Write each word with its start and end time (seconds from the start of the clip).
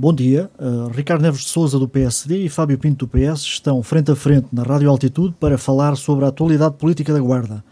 Bom 0.00 0.14
dia. 0.14 0.48
Uh, 0.60 0.86
Ricardo 0.92 1.22
Neves 1.22 1.40
de 1.40 1.48
Souza, 1.48 1.76
do 1.76 1.88
PSD, 1.88 2.44
e 2.44 2.48
Fábio 2.48 2.78
Pinto, 2.78 3.04
do 3.04 3.08
PS, 3.10 3.40
estão 3.40 3.82
frente 3.82 4.12
a 4.12 4.14
frente 4.14 4.46
na 4.52 4.62
Rádio 4.62 4.88
Altitude 4.88 5.34
para 5.40 5.58
falar 5.58 5.96
sobre 5.96 6.24
a 6.24 6.28
atualidade 6.28 6.76
política 6.76 7.12
da 7.12 7.18
Guarda. 7.18 7.64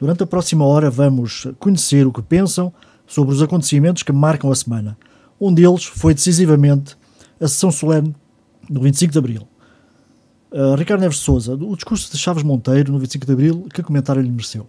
Durante 0.00 0.22
a 0.22 0.26
próxima 0.26 0.64
hora 0.64 0.88
vamos 0.88 1.46
conhecer 1.58 2.06
o 2.06 2.10
que 2.10 2.22
pensam 2.22 2.72
sobre 3.06 3.34
os 3.34 3.42
acontecimentos 3.42 4.02
que 4.02 4.12
marcam 4.12 4.50
a 4.50 4.54
semana. 4.54 4.96
Um 5.38 5.52
deles 5.52 5.84
foi 5.84 6.14
decisivamente 6.14 6.96
a 7.38 7.46
sessão 7.46 7.70
solene 7.70 8.16
do 8.66 8.80
25 8.80 9.12
de 9.12 9.18
Abril. 9.18 9.48
Uh, 10.50 10.76
Ricardo 10.76 11.02
Neves 11.02 11.18
de 11.18 11.24
Souza, 11.24 11.52
o 11.52 11.76
discurso 11.76 12.10
de 12.10 12.16
Chaves 12.16 12.42
Monteiro 12.42 12.92
no 12.92 12.98
25 12.98 13.26
de 13.26 13.32
Abril, 13.32 13.66
que 13.74 13.82
comentário 13.82 14.22
lhe 14.22 14.30
mereceu? 14.30 14.66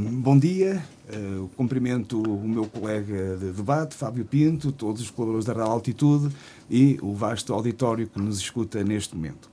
Bom 0.00 0.38
dia, 0.38 0.82
uh, 1.10 1.46
cumprimento 1.48 2.22
o 2.22 2.48
meu 2.48 2.64
colega 2.64 3.36
de 3.36 3.52
debate, 3.52 3.94
Fábio 3.94 4.24
Pinto, 4.24 4.72
todos 4.72 5.02
os 5.02 5.10
colaboradores 5.10 5.44
da 5.44 5.52
Real 5.52 5.72
Altitude 5.72 6.34
e 6.70 6.98
o 7.02 7.12
vasto 7.12 7.52
auditório 7.52 8.06
que 8.06 8.18
nos 8.18 8.38
escuta 8.38 8.82
neste 8.82 9.14
momento. 9.14 9.50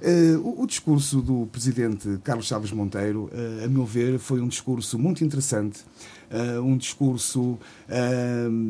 Uh, 0.00 0.62
o, 0.62 0.66
discurso 0.66 1.20
do 1.20 1.46
presidente 1.52 2.18
Carlos 2.24 2.46
Chaves 2.46 2.72
Monteiro, 2.72 3.24
uh, 3.34 3.66
a 3.66 3.68
meu 3.68 3.84
ver, 3.84 4.18
foi 4.18 4.40
um 4.40 4.48
discurso 4.48 4.98
muito 4.98 5.22
interessante, 5.22 5.80
uh, 6.30 6.60
um 6.62 6.76
discurso 6.76 7.58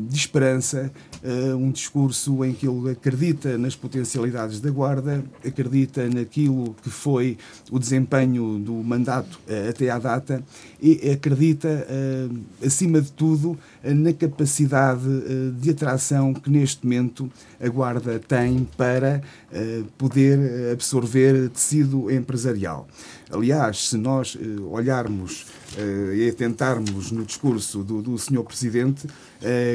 de 0.09 0.17
esperança, 0.17 0.91
um 1.59 1.69
discurso 1.69 2.43
em 2.43 2.53
que 2.53 2.67
ele 2.67 2.89
acredita 2.89 3.55
nas 3.55 3.75
potencialidades 3.75 4.59
da 4.59 4.71
Guarda, 4.71 5.23
acredita 5.45 6.09
naquilo 6.09 6.75
que 6.81 6.89
foi 6.89 7.37
o 7.69 7.77
desempenho 7.77 8.57
do 8.57 8.73
mandato 8.73 9.39
até 9.69 9.91
à 9.91 9.99
data 9.99 10.43
e 10.81 11.11
acredita, 11.11 11.85
acima 12.65 12.99
de 12.99 13.11
tudo, 13.11 13.55
na 13.83 14.13
capacidade 14.13 15.01
de 15.59 15.71
atração 15.71 16.33
que 16.33 16.49
neste 16.49 16.85
momento 16.85 17.31
a 17.59 17.67
Guarda 17.67 18.19
tem 18.19 18.67
para 18.77 19.21
poder 19.97 20.71
absorver 20.71 21.49
tecido 21.49 22.11
empresarial. 22.11 22.87
Aliás, 23.31 23.89
se 23.89 23.97
nós 23.97 24.37
olharmos 24.69 25.47
e 26.15 26.29
atentarmos 26.29 27.11
no 27.11 27.25
discurso 27.25 27.83
do, 27.83 28.01
do 28.01 28.17
Sr. 28.17 28.43
Presidente, 28.43 29.07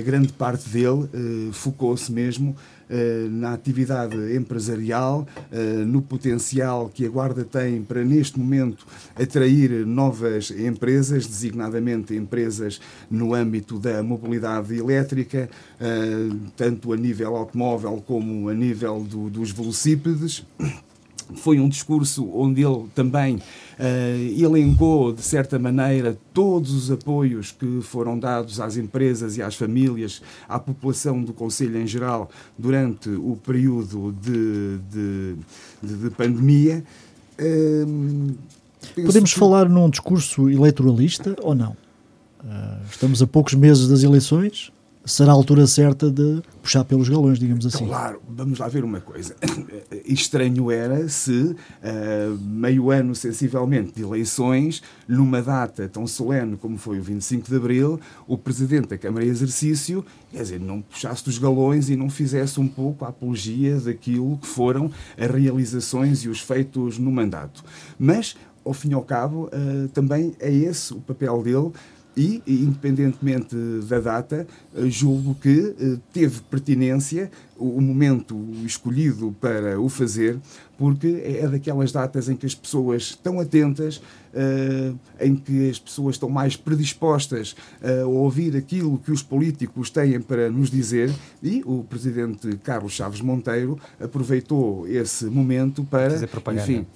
grande 0.05 0.33
parte 0.33 0.69
dele 0.69 1.09
focou-se 1.53 2.13
mesmo 2.13 2.55
eh, 2.55 2.76
na 3.31 3.53
atividade 3.53 4.17
empresarial, 4.37 5.27
eh, 5.51 5.85
no 5.85 6.01
potencial 6.01 6.89
que 6.93 7.05
a 7.05 7.09
Guarda 7.09 7.45
tem 7.45 7.83
para, 7.83 8.05
neste 8.05 8.39
momento, 8.39 8.87
atrair 9.15 9.85
novas 9.87 10.51
empresas, 10.51 11.27
designadamente 11.27 12.15
empresas 12.15 12.81
no 13.11 13.35
âmbito 13.35 13.79
da 13.79 14.03
mobilidade 14.03 14.79
elétrica, 14.79 15.49
eh, 15.81 16.29
tanto 16.57 16.93
a 16.93 16.97
nível 16.97 17.37
automóvel 17.37 18.03
como 18.07 18.49
a 18.49 18.55
nível 18.55 19.03
do, 19.03 19.29
dos 19.29 19.51
velocípedes. 19.51 20.45
Foi 21.37 21.59
um 21.59 21.69
discurso 21.69 22.31
onde 22.33 22.65
ele 22.65 22.87
também 22.95 23.41
uh, 23.79 24.43
elencou, 24.43 25.13
de 25.13 25.23
certa 25.23 25.59
maneira, 25.59 26.17
todos 26.33 26.73
os 26.73 26.91
apoios 26.91 27.53
que 27.53 27.81
foram 27.83 28.19
dados 28.19 28.61
às 28.61 28.77
empresas 28.77 29.37
e 29.37 29.43
às 29.43 29.55
famílias, 29.55 30.23
à 30.49 30.59
população 30.59 31.23
do 31.23 31.33
Conselho 31.33 31.81
em 31.81 31.87
geral, 31.87 32.31
durante 32.59 33.09
o 33.09 33.39
período 33.45 34.15
de, 34.21 34.79
de, 34.91 35.37
de, 35.83 35.97
de 36.05 36.11
pandemia. 36.11 36.85
Uh, 37.39 38.35
Podemos 38.95 39.33
que... 39.33 39.39
falar 39.39 39.69
num 39.69 39.91
discurso 39.91 40.49
eleitoralista 40.49 41.37
ou 41.43 41.55
não? 41.55 41.77
Uh, 42.43 42.85
estamos 42.91 43.21
a 43.23 43.27
poucos 43.27 43.55
meses 43.55 43.89
das 43.89 44.03
eleições 44.03 44.73
será 45.07 45.31
a 45.31 45.35
altura 45.35 45.67
certa 45.69 46.11
de 46.11 46.43
puxar 46.61 46.85
pelos 46.85 47.09
galões, 47.09 47.39
digamos 47.39 47.65
assim. 47.65 47.87
Claro, 47.87 48.21
vamos 48.29 48.59
lá 48.59 48.67
ver 48.67 48.85
uma 48.85 49.01
coisa. 49.01 49.37
Estranho 50.05 50.69
era 50.71 51.09
se, 51.09 51.33
uh, 51.33 52.39
meio 52.43 52.91
ano 52.91 53.15
sensivelmente 53.15 53.93
de 53.95 54.03
eleições, 54.03 54.83
numa 55.07 55.41
data 55.41 55.89
tão 55.89 56.07
solene 56.09 56.57
como 56.57 56.77
foi 56.77 56.99
o 56.99 57.03
25 57.03 57.49
de 57.49 57.57
Abril, 57.57 58.01
o 58.27 58.37
Presidente 58.37 58.89
da 58.89 58.99
Câmara 58.99 59.25
de 59.25 59.31
Exercício, 59.31 60.05
quer 60.33 60.43
dizer, 60.43 60.61
não 60.61 60.83
puxasse 60.83 61.25
dos 61.25 61.39
galões 61.39 61.89
e 61.89 61.95
não 61.95 62.11
fizesse 62.11 62.59
um 62.59 62.67
pouco 62.67 63.05
a 63.05 63.09
apologia 63.09 63.79
daquilo 63.79 64.37
que 64.39 64.47
foram 64.49 64.91
as 65.17 65.31
realizações 65.31 66.25
e 66.25 66.29
os 66.29 66.41
feitos 66.41 66.99
no 66.99 67.13
mandato. 67.13 67.65
Mas, 67.97 68.37
ao 68.65 68.73
fim 68.73 68.91
e 68.91 68.95
ao 68.95 69.03
cabo, 69.03 69.49
uh, 69.53 69.89
também 69.91 70.35
é 70.41 70.53
esse 70.53 70.93
o 70.93 71.01
papel 71.01 71.43
dele 71.45 71.71
e, 72.17 72.43
independentemente 72.47 73.55
da 73.87 74.01
data, 74.01 74.47
eh, 74.75 74.89
julgo 74.89 75.35
que 75.35 75.75
eh, 75.79 75.99
teve 76.13 76.41
pertinência 76.51 77.31
o 77.59 77.81
momento 77.81 78.39
escolhido 78.65 79.35
para 79.41 79.79
o 79.79 79.89
fazer, 79.89 80.39
porque 80.79 81.23
é 81.25 81.47
daquelas 81.47 81.93
datas 81.93 82.29
em 82.29 82.37
que 82.37 82.47
as 82.47 82.55
pessoas 82.55 83.03
estão 83.03 83.39
atentas, 83.39 84.01
uh, 84.35 84.99
em 85.21 85.35
que 85.35 85.71
as 85.71 85.79
pessoas 85.79 86.17
estão 86.17 86.29
mais 86.29 86.57
predispostas 86.57 87.55
a 87.83 88.07
ouvir 88.07 88.57
aquilo 88.57 88.99
que 88.99 89.11
os 89.13 89.23
políticos 89.23 89.91
têm 89.91 90.21
para 90.21 90.51
nos 90.51 90.71
dizer 90.71 91.13
e 91.43 91.63
o 91.65 91.85
presidente 91.85 92.57
Carlos 92.63 92.93
Chaves 92.93 93.21
Monteiro 93.21 93.79
aproveitou 94.01 94.87
esse 94.89 95.27
momento 95.27 95.85
para. 95.85 96.11
Fazer 96.11 96.27
propaganda. 96.27 96.63
Enfim, 96.63 96.87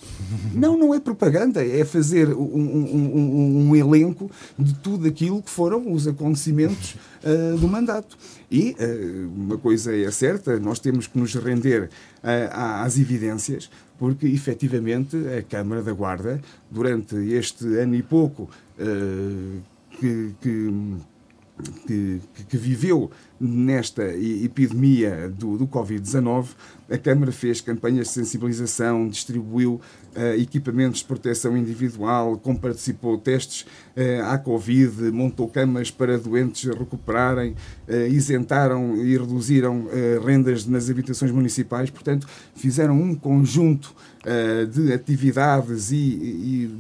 não, 0.54 0.78
não 0.78 0.94
é 0.94 1.00
propaganda, 1.00 1.64
é 1.64 1.84
fazer 1.84 2.28
um, 2.28 2.42
um, 2.42 3.16
um, 3.16 3.68
um 3.68 3.76
elenco 3.76 4.30
de 4.58 4.74
tudo 4.74 5.06
aquilo 5.06 5.42
que 5.42 5.50
foram 5.50 5.92
os 5.92 6.06
acontecimentos 6.06 6.96
uh, 7.24 7.58
do 7.58 7.68
mandato. 7.68 8.16
E 8.50 8.76
uh, 8.78 9.30
uma 9.36 9.58
coisa 9.58 9.94
é 9.94 10.10
certa, 10.10 10.58
nós 10.58 10.78
temos 10.78 11.06
que 11.06 11.18
nos 11.18 11.34
render 11.34 11.90
às 12.52 12.98
evidências, 12.98 13.70
porque 14.00 14.26
efetivamente 14.26 15.14
a 15.38 15.42
Câmara 15.42 15.82
da 15.82 15.92
Guarda, 15.92 16.40
durante 16.70 17.14
este 17.34 17.66
ano 17.76 17.94
e 17.94 18.02
pouco 18.02 18.48
que, 20.00 20.34
que 20.40 20.72
que, 21.86 22.20
que, 22.48 22.56
viveu 22.56 23.10
nesta 23.38 24.02
epidemia 24.14 25.28
do, 25.28 25.58
do 25.58 25.66
Covid-19, 25.66 26.48
a 26.90 26.98
Câmara 26.98 27.30
fez 27.30 27.60
campanhas 27.60 28.08
de 28.08 28.14
sensibilização, 28.14 29.08
distribuiu 29.08 29.80
uh, 30.16 30.40
equipamentos 30.40 31.00
de 31.00 31.04
proteção 31.04 31.56
individual, 31.56 32.36
comparticipou 32.38 33.18
testes 33.18 33.62
uh, 33.96 34.24
à 34.24 34.38
Covid, 34.38 35.10
montou 35.10 35.48
camas 35.48 35.90
para 35.90 36.18
doentes 36.18 36.64
recuperarem, 36.64 37.52
uh, 37.52 37.56
isentaram 38.10 38.96
e 38.96 39.16
reduziram 39.16 39.86
rendas 40.24 40.66
nas 40.66 40.88
habitações 40.88 41.30
municipais. 41.30 41.90
Portanto, 41.90 42.26
fizeram 42.54 43.00
um 43.00 43.14
conjunto 43.14 43.94
de 44.70 44.92
atividades 44.92 45.90
e, 45.90 45.96
e, 45.96 46.70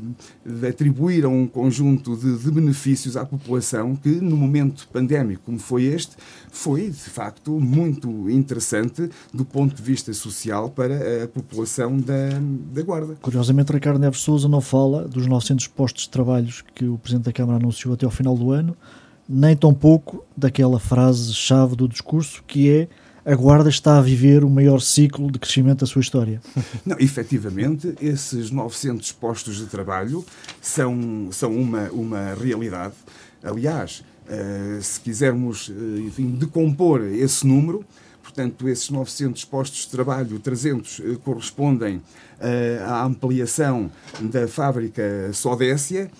e, 0.44 0.66
atribuíram 0.66 1.34
um 1.34 1.46
conjunto 1.46 2.14
de, 2.14 2.36
de 2.36 2.50
benefícios 2.50 3.16
à 3.16 3.24
população 3.24 3.96
que, 3.96 4.10
no 4.10 4.36
momento 4.36 4.86
pandémico 4.92 5.44
como 5.44 5.58
foi 5.58 5.84
este, 5.84 6.16
foi 6.50 6.90
de 6.90 6.96
facto 6.96 7.58
muito 7.58 8.28
interessante 8.30 9.08
do 9.32 9.44
ponto 9.44 9.74
de 9.74 9.82
vista 9.82 10.12
social 10.12 10.70
para 10.70 11.24
a 11.24 11.28
população 11.28 11.98
da, 11.98 12.28
da 12.72 12.82
Guarda. 12.82 13.16
Curiosamente, 13.20 13.72
Ricardo 13.72 13.98
Neves 13.98 14.20
Souza 14.20 14.48
não 14.48 14.60
fala 14.60 15.08
dos 15.08 15.26
900 15.26 15.66
postos 15.68 16.04
de 16.04 16.10
trabalhos 16.10 16.62
que 16.74 16.84
o 16.84 16.98
Presidente 16.98 17.24
da 17.24 17.32
Câmara 17.32 17.58
anunciou 17.58 17.94
até 17.94 18.04
ao 18.04 18.10
final 18.10 18.36
do 18.36 18.50
ano, 18.52 18.76
nem 19.30 19.56
tampouco 19.56 20.24
daquela 20.36 20.80
frase-chave 20.80 21.76
do 21.76 21.88
discurso 21.88 22.42
que 22.48 22.68
é 22.68 22.88
a 23.24 23.34
Guarda 23.34 23.68
está 23.68 23.98
a 23.98 24.02
viver 24.02 24.42
o 24.42 24.50
maior 24.50 24.80
ciclo 24.80 25.30
de 25.30 25.38
crescimento 25.38 25.80
da 25.80 25.86
sua 25.86 26.00
história. 26.00 26.40
Não, 26.84 26.96
efetivamente, 26.98 27.94
esses 28.00 28.50
900 28.50 29.12
postos 29.12 29.58
de 29.58 29.66
trabalho 29.66 30.24
são, 30.60 31.28
são 31.30 31.54
uma, 31.54 31.90
uma 31.90 32.34
realidade. 32.34 32.94
Aliás, 33.42 34.02
uh, 34.26 34.82
se 34.82 34.98
quisermos, 35.00 35.68
uh, 35.68 36.00
enfim, 36.00 36.30
decompor 36.30 37.02
esse 37.02 37.46
número, 37.46 37.84
portanto, 38.22 38.68
esses 38.68 38.88
900 38.88 39.44
postos 39.44 39.80
de 39.80 39.90
trabalho, 39.90 40.38
300 40.40 40.98
uh, 40.98 41.18
correspondem 41.22 42.02
à 42.86 43.04
ampliação 43.04 43.90
da 44.18 44.48
fábrica 44.48 45.30
Sodécia, 45.34 46.10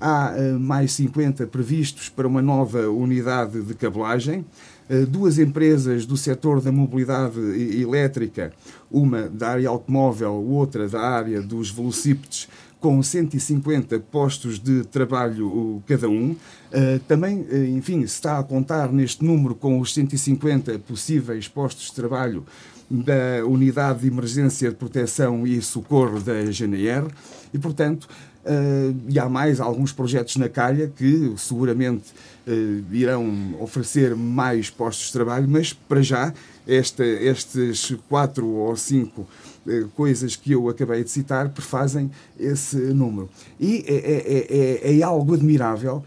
há 0.00 0.34
mais 0.58 0.92
50 0.92 1.46
previstos 1.46 2.08
para 2.08 2.26
uma 2.26 2.42
nova 2.42 2.88
unidade 2.88 3.62
de 3.62 3.74
cabelagem, 3.74 4.44
eh, 4.88 5.04
duas 5.04 5.38
empresas 5.38 6.06
do 6.06 6.16
setor 6.16 6.62
da 6.62 6.72
mobilidade 6.72 7.38
elétrica, 7.80 8.52
uma 8.90 9.28
da 9.28 9.50
área 9.50 9.68
automóvel, 9.68 10.32
outra 10.32 10.88
da 10.88 11.00
área 11.00 11.42
dos 11.42 11.70
velocípedes, 11.70 12.48
com 12.80 13.02
150 13.02 13.98
postos 14.00 14.58
de 14.58 14.84
trabalho 14.84 15.82
cada 15.86 16.08
um. 16.08 16.34
Eh, 16.72 17.00
também, 17.06 17.44
eh, 17.50 17.66
enfim, 17.66 18.00
se 18.00 18.14
está 18.14 18.38
a 18.38 18.42
contar 18.42 18.90
neste 18.90 19.22
número 19.22 19.54
com 19.54 19.78
os 19.78 19.92
150 19.92 20.78
possíveis 20.78 21.48
postos 21.48 21.86
de 21.86 21.94
trabalho 21.94 22.46
da 22.90 23.44
Unidade 23.44 24.00
de 24.00 24.06
Emergência 24.06 24.70
de 24.70 24.76
Proteção 24.76 25.46
e 25.46 25.60
Socorro 25.60 26.20
da 26.20 26.44
GNR 26.50 27.08
e, 27.52 27.58
portanto, 27.58 28.08
Uh, 28.44 28.96
e 29.08 29.18
há 29.18 29.28
mais 29.28 29.60
alguns 29.60 29.92
projetos 29.92 30.36
na 30.36 30.48
calha 30.48 30.90
que 30.96 31.34
seguramente 31.36 32.12
uh, 32.46 32.94
irão 32.94 33.54
oferecer 33.60 34.14
mais 34.14 34.70
postos 34.70 35.08
de 35.08 35.12
trabalho, 35.12 35.46
mas 35.48 35.72
para 35.72 36.00
já 36.00 36.32
esta, 36.66 37.04
estes 37.04 37.94
quatro 38.08 38.46
ou 38.46 38.74
cinco 38.76 39.26
uh, 39.66 39.88
coisas 39.88 40.36
que 40.36 40.52
eu 40.52 40.68
acabei 40.68 41.04
de 41.04 41.10
citar 41.10 41.50
prefazem 41.50 42.10
esse 42.38 42.76
número. 42.76 43.28
E 43.60 43.84
é, 43.86 43.94
é, 43.94 44.92
é, 44.92 44.98
é 44.98 45.02
algo 45.02 45.34
admirável 45.34 46.04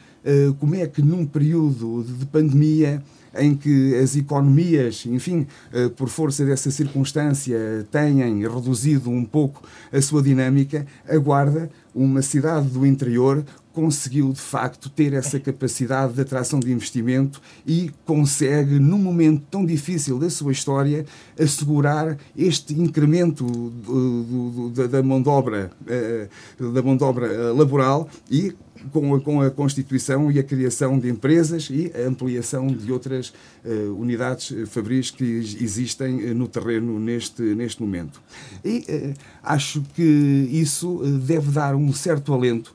como 0.60 0.76
é 0.76 0.86
que 0.86 1.02
num 1.02 1.26
período 1.26 2.04
de 2.04 2.28
pandemia 2.28 3.04
em 3.36 3.56
que 3.56 3.96
as 3.96 4.16
economias, 4.16 5.06
enfim, 5.06 5.48
eh, 5.74 5.90
por 5.90 6.10
força 6.10 6.46
dessa 6.46 6.72
circunstância, 6.72 7.88
têm 7.92 8.42
reduzido 8.48 9.10
um 9.10 9.26
pouco 9.26 9.64
a 9.92 10.02
sua 10.02 10.22
dinâmica, 10.22 10.86
a 11.08 11.18
Guarda, 11.18 11.70
uma 11.94 12.22
cidade 12.22 12.68
do 12.70 12.86
interior, 12.86 13.44
conseguiu 13.74 14.32
de 14.34 14.40
facto 14.40 14.90
ter 14.90 15.14
essa 15.14 15.40
capacidade 15.40 16.14
de 16.14 16.22
atração 16.22 16.60
de 16.60 16.72
investimento 16.72 17.42
e 17.66 17.92
consegue, 18.06 18.80
num 18.80 18.98
momento 18.98 19.44
tão 19.50 19.66
difícil 19.66 20.20
da 20.20 20.30
sua 20.30 20.52
história, 20.52 21.06
assegurar 21.40 22.18
este 22.38 22.74
incremento 22.74 23.46
do, 23.46 24.70
do, 24.70 24.88
da 24.88 25.02
mão 25.02 25.22
de 25.22 25.30
obra, 25.30 25.72
eh, 25.88 26.28
da 26.60 26.82
mão 26.82 26.98
de 26.98 27.04
obra 27.04 27.28
eh, 27.28 27.52
laboral 27.54 28.10
e 28.30 28.54
com 28.92 29.16
a, 29.16 29.22
com 29.22 29.42
a 29.42 29.52
constituição 29.52 30.32
e 30.32 30.40
a 30.40 30.44
criação 30.44 30.98
de 30.98 31.10
empresas 31.10 31.70
e 31.70 31.92
a 31.96 32.08
ampliação 32.08 32.68
de 32.68 32.92
outras 32.92 33.34
uh, 33.64 33.96
unidades 34.00 34.52
eh, 34.52 34.66
fabris 34.66 35.12
que 35.12 35.24
existem 35.24 36.32
uh, 36.32 36.36
no 36.36 36.48
terreno 36.48 37.00
neste, 37.00 37.42
neste 37.42 37.82
momento. 37.82 38.22
E 38.64 38.80
uh, 38.80 39.14
acho 39.44 39.82
que 39.94 40.04
isso 40.52 41.02
deve 41.26 41.52
dar 41.52 41.76
um 41.76 41.94
certo 41.94 42.34
alento 42.34 42.74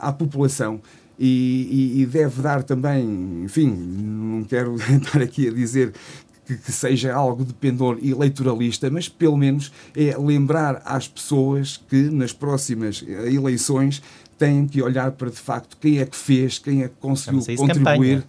à 0.00 0.12
população 0.12 0.80
e, 1.18 1.94
e, 1.96 2.02
e, 2.02 2.06
deve 2.06 2.40
dar 2.42 2.62
também, 2.62 3.42
enfim, 3.44 3.68
não 3.70 4.44
quero 4.44 4.76
estar 4.90 5.20
aqui 5.20 5.48
a 5.48 5.52
dizer 5.52 5.92
que, 6.46 6.72
seja 6.72 7.12
algo 7.12 7.44
de 7.44 7.52
pendor 7.52 7.98
eleitoralista, 8.02 8.88
mas 8.88 9.08
pelo 9.08 9.36
menos 9.36 9.70
é 9.94 10.16
lembrar 10.16 10.80
às 10.84 11.06
pessoas 11.06 11.76
que 11.88 12.08
nas 12.08 12.32
próximas 12.32 13.04
eleições 13.06 14.02
têm 14.38 14.66
que 14.66 14.80
olhar 14.80 15.10
para 15.12 15.30
de 15.30 15.36
facto 15.36 15.76
quem 15.80 15.98
é 15.98 16.06
que 16.06 16.16
fez, 16.16 16.58
quem 16.58 16.82
é 16.82 16.88
que 16.88 16.94
conseguiu 17.00 17.42
contribuir. 17.56 18.24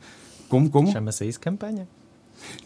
Como, 0.48 0.70
como? 0.70 0.92
Chama-se 0.92 1.28
isso 1.28 1.40
campanha. 1.40 1.88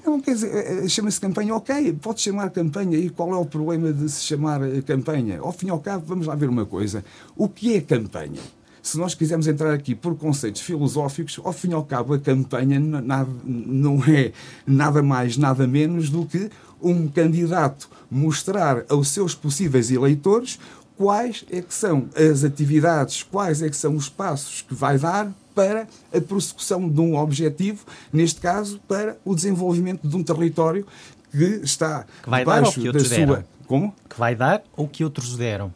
Não, 0.06 0.19
quer 0.19 0.34
dizer, 0.36 0.54
eh, 0.54 0.86
eh, 0.86 0.88
chama-se 0.88 1.19
campanha, 1.19 1.56
ok, 1.56 1.94
pode 1.94 2.22
chamar 2.22 2.50
campanha, 2.51 2.98
e 2.98 3.10
qual 3.10 3.31
é 3.34 3.38
o 3.38 3.45
problema 3.45 3.92
de 3.92 4.10
se 4.10 4.24
chamar 4.24 4.62
eh, 4.62 4.81
campanha? 4.81 5.40
Ao 5.40 5.51
fim 5.51 5.68
e 5.68 5.69
ao 5.69 5.80
cabo, 5.80 6.06
vamos 6.06 6.28
lá 6.28 6.36
ver 6.36 6.48
uma 6.48 6.66
coisa. 6.66 7.04
O 7.36 7.50
que 7.50 7.75
é 7.75 7.81
campanha? 7.81 8.40
Se 8.81 8.98
nós 8.98 9.16
quisermos 9.16 9.48
entrar 9.48 9.74
aqui 9.74 9.96
por 9.96 10.16
conceitos 10.16 10.62
filosóficos, 10.62 11.39
ao 11.44 11.54
fim 11.54 11.69
e 11.69 11.74
ao 11.74 11.84
cabo, 11.84 12.13
a 12.13 12.19
campanha 12.19 12.80
não 12.80 14.04
é 14.04 14.34
nada 14.68 15.01
mais, 15.01 15.38
nada 15.38 15.66
menos 15.66 16.10
do 16.10 16.25
que 16.25 16.50
um 16.81 17.07
candidato 17.07 17.89
mostrar 18.12 18.84
aos 18.89 19.07
seus 19.07 19.34
possíveis 19.34 19.89
eleitores 19.89 20.60
quais 21.04 21.44
é 21.52 21.62
que 21.62 21.74
são 21.74 22.08
as 22.16 22.46
atividades, 22.46 23.24
quais 23.24 23.62
é 23.62 23.70
que 23.70 23.76
são 23.76 23.94
os 23.98 24.08
passos 24.08 24.62
que 24.62 24.74
vai 24.74 24.98
dar 24.98 25.30
para 25.54 25.86
a 26.16 26.22
prossecução 26.22 26.90
de 26.90 27.02
um 27.02 27.18
objetivo, 27.18 27.86
neste 28.12 28.40
caso, 28.40 28.80
para 28.88 29.18
o 29.26 29.36
desenvolvimento 29.36 30.08
de 30.08 30.16
um 30.16 30.24
território 30.24 30.88
que 31.30 31.60
está 31.62 32.06
que 32.24 32.30
vai 32.30 32.40
debaixo 32.40 32.80
dar 32.82 32.88
ou 32.88 32.94
que 32.94 33.04
da 33.04 33.10
deram. 33.10 33.34
sua... 33.34 33.46
Como? 33.68 33.94
Que 34.10 34.18
vai 34.18 34.34
dar 34.34 34.64
ou 34.78 34.88
que 34.88 35.04
outros 35.04 35.36
deram. 35.36 35.74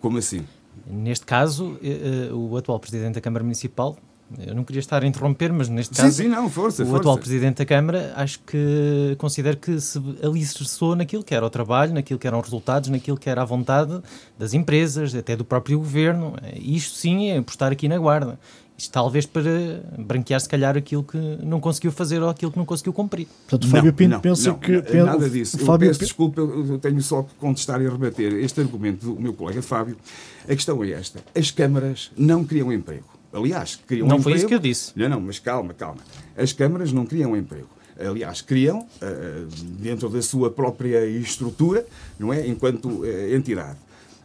Como 0.00 0.16
assim? 0.16 0.42
Neste 0.86 1.26
caso, 1.26 1.76
eh, 1.82 2.28
eh, 2.30 2.32
o 2.32 2.56
atual 2.56 2.80
Presidente 2.80 3.16
da 3.16 3.20
Câmara 3.20 3.44
Municipal 3.44 3.98
eu 4.38 4.54
não 4.54 4.64
queria 4.64 4.80
estar 4.80 5.02
a 5.02 5.06
interromper, 5.06 5.52
mas 5.52 5.68
neste 5.68 5.94
caso, 5.94 6.10
sim, 6.10 6.24
sim, 6.24 6.28
não, 6.28 6.50
força, 6.50 6.82
o 6.82 6.86
força. 6.86 7.00
atual 7.00 7.18
Presidente 7.18 7.58
da 7.58 7.64
Câmara, 7.64 8.12
acho 8.16 8.40
que 8.40 9.14
considero 9.18 9.56
que 9.56 9.80
se 9.80 10.02
alicerçou 10.22 10.96
naquilo 10.96 11.22
que 11.22 11.34
era 11.34 11.46
o 11.46 11.50
trabalho, 11.50 11.94
naquilo 11.94 12.18
que 12.18 12.26
eram 12.26 12.38
os 12.40 12.44
resultados, 12.44 12.88
naquilo 12.88 13.16
que 13.16 13.30
era 13.30 13.42
a 13.42 13.44
vontade 13.44 14.00
das 14.36 14.52
empresas, 14.52 15.14
até 15.14 15.36
do 15.36 15.44
próprio 15.44 15.78
Governo. 15.78 16.34
Isto 16.56 16.96
sim 16.96 17.30
é 17.30 17.38
apostar 17.38 17.70
aqui 17.70 17.88
na 17.88 17.98
guarda. 17.98 18.38
Isto 18.78 18.92
talvez 18.92 19.24
para 19.24 19.80
branquear, 19.96 20.38
se 20.38 20.48
calhar, 20.48 20.76
aquilo 20.76 21.02
que 21.02 21.16
não 21.42 21.60
conseguiu 21.60 21.90
fazer 21.90 22.22
ou 22.22 22.28
aquilo 22.28 22.52
que 22.52 22.58
não 22.58 22.66
conseguiu 22.66 22.92
cumprir. 22.92 23.26
Portanto, 23.48 23.70
Fábio 23.70 23.92
Pinto 23.92 24.10
não, 24.10 24.20
pensa 24.20 24.50
não, 24.50 24.58
que... 24.58 24.82
Pensa, 24.82 25.04
nada 25.04 25.30
disso. 25.30 25.58
Fábio 25.58 25.86
eu 25.86 25.90
peço 25.90 26.00
desculpa, 26.00 26.40
eu 26.42 26.78
tenho 26.78 27.00
só 27.00 27.22
que 27.22 27.34
contestar 27.36 27.80
e 27.80 27.88
rebater 27.88 28.34
este 28.34 28.60
argumento 28.60 29.06
do 29.06 29.20
meu 29.20 29.32
colega 29.32 29.62
Fábio. 29.62 29.96
A 30.44 30.48
questão 30.48 30.84
é 30.84 30.90
esta. 30.90 31.20
As 31.34 31.50
câmaras 31.50 32.10
não 32.18 32.44
criam 32.44 32.70
emprego. 32.70 33.15
Aliás, 33.36 33.78
criam 33.86 34.08
não 34.08 34.16
um 34.16 34.22
foi 34.22 34.32
emprego. 34.32 34.38
isso 34.38 34.48
que 34.48 34.54
eu 34.54 34.58
disse. 34.58 34.92
Não, 34.96 35.08
não, 35.10 35.20
mas 35.20 35.38
calma, 35.38 35.74
calma. 35.74 36.00
As 36.34 36.54
câmaras 36.54 36.90
não 36.90 37.04
criam 37.04 37.36
emprego. 37.36 37.68
Aliás, 37.98 38.40
criam 38.40 38.80
uh, 38.80 39.46
dentro 39.78 40.08
da 40.08 40.22
sua 40.22 40.50
própria 40.50 41.04
estrutura, 41.06 41.86
não 42.18 42.32
é? 42.32 42.46
Enquanto 42.46 42.88
uh, 42.88 43.34
entidade. 43.34 43.78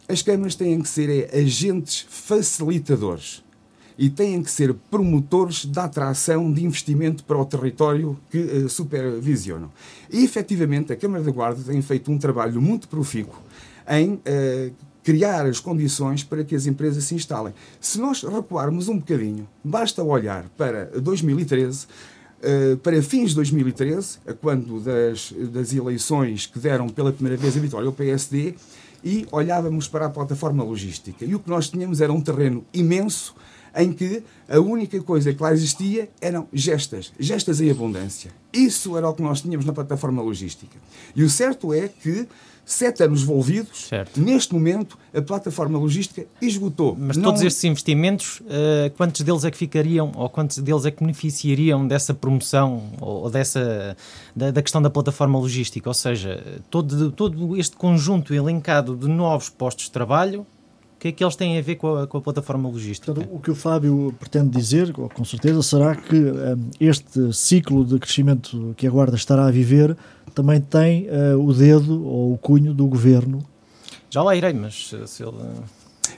As 0.08 0.22
câmaras 0.22 0.54
têm 0.54 0.80
que 0.80 0.88
ser 0.88 1.30
agentes 1.34 2.06
facilitadores 2.08 3.42
e 3.98 4.08
têm 4.08 4.42
que 4.42 4.50
ser 4.50 4.74
promotores 4.90 5.66
da 5.66 5.84
atração 5.84 6.50
de 6.50 6.64
investimento 6.64 7.22
para 7.24 7.36
o 7.36 7.44
território 7.44 8.18
que 8.30 8.66
supervisionam. 8.68 9.70
E, 10.10 10.24
efetivamente, 10.24 10.92
a 10.92 10.96
Câmara 10.96 11.22
da 11.22 11.30
Guarda 11.30 11.62
tem 11.62 11.80
feito 11.82 12.10
um 12.10 12.18
trabalho 12.18 12.60
muito 12.60 12.88
profícuo 12.88 13.38
em 13.88 14.20
criar 15.02 15.46
as 15.46 15.58
condições 15.60 16.22
para 16.22 16.44
que 16.44 16.54
as 16.54 16.66
empresas 16.66 17.04
se 17.04 17.14
instalem. 17.14 17.52
Se 17.80 18.00
nós 18.00 18.22
recuarmos 18.22 18.88
um 18.88 18.98
bocadinho, 18.98 19.48
basta 19.62 20.02
olhar 20.02 20.48
para 20.56 20.86
2013, 21.00 21.86
Uh, 22.42 22.72
eh, 22.74 22.76
para 22.82 23.00
fins 23.00 23.28
de 23.28 23.36
2013, 23.36 24.18
quando 24.40 24.80
das, 24.80 25.32
das 25.52 25.72
eleições 25.72 26.44
que 26.44 26.58
deram 26.58 26.88
pela 26.88 27.12
primeira 27.12 27.36
vez 27.36 27.56
a 27.56 27.60
vitória 27.60 27.86
ao 27.86 27.92
PSD, 27.92 28.56
e 29.04 29.26
olhávamos 29.30 29.88
para 29.88 30.06
a 30.06 30.10
plataforma 30.10 30.62
logística. 30.62 31.24
E 31.24 31.36
o 31.36 31.38
que 31.38 31.48
nós 31.48 31.68
tínhamos 31.70 32.00
era 32.00 32.12
um 32.12 32.20
terreno 32.20 32.64
imenso 32.74 33.34
em 33.74 33.92
que 33.92 34.22
a 34.48 34.60
única 34.60 35.00
coisa 35.02 35.32
que 35.32 35.42
lá 35.42 35.52
existia 35.52 36.08
eram 36.20 36.46
gestas, 36.52 37.12
gestas 37.18 37.60
em 37.60 37.70
abundância. 37.70 38.30
Isso 38.52 38.96
era 38.96 39.08
o 39.08 39.14
que 39.14 39.22
nós 39.22 39.40
tínhamos 39.40 39.64
na 39.64 39.72
plataforma 39.72 40.22
logística. 40.22 40.76
E 41.16 41.22
o 41.22 41.30
certo 41.30 41.72
é 41.72 41.88
que 41.88 42.28
sete 42.64 43.02
anos 43.02 43.22
envolvidos, 43.22 43.86
certo. 43.88 44.20
neste 44.20 44.54
momento 44.54 44.98
a 45.14 45.20
plataforma 45.20 45.78
logística 45.78 46.26
esgotou. 46.40 46.96
Mas 46.98 47.16
Não... 47.16 47.24
todos 47.24 47.42
estes 47.42 47.62
investimentos, 47.64 48.40
uh, 48.40 48.90
quantos 48.96 49.20
deles 49.22 49.44
é 49.44 49.50
que 49.50 49.56
ficariam 49.56 50.12
ou 50.14 50.28
quantos 50.28 50.58
deles 50.58 50.84
é 50.84 50.90
que 50.90 51.00
beneficiariam 51.00 51.86
dessa 51.86 52.14
promoção 52.14 52.82
ou, 53.00 53.28
dessa 53.28 53.96
da, 54.34 54.50
da, 54.50 54.62
questão 54.62 54.80
da 54.80 54.90
plataforma 54.90 55.38
logística? 55.38 55.88
Ou 55.88 55.94
seja, 55.94 56.42
todo, 56.70 57.10
todo 57.10 57.56
este 57.56 57.76
conjunto 57.76 58.32
elencado 58.32 58.96
de 58.96 59.08
novos 59.08 59.48
postos 59.48 59.86
de 59.86 59.90
trabalho 59.90 60.46
que 61.02 61.08
é 61.08 61.12
que 61.12 61.24
eles 61.24 61.34
têm 61.34 61.58
a 61.58 61.60
ver 61.60 61.74
com 61.74 61.96
a, 61.96 62.06
com 62.06 62.16
a 62.16 62.20
plataforma 62.20 62.68
logística? 62.68 63.12
Portanto, 63.12 63.34
o 63.34 63.40
que 63.40 63.50
o 63.50 63.56
Fábio 63.56 64.14
pretende 64.20 64.56
dizer, 64.56 64.92
com 64.92 65.24
certeza, 65.24 65.60
será 65.60 65.96
que 65.96 66.14
um, 66.14 66.70
este 66.78 67.32
ciclo 67.32 67.84
de 67.84 67.98
crescimento 67.98 68.72
que 68.76 68.86
a 68.86 68.90
Guarda 68.90 69.16
estará 69.16 69.46
a 69.46 69.50
viver 69.50 69.96
também 70.32 70.60
tem 70.60 71.08
uh, 71.08 71.44
o 71.44 71.52
dedo 71.52 72.06
ou 72.06 72.34
o 72.34 72.38
cunho 72.38 72.72
do 72.72 72.86
governo? 72.86 73.44
Já 74.08 74.22
lá 74.22 74.36
irei, 74.36 74.52
mas 74.52 74.94
se 75.06 75.24
ele. 75.24 75.36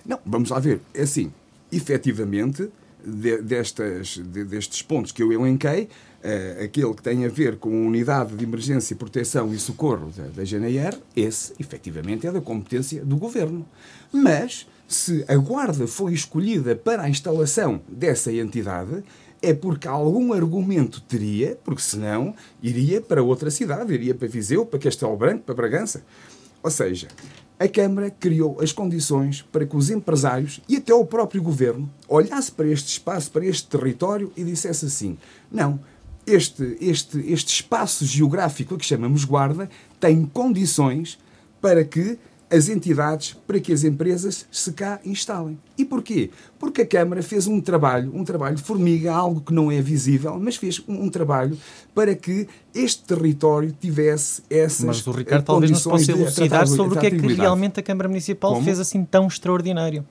Não, 0.05 0.19
vamos 0.27 0.51
lá 0.51 0.61
ver. 0.61 0.83
É 0.93 1.05
assim, 1.05 1.33
efetivamente, 1.73 2.69
de, 3.03 3.41
destas, 3.41 4.19
de, 4.19 4.45
destes 4.45 4.83
pontos 4.83 5.13
que 5.13 5.23
eu 5.23 5.33
elenquei, 5.33 5.85
uh, 6.23 6.63
aquele 6.63 6.93
que 6.93 7.03
tem 7.03 7.25
a 7.25 7.29
ver 7.29 7.57
com 7.57 7.71
a 7.71 7.87
unidade 7.87 8.37
de 8.37 8.45
emergência, 8.45 8.95
proteção 8.95 9.51
e 9.55 9.59
socorro 9.59 10.13
da, 10.15 10.25
da 10.25 10.45
GNR, 10.45 10.99
esse, 11.17 11.55
efetivamente, 11.59 12.27
é 12.27 12.31
da 12.31 12.43
competência 12.43 13.03
do 13.03 13.17
governo. 13.17 13.65
Mas 14.13 14.67
se 14.87 15.25
a 15.29 15.37
guarda 15.37 15.87
foi 15.87 16.13
escolhida 16.13 16.77
para 16.77 17.03
a 17.03 17.09
instalação 17.09 17.81
dessa 17.89 18.33
entidade, 18.33 19.03
é 19.41 19.53
porque 19.53 19.87
algum 19.87 20.33
argumento 20.33 21.01
teria, 21.01 21.59
porque 21.65 21.83
senão 21.83 22.35
iria 22.63 23.01
para 23.01 23.23
outra 23.23 23.51
cidade, 23.51 23.93
iria 23.93 24.15
para 24.15 24.29
Viseu, 24.29 24.65
para 24.65 24.79
Castelo 24.79 25.17
Branco, 25.17 25.45
para 25.45 25.55
Bragança. 25.55 26.03
Ou 26.63 26.71
seja, 26.71 27.09
a 27.59 27.69
Câmara 27.69 28.11
criou 28.11 28.59
as 28.61 28.73
condições 28.73 29.43
para 29.43 29.67
que 29.67 29.77
os 29.77 29.91
empresários 29.91 30.61
e 30.69 30.77
até 30.77 30.95
o 30.95 31.05
próprio 31.05 31.43
governo 31.43 31.91
olhasse 32.09 32.51
para 32.51 32.67
este 32.67 32.89
espaço, 32.89 33.31
para 33.31 33.45
este 33.45 33.69
território 33.69 34.33
e 34.37 34.43
dissesse 34.43 34.87
assim: 34.87 35.19
não, 35.53 35.79
este, 36.27 36.77
este, 36.81 37.19
este 37.31 37.55
espaço 37.55 38.05
geográfico 38.05 38.75
a 38.75 38.79
que 38.79 38.85
chamamos 38.85 39.25
guarda 39.25 39.69
tem 40.01 40.25
condições 40.25 41.19
para 41.61 41.85
que 41.85 42.19
as 42.55 42.69
entidades 42.69 43.37
para 43.47 43.59
que 43.59 43.73
as 43.73 43.83
empresas 43.83 44.47
se 44.51 44.73
cá 44.73 45.01
instalem. 45.05 45.59
E 45.77 45.85
porquê? 45.85 46.31
Porque 46.59 46.83
a 46.83 46.87
Câmara 46.87 47.23
fez 47.23 47.47
um 47.47 47.61
trabalho, 47.61 48.15
um 48.15 48.25
trabalho 48.25 48.55
de 48.55 48.63
formiga, 48.63 49.13
algo 49.13 49.41
que 49.41 49.53
não 49.53 49.73
é 49.73 49.83
visível, 49.83 50.39
mas 50.39 50.57
fez 50.57 50.81
um, 50.87 51.05
um 51.05 51.09
trabalho 51.11 51.59
para 51.95 52.15
que 52.15 52.47
este 52.75 53.03
território 53.03 53.75
tivesse 53.79 54.43
essas 54.49 54.85
Mas 54.85 55.07
o 55.07 55.11
Ricardo 55.11 55.45
talvez 55.45 55.71
nos 55.71 55.83
possa 55.83 56.13
elucidar 56.13 56.67
sobre 56.69 56.97
o 56.97 57.01
que 57.01 57.07
é 57.07 57.11
que 57.11 57.35
realmente 57.35 57.81
a 57.81 57.83
Câmara 57.83 58.09
Municipal 58.09 58.53
Como? 58.53 58.65
fez 58.65 58.79
assim 58.79 59.05
tão 59.05 59.27
extraordinário. 59.27 60.05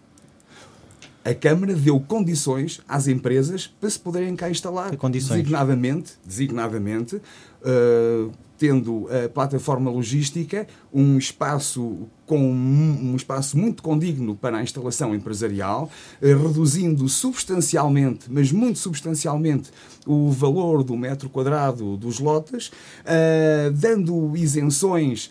a 1.24 1.34
Câmara 1.34 1.74
deu 1.74 2.00
condições 2.02 2.82
às 2.88 3.08
empresas 3.08 3.68
para 3.80 3.90
se 3.90 3.98
poderem 3.98 4.36
cá 4.36 4.50
instalar. 4.50 4.92
Que 4.92 4.98
condições? 4.98 5.38
Designadamente, 5.38 6.14
designadamente 6.26 7.16
uh, 7.16 8.32
tendo 8.64 9.10
a 9.10 9.28
plataforma 9.28 9.92
logística 9.92 10.66
um 10.94 11.18
espaço 11.18 12.08
com 12.26 12.40
um 12.40 13.14
espaço 13.14 13.58
muito 13.58 13.84
condigno 13.84 14.38
para 14.38 14.56
a 14.56 14.64
instalação 14.64 15.14
empresarial, 15.14 15.90
uh, 16.22 16.48
reduzindo 16.48 17.10
substancialmente, 17.10 18.32
mas 18.32 18.54
muito 18.54 18.80
substancialmente, 18.80 19.70
o 20.08 20.32
valor 20.32 20.82
do 20.82 20.96
metro 20.96 21.30
quadrado 21.30 21.98
dos 21.98 22.22
lotes, 22.22 22.68
uh, 22.70 23.70
dando 23.74 24.34
isenções 24.38 25.30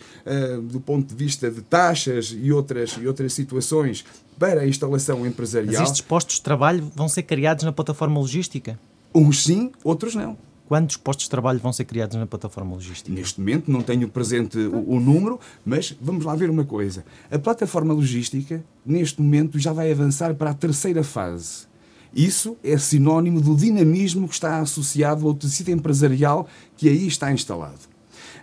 do 0.69 0.79
ponto 0.79 1.07
de 1.07 1.15
vista 1.15 1.49
de 1.49 1.61
taxas 1.63 2.35
e 2.39 2.51
outras, 2.51 2.91
e 3.01 3.07
outras 3.07 3.33
situações 3.33 4.05
para 4.37 4.61
a 4.61 4.67
instalação 4.67 5.25
empresarial. 5.25 5.81
Mas 5.81 5.89
estes 5.89 6.01
postos 6.01 6.35
de 6.35 6.43
trabalho 6.43 6.91
vão 6.95 7.09
ser 7.09 7.23
criados 7.23 7.63
na 7.63 7.71
plataforma 7.71 8.19
logística? 8.19 8.79
Uns 9.13 9.43
sim, 9.43 9.71
outros 9.83 10.13
não. 10.13 10.37
Quantos 10.73 10.97
postos 10.97 11.25
de 11.25 11.29
trabalho 11.29 11.59
vão 11.59 11.71
ser 11.71 11.85
criados 11.85 12.17
na 12.17 12.25
plataforma 12.25 12.73
logística? 12.73 13.15
Neste 13.15 13.39
momento 13.39 13.69
não 13.69 13.83
tenho 13.83 14.09
presente 14.09 14.57
o, 14.57 14.95
o, 14.95 14.99
número, 14.99 15.39
mas 15.63 15.95
vamos 16.01 16.25
lá 16.25 16.35
ver 16.35 16.49
uma 16.49 16.65
coisa. 16.65 17.05
A 17.29 17.37
plataforma 17.37 17.93
logística, 17.93 18.65
neste 18.83 19.21
momento, 19.21 19.59
já 19.59 19.71
vai 19.71 19.91
avançar 19.91 20.33
para 20.33 20.49
a 20.49 20.53
terceira 20.55 21.03
fase. 21.03 21.67
Isso 22.11 22.57
é 22.63 22.75
sinónimo 22.75 23.39
do 23.39 23.55
dinamismo 23.55 24.27
que 24.27 24.33
está 24.33 24.61
associado 24.61 25.27
ao 25.27 25.35
tecido 25.35 25.69
empresarial 25.69 26.47
que 26.75 26.89
aí 26.89 27.05
está 27.05 27.31
instalado. 27.31 27.93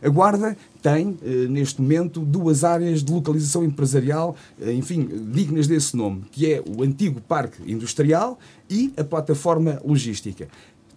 A 0.00 0.08
Guarda 0.08 0.56
tem, 0.80 1.18
eh, 1.22 1.48
neste 1.48 1.82
momento, 1.82 2.20
duas 2.20 2.62
áreas 2.62 3.02
de 3.02 3.12
localização 3.12 3.64
empresarial, 3.64 4.36
eh, 4.60 4.72
enfim, 4.72 5.04
dignas 5.32 5.66
desse 5.66 5.96
nome, 5.96 6.22
que 6.30 6.46
é 6.46 6.62
o 6.64 6.84
antigo 6.84 7.20
Parque 7.20 7.70
Industrial 7.70 8.38
e 8.70 8.92
a 8.96 9.02
plataforma 9.02 9.80
logística. 9.84 10.46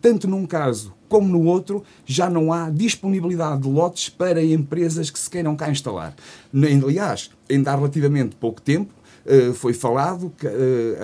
Tanto 0.04 0.28
num 0.28 0.46
caso 0.46 0.94
como 1.08 1.30
no 1.30 1.46
outro, 1.46 1.82
já 2.06 2.30
não 2.30 2.52
há 2.52 2.70
disponibilidade 2.70 3.62
de 3.62 3.70
lotes 3.70 4.10
para 4.10 4.44
empresas 4.44 5.10
que 5.10 5.18
se 5.18 5.30
queiram 5.30 5.56
cá 5.56 5.72
instalar. 5.72 6.14
Aliás, 6.54 7.32
ainda 7.50 7.72
há 7.72 7.76
relativamente 7.78 8.36
pouco 8.36 8.62
tempo, 8.62 8.94
eh, 9.26 9.54
foi 9.54 9.74
falado 9.74 10.34
que 10.38 10.46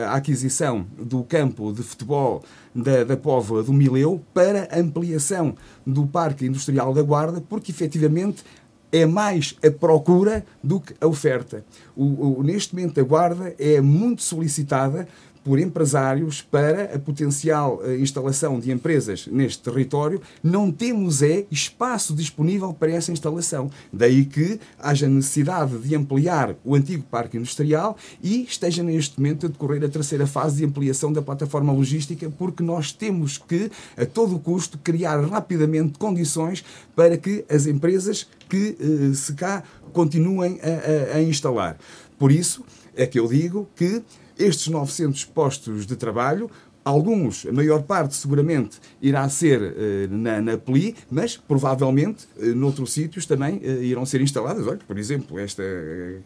a 0.03 0.15
aquisição 0.15 0.85
do 0.97 1.23
campo 1.23 1.71
de 1.71 1.81
futebol 1.81 2.43
da, 2.75 3.05
da 3.05 3.15
Póvoa 3.15 3.63
do 3.63 3.71
Mileu 3.71 4.21
para 4.33 4.67
ampliação 4.77 5.55
do 5.87 6.05
Parque 6.05 6.45
Industrial 6.45 6.93
da 6.93 7.01
Guarda, 7.01 7.39
porque 7.39 7.71
efetivamente 7.71 8.43
é 8.91 9.05
mais 9.05 9.55
a 9.63 9.71
procura 9.71 10.43
do 10.63 10.79
que 10.79 10.93
a 10.99 11.07
oferta. 11.07 11.63
O, 11.95 12.39
o, 12.39 12.43
neste 12.43 12.75
momento, 12.75 12.99
a 12.99 13.03
Guarda 13.03 13.55
é 13.59 13.79
muito 13.79 14.23
solicitada 14.23 15.07
por 15.49 15.59
empresários 15.59 16.43
para 16.43 16.95
a 16.95 16.99
potencial 16.99 17.81
eh, 17.83 17.97
instalação 17.97 18.59
de 18.59 18.71
empresas 18.71 19.25
neste 19.25 19.63
território, 19.63 20.21
não 20.43 20.71
temos 20.71 21.23
é 21.23 21.47
espaço 21.49 22.13
disponível 22.13 22.71
para 22.71 22.91
essa 22.91 23.11
instalação. 23.11 23.71
Daí 23.91 24.25
que 24.25 24.59
haja 24.77 25.09
necessidade 25.09 25.75
de 25.79 25.95
ampliar 25.95 26.55
o 26.63 26.75
antigo 26.75 27.03
parque 27.09 27.35
industrial 27.35 27.97
e 28.21 28.43
esteja 28.43 28.83
neste 28.83 29.19
momento 29.19 29.47
a 29.47 29.49
decorrer 29.49 29.83
a 29.83 29.89
terceira 29.89 30.27
fase 30.27 30.57
de 30.57 30.65
ampliação 30.65 31.11
da 31.11 31.19
plataforma 31.19 31.73
logística, 31.73 32.29
porque 32.37 32.61
nós 32.61 32.91
temos 32.91 33.39
que, 33.39 33.71
a 33.97 34.05
todo 34.05 34.37
custo, 34.37 34.77
criar 34.77 35.19
rapidamente 35.19 35.97
condições 35.97 36.63
para 36.95 37.17
que 37.17 37.43
as 37.49 37.65
empresas 37.65 38.27
que 38.47 38.77
eh, 38.79 39.15
se 39.15 39.33
cá 39.33 39.63
continuem 39.93 40.59
a, 40.61 41.15
a, 41.15 41.17
a 41.17 41.23
instalar. 41.23 41.75
Por 42.19 42.31
isso 42.31 42.63
é 42.95 43.07
que 43.07 43.19
eu 43.19 43.27
digo 43.27 43.67
que 43.75 44.03
estes 44.39 44.67
900 44.67 45.25
postos 45.25 45.85
de 45.85 45.95
trabalho 45.95 46.49
Alguns, 46.83 47.45
a 47.45 47.51
maior 47.51 47.83
parte, 47.83 48.15
seguramente, 48.15 48.79
irá 49.01 49.27
ser 49.27 49.61
uh, 49.61 49.73
na, 50.09 50.41
na 50.41 50.57
PLI, 50.57 50.95
mas 51.11 51.35
provavelmente 51.35 52.25
uh, 52.37 52.55
noutros 52.55 52.93
sítios 52.93 53.25
também 53.25 53.57
uh, 53.57 53.83
irão 53.83 54.05
ser 54.05 54.21
instaladas. 54.21 54.65
Olha, 54.65 54.79
por 54.87 54.97
exemplo, 54.97 55.37
esta 55.37 55.61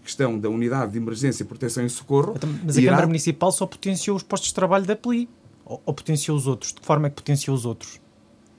questão 0.04 0.38
da 0.38 0.50
Unidade 0.50 0.94
de 0.94 1.00
Emergência, 1.00 1.44
Proteção 1.44 1.86
e 1.86 1.90
Socorro. 1.90 2.36
Então, 2.38 2.50
mas 2.64 2.78
irá... 2.78 2.86
a 2.86 2.90
Câmara 2.92 3.08
Municipal 3.08 3.52
só 3.52 3.66
potenciou 3.66 4.16
os 4.16 4.24
postos 4.24 4.50
de 4.50 4.56
trabalho 4.56 4.86
da 4.86 4.96
PLI? 4.96 5.28
Ou, 5.66 5.82
ou 5.86 5.94
potenciou 5.94 6.38
os 6.38 6.46
outros? 6.46 6.72
De 6.72 6.80
que 6.80 6.86
forma 6.86 7.08
é 7.08 7.10
que 7.10 7.16
potenciou 7.16 7.58
os 7.58 7.66
outros? 7.66 8.00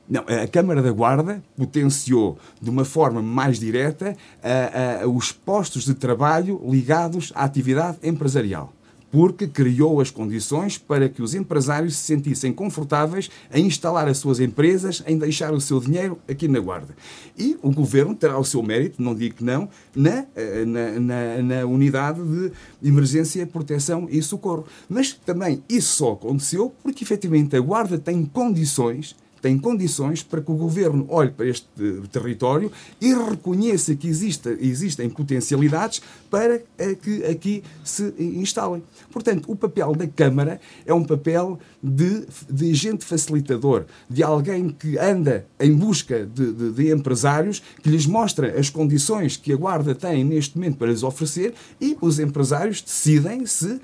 Não, 0.06 0.22
a 0.22 0.46
Câmara 0.46 0.82
da 0.82 0.90
Guarda 0.90 1.42
potenciou 1.56 2.38
de 2.60 2.68
uma 2.68 2.84
forma 2.84 3.22
mais 3.22 3.58
direta 3.58 4.14
os 5.10 5.32
postos 5.32 5.86
de 5.86 5.94
trabalho 5.94 6.60
ligados 6.68 7.32
à 7.34 7.44
atividade 7.44 7.96
empresarial 8.02 8.74
porque 9.14 9.46
criou 9.46 10.00
as 10.00 10.10
condições 10.10 10.76
para 10.76 11.08
que 11.08 11.22
os 11.22 11.36
empresários 11.36 11.94
se 11.94 12.02
sentissem 12.02 12.52
confortáveis 12.52 13.30
em 13.54 13.64
instalar 13.64 14.08
as 14.08 14.18
suas 14.18 14.40
empresas, 14.40 15.04
em 15.06 15.16
deixar 15.16 15.54
o 15.54 15.60
seu 15.60 15.78
dinheiro 15.78 16.18
aqui 16.28 16.48
na 16.48 16.58
Guarda. 16.58 16.96
E 17.38 17.56
o 17.62 17.70
governo 17.70 18.16
terá 18.16 18.36
o 18.36 18.44
seu 18.44 18.60
mérito, 18.60 19.00
não 19.00 19.14
digo 19.14 19.36
que 19.36 19.44
não, 19.44 19.68
na, 19.94 20.26
eh, 20.34 20.64
na, 20.64 20.98
na, 20.98 21.42
na 21.42 21.64
unidade 21.64 22.20
de 22.24 22.50
emergência, 22.82 23.46
proteção 23.46 24.08
e 24.10 24.20
socorro. 24.20 24.66
Mas 24.88 25.12
também 25.12 25.62
isso 25.68 25.94
só 25.94 26.14
aconteceu 26.14 26.74
porque 26.82 27.04
efetivamente 27.04 27.54
a 27.54 27.60
Guarda 27.60 27.96
tem 27.96 28.26
condições 28.26 29.14
tem 29.44 29.58
condições 29.58 30.22
para 30.22 30.40
que 30.40 30.50
o 30.50 30.54
governo 30.54 31.04
olhe 31.10 31.30
para 31.30 31.46
este 31.46 31.68
território 32.10 32.72
e 32.98 33.12
reconheça 33.12 33.94
que 33.94 34.08
existe, 34.08 34.48
existem 34.58 35.10
potencialidades 35.10 36.00
para 36.30 36.62
eh, 36.78 36.94
que 36.94 37.22
aqui 37.26 37.62
se 37.84 38.14
instalem. 38.18 38.82
Portanto, 39.12 39.44
o 39.52 39.54
papel 39.54 39.94
da 39.94 40.06
Câmara 40.06 40.58
é 40.86 40.94
um 40.94 41.04
papel 41.04 41.58
de, 41.82 42.24
de 42.48 42.70
agente 42.70 43.04
facilitador, 43.04 43.84
de 44.08 44.22
alguém 44.22 44.70
que 44.70 44.96
anda 44.98 45.44
em 45.60 45.74
busca 45.74 46.24
de, 46.24 46.50
de, 46.50 46.72
de 46.72 46.90
empresários, 46.90 47.62
que 47.82 47.90
lhes 47.90 48.06
mostra 48.06 48.58
as 48.58 48.70
condições 48.70 49.36
que 49.36 49.52
a 49.52 49.56
Guarda 49.56 49.94
tem 49.94 50.24
neste 50.24 50.56
momento 50.56 50.78
para 50.78 50.86
lhes 50.86 51.02
oferecer 51.02 51.52
e 51.78 51.98
os 52.00 52.18
empresários 52.18 52.80
decidem 52.80 53.44
se 53.44 53.78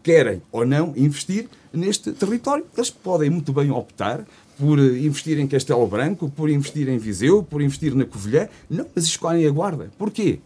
querem 0.00 0.40
ou 0.52 0.64
não 0.64 0.92
investir 0.96 1.48
neste 1.72 2.12
território. 2.12 2.64
Eles 2.76 2.90
podem 2.90 3.28
muito 3.28 3.52
bem 3.52 3.72
optar 3.72 4.24
por 4.58 4.78
investir 4.78 5.38
em 5.38 5.46
Castelo 5.46 5.86
Branco, 5.86 6.30
por 6.30 6.50
investir 6.50 6.88
em 6.88 6.98
Viseu, 6.98 7.42
por 7.42 7.60
investir 7.60 7.94
na 7.94 8.04
Covilhã. 8.04 8.48
Não, 8.68 8.86
mas 8.94 9.04
escolhem 9.04 9.46
a 9.46 9.50
Guarda. 9.50 9.90
Porquê? 9.98 10.38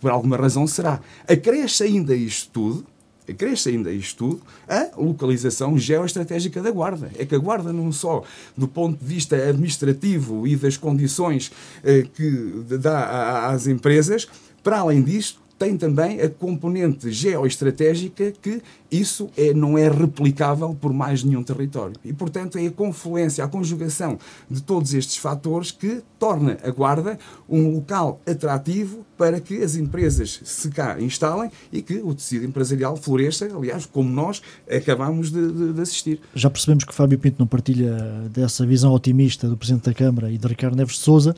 Por 0.00 0.10
alguma 0.10 0.36
razão 0.36 0.66
será. 0.66 1.00
Acresce 1.26 1.84
ainda 1.84 2.14
isto 2.14 2.50
tudo, 2.52 2.86
acresce 3.28 3.70
ainda 3.70 3.92
isto 3.92 4.16
tudo, 4.16 4.42
a 4.68 4.90
localização 4.96 5.78
geoestratégica 5.78 6.60
da 6.60 6.70
Guarda. 6.70 7.10
É 7.18 7.24
que 7.24 7.34
a 7.34 7.38
Guarda 7.38 7.72
não 7.72 7.90
só 7.92 8.22
do 8.56 8.66
ponto 8.68 8.98
de 8.98 9.06
vista 9.06 9.36
administrativo 9.36 10.46
e 10.46 10.56
das 10.56 10.76
condições 10.76 11.52
eh, 11.82 12.06
que 12.14 12.64
dá 12.78 13.48
às 13.48 13.66
empresas, 13.66 14.28
para 14.62 14.78
além 14.78 15.02
disto, 15.02 15.43
tem 15.58 15.76
também 15.76 16.20
a 16.20 16.28
componente 16.28 17.10
geoestratégica 17.10 18.32
que 18.42 18.60
isso 18.90 19.28
é, 19.36 19.52
não 19.52 19.76
é 19.76 19.88
replicável 19.88 20.76
por 20.80 20.92
mais 20.92 21.24
nenhum 21.24 21.42
território. 21.42 21.94
E, 22.04 22.12
portanto, 22.12 22.58
é 22.58 22.66
a 22.66 22.70
confluência, 22.70 23.44
a 23.44 23.48
conjugação 23.48 24.18
de 24.50 24.62
todos 24.62 24.94
estes 24.94 25.16
fatores 25.16 25.70
que 25.70 26.02
torna 26.18 26.58
a 26.62 26.70
Guarda 26.70 27.18
um 27.48 27.74
local 27.74 28.20
atrativo 28.26 29.04
para 29.16 29.40
que 29.40 29.62
as 29.62 29.76
empresas 29.76 30.40
se 30.44 30.70
cá 30.70 31.00
instalem 31.00 31.50
e 31.72 31.82
que 31.82 31.98
o 31.98 32.14
tecido 32.14 32.44
empresarial 32.44 32.96
floresça, 32.96 33.48
aliás, 33.54 33.86
como 33.86 34.10
nós 34.10 34.42
acabamos 34.70 35.30
de, 35.30 35.52
de, 35.52 35.72
de 35.72 35.80
assistir. 35.80 36.20
Já 36.34 36.50
percebemos 36.50 36.84
que 36.84 36.94
Fábio 36.94 37.18
Pinto 37.18 37.36
não 37.38 37.46
partilha 37.46 37.92
dessa 38.30 38.66
visão 38.66 38.92
otimista 38.92 39.48
do 39.48 39.56
Presidente 39.56 39.84
da 39.84 39.94
Câmara 39.94 40.30
e 40.30 40.38
de 40.38 40.46
Ricardo 40.46 40.76
Neves 40.76 40.94
de 40.94 41.00
Souza. 41.00 41.34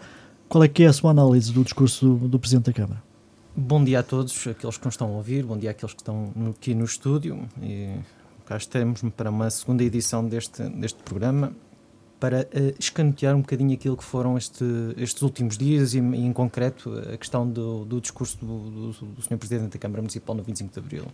Qual 0.48 0.62
é 0.62 0.68
que 0.68 0.84
é 0.84 0.86
a 0.86 0.92
sua 0.92 1.10
análise 1.10 1.52
do 1.52 1.64
discurso 1.64 2.06
do, 2.06 2.28
do 2.28 2.38
Presidente 2.38 2.66
da 2.66 2.72
Câmara? 2.72 3.05
Bom 3.58 3.82
dia 3.82 4.00
a 4.00 4.02
todos, 4.02 4.46
aqueles 4.46 4.76
que 4.76 4.84
nos 4.84 4.92
estão 4.92 5.08
a 5.08 5.12
ouvir, 5.12 5.42
bom 5.42 5.56
dia 5.56 5.70
àqueles 5.70 5.94
que 5.94 6.02
estão 6.02 6.30
aqui 6.50 6.74
no 6.74 6.84
estúdio. 6.84 7.48
E 7.62 7.88
cá 8.44 8.58
estamos 8.58 9.00
para 9.16 9.30
uma 9.30 9.48
segunda 9.48 9.82
edição 9.82 10.28
deste, 10.28 10.62
deste 10.64 11.02
programa 11.02 11.54
para 12.20 12.42
uh, 12.42 12.74
escanear 12.78 13.34
um 13.34 13.40
bocadinho 13.40 13.72
aquilo 13.72 13.96
que 13.96 14.04
foram 14.04 14.36
este, 14.36 14.62
estes 14.98 15.22
últimos 15.22 15.56
dias 15.56 15.94
e, 15.94 16.00
e, 16.00 16.00
em 16.00 16.34
concreto, 16.34 16.92
a 17.10 17.16
questão 17.16 17.48
do, 17.48 17.86
do 17.86 17.98
discurso 17.98 18.36
do, 18.36 18.58
do, 18.70 18.92
do 18.92 19.22
Sr. 19.22 19.38
Presidente 19.38 19.72
da 19.72 19.78
Câmara 19.78 20.02
Municipal 20.02 20.36
no 20.36 20.42
25 20.42 20.74
de 20.74 20.78
Abril. 20.78 21.04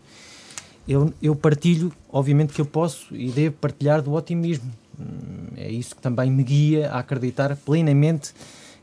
Eu, 0.88 1.14
eu 1.22 1.36
partilho, 1.36 1.92
obviamente 2.10 2.52
que 2.52 2.60
eu 2.60 2.66
posso 2.66 3.14
e 3.14 3.30
devo 3.30 3.54
partilhar 3.54 4.02
do 4.02 4.14
otimismo. 4.14 4.68
Hum, 4.98 5.54
é 5.56 5.70
isso 5.70 5.94
que 5.94 6.02
também 6.02 6.28
me 6.28 6.42
guia 6.42 6.90
a 6.90 6.98
acreditar 6.98 7.54
plenamente 7.54 8.34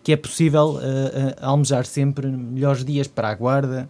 que 0.09 0.13
é 0.13 0.17
possível 0.17 0.77
uh, 0.77 0.79
almejar 1.39 1.85
sempre 1.85 2.25
melhores 2.25 2.83
dias 2.83 3.05
para 3.05 3.29
a 3.29 3.35
guarda, 3.35 3.87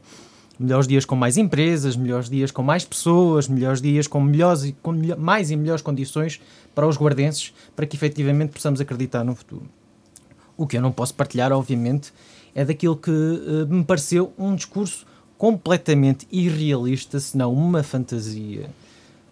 melhores 0.59 0.85
dias 0.85 1.05
com 1.05 1.15
mais 1.15 1.37
empresas, 1.37 1.95
melhores 1.95 2.29
dias 2.29 2.51
com 2.51 2.61
mais 2.61 2.83
pessoas, 2.83 3.47
melhores 3.47 3.81
dias 3.81 4.05
com, 4.05 4.19
melhores, 4.19 4.73
com 4.83 4.91
mais 5.17 5.49
e 5.49 5.55
melhores 5.55 5.81
condições 5.81 6.41
para 6.75 6.85
os 6.85 6.97
guardenses, 6.97 7.53
para 7.73 7.85
que 7.85 7.95
efetivamente 7.95 8.51
possamos 8.51 8.81
acreditar 8.81 9.23
no 9.23 9.33
futuro. 9.33 9.63
O 10.57 10.67
que 10.67 10.75
eu 10.75 10.81
não 10.81 10.91
posso 10.91 11.13
partilhar, 11.13 11.53
obviamente, 11.53 12.11
é 12.53 12.65
daquilo 12.65 12.97
que 12.97 13.09
uh, 13.09 13.65
me 13.69 13.85
pareceu 13.85 14.33
um 14.37 14.53
discurso 14.55 15.07
completamente 15.37 16.27
irrealista, 16.29 17.17
se 17.17 17.37
não 17.37 17.53
uma 17.53 17.81
fantasia, 17.81 18.69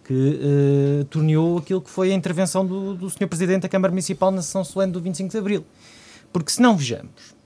que 0.04 0.14
uh, 0.14 1.04
torneou 1.04 1.58
aquilo 1.58 1.82
que 1.82 1.90
foi 1.90 2.12
a 2.12 2.14
intervenção 2.14 2.64
do, 2.64 2.94
do 2.94 3.10
Sr. 3.10 3.26
Presidente 3.28 3.64
da 3.64 3.68
Câmara 3.68 3.92
Municipal 3.92 4.30
na 4.30 4.40
sessão 4.40 4.64
solene 4.64 4.90
do 4.90 5.02
25 5.02 5.30
de 5.30 5.36
Abril. 5.36 5.64
Porque 6.32 6.52
se 6.52 6.60
não 6.60 6.76
vejamos, 6.76 7.36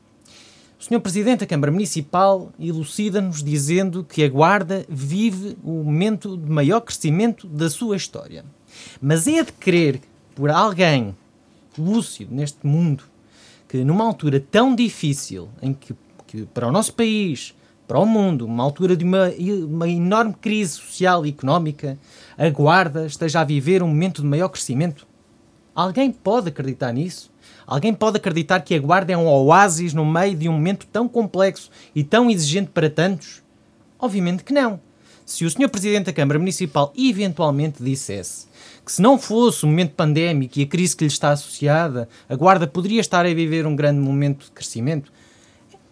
o 0.78 0.84
Sr. 0.84 1.00
Presidente 1.00 1.40
da 1.40 1.46
Câmara 1.46 1.70
Municipal 1.70 2.52
elucida-nos 2.58 3.42
dizendo 3.42 4.04
que 4.04 4.24
a 4.24 4.28
Guarda 4.28 4.84
vive 4.88 5.56
o 5.62 5.84
momento 5.84 6.36
de 6.36 6.50
maior 6.50 6.80
crescimento 6.80 7.46
da 7.46 7.70
sua 7.70 7.96
história. 7.96 8.44
Mas 9.00 9.26
é 9.28 9.44
de 9.44 9.52
crer 9.52 10.00
por 10.34 10.50
alguém 10.50 11.16
lúcido 11.78 12.34
neste 12.34 12.66
mundo 12.66 13.04
que 13.68 13.84
numa 13.84 14.04
altura 14.04 14.38
tão 14.38 14.74
difícil 14.74 15.48
em 15.62 15.72
que, 15.72 15.94
que 16.26 16.44
para 16.44 16.68
o 16.68 16.72
nosso 16.72 16.92
país, 16.92 17.54
para 17.88 17.98
o 17.98 18.04
mundo, 18.04 18.44
uma 18.44 18.62
altura 18.62 18.94
de 18.94 19.02
uma, 19.02 19.30
uma 19.66 19.88
enorme 19.88 20.34
crise 20.34 20.72
social 20.72 21.24
e 21.24 21.30
económica, 21.30 21.98
a 22.36 22.50
Guarda 22.50 23.06
esteja 23.06 23.40
a 23.40 23.44
viver 23.44 23.82
um 23.82 23.88
momento 23.88 24.20
de 24.20 24.28
maior 24.28 24.50
crescimento? 24.50 25.06
Alguém 25.74 26.12
pode 26.12 26.48
acreditar 26.48 26.92
nisso? 26.92 27.31
Alguém 27.72 27.94
pode 27.94 28.18
acreditar 28.18 28.60
que 28.60 28.74
a 28.74 28.78
Guarda 28.78 29.14
é 29.14 29.16
um 29.16 29.26
oásis 29.26 29.94
no 29.94 30.04
meio 30.04 30.36
de 30.36 30.46
um 30.46 30.52
momento 30.52 30.86
tão 30.92 31.08
complexo 31.08 31.70
e 31.94 32.04
tão 32.04 32.30
exigente 32.30 32.68
para 32.68 32.90
tantos? 32.90 33.42
Obviamente 33.98 34.44
que 34.44 34.52
não. 34.52 34.78
Se 35.24 35.46
o 35.46 35.50
Sr. 35.50 35.70
Presidente 35.70 36.04
da 36.04 36.12
Câmara 36.12 36.38
Municipal 36.38 36.92
eventualmente 36.94 37.82
dissesse 37.82 38.46
que 38.84 38.92
se 38.92 39.00
não 39.00 39.18
fosse 39.18 39.64
o 39.64 39.68
momento 39.68 39.94
pandémico 39.94 40.58
e 40.58 40.64
a 40.64 40.66
crise 40.66 40.94
que 40.94 41.04
lhe 41.04 41.08
está 41.08 41.30
associada, 41.30 42.10
a 42.28 42.36
Guarda 42.36 42.66
poderia 42.66 43.00
estar 43.00 43.24
a 43.24 43.32
viver 43.32 43.66
um 43.66 43.74
grande 43.74 44.00
momento 44.00 44.44
de 44.44 44.50
crescimento, 44.50 45.10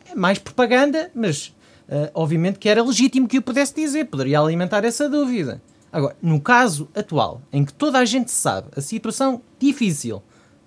é 0.06 0.14
mais 0.14 0.38
propaganda, 0.38 1.10
mas 1.14 1.46
uh, 1.88 2.10
obviamente 2.12 2.58
que 2.58 2.68
era 2.68 2.84
legítimo 2.84 3.26
que 3.26 3.38
o 3.38 3.42
pudesse 3.42 3.74
dizer, 3.74 4.04
poderia 4.04 4.38
alimentar 4.38 4.84
essa 4.84 5.08
dúvida. 5.08 5.62
Agora, 5.90 6.14
no 6.20 6.42
caso 6.42 6.90
atual, 6.94 7.40
em 7.50 7.64
que 7.64 7.72
toda 7.72 7.98
a 7.98 8.04
gente 8.04 8.30
sabe 8.30 8.68
a 8.76 8.82
situação 8.82 9.40
difícil 9.58 10.22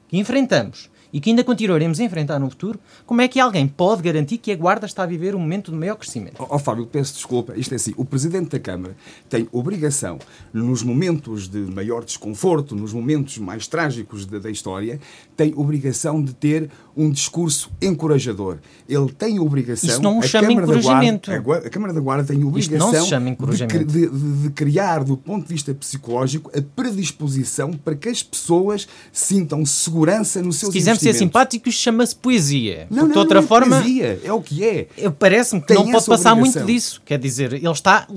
que 0.08 0.18
enfrentamos 0.18 0.92
e 1.14 1.22
que 1.22 1.30
ainda 1.30 1.44
continuaremos 1.44 2.00
a 2.00 2.04
enfrentar 2.04 2.40
no 2.40 2.50
futuro, 2.50 2.80
como 3.06 3.22
é 3.22 3.28
que 3.28 3.40
alguém 3.40 3.68
pode 3.68 4.02
garantir 4.02 4.40
que 4.40 4.52
a 4.52 4.56
Guarda 4.56 4.88
está 4.88 5.04
a 5.04 5.06
viver 5.06 5.36
um 5.36 5.40
momento 5.40 5.72
de 5.72 5.78
maior 5.78 5.96
crescimento? 5.96 6.36
Ó 6.40 6.56
oh, 6.56 6.60
Fábio, 6.60 6.88
peço 6.88 7.14
desculpa, 7.14 7.54
isto 7.56 7.72
é 7.74 7.76
assim, 7.76 7.94
o 7.96 8.04
Presidente 8.04 8.50
da 8.50 8.60
Câmara 8.60 8.96
tem 9.30 9.48
obrigação, 9.52 10.18
nos 10.52 10.82
momentos 10.82 11.48
de 11.48 11.60
maior 11.60 12.04
desconforto, 12.04 12.76
nos 12.76 12.92
momentos 12.92 13.38
mais 13.38 13.68
trágicos 13.68 14.26
da, 14.26 14.40
da 14.40 14.50
história, 14.50 15.00
tem 15.36 15.54
obrigação 15.56 16.24
de 16.24 16.34
ter 16.34 16.70
um 16.96 17.10
discurso 17.10 17.72
encorajador. 17.82 18.58
Ele 18.88 19.12
tem 19.12 19.40
obrigação... 19.40 19.90
Isso 19.90 20.02
não 20.02 20.22
chama 20.22 20.48
Câmara 20.48 20.66
encorajamento. 20.66 21.42
Guarda, 21.42 21.68
a, 21.68 21.70
Câmara 21.70 21.94
da 21.94 22.00
Guarda 22.00 22.24
tem 22.24 22.44
obrigação 22.44 22.92
de, 22.92 23.68
de, 23.68 23.86
de, 23.86 24.10
de 24.44 24.50
criar, 24.52 25.04
do 25.04 25.18
ponto 25.18 25.48
de 25.48 25.54
vista 25.54 25.74
psicológico, 25.74 26.52
a 26.56 26.62
predisposição 26.62 27.72
para 27.74 27.96
que 27.96 28.10
as 28.10 28.22
pessoas 28.22 28.88
sintam 29.12 29.66
segurança 29.66 30.42
no 30.42 30.54
seu 30.54 30.72
Se 30.72 30.82
ser 30.96 31.14
simpático, 31.14 31.72
chama-se 31.72 32.16
poesia. 32.16 32.88
Não, 32.90 33.04
não, 33.04 33.12
de 33.12 33.18
outra 33.18 33.40
não 33.40 33.46
é 33.46 33.48
forma, 33.48 33.82
poesia, 33.82 34.20
é 34.24 34.32
o 34.32 34.42
que 34.42 34.64
é. 34.64 34.88
Parece-me 35.18 35.62
que 35.62 35.68
Tem 35.68 35.78
não 35.78 35.92
pode 35.92 36.06
passar 36.06 36.34
obrigação. 36.34 36.62
muito 36.62 36.74
disso. 36.74 37.02
Quer 37.04 37.18
dizer, 37.18 37.54
ele 37.54 37.70
está 37.70 38.08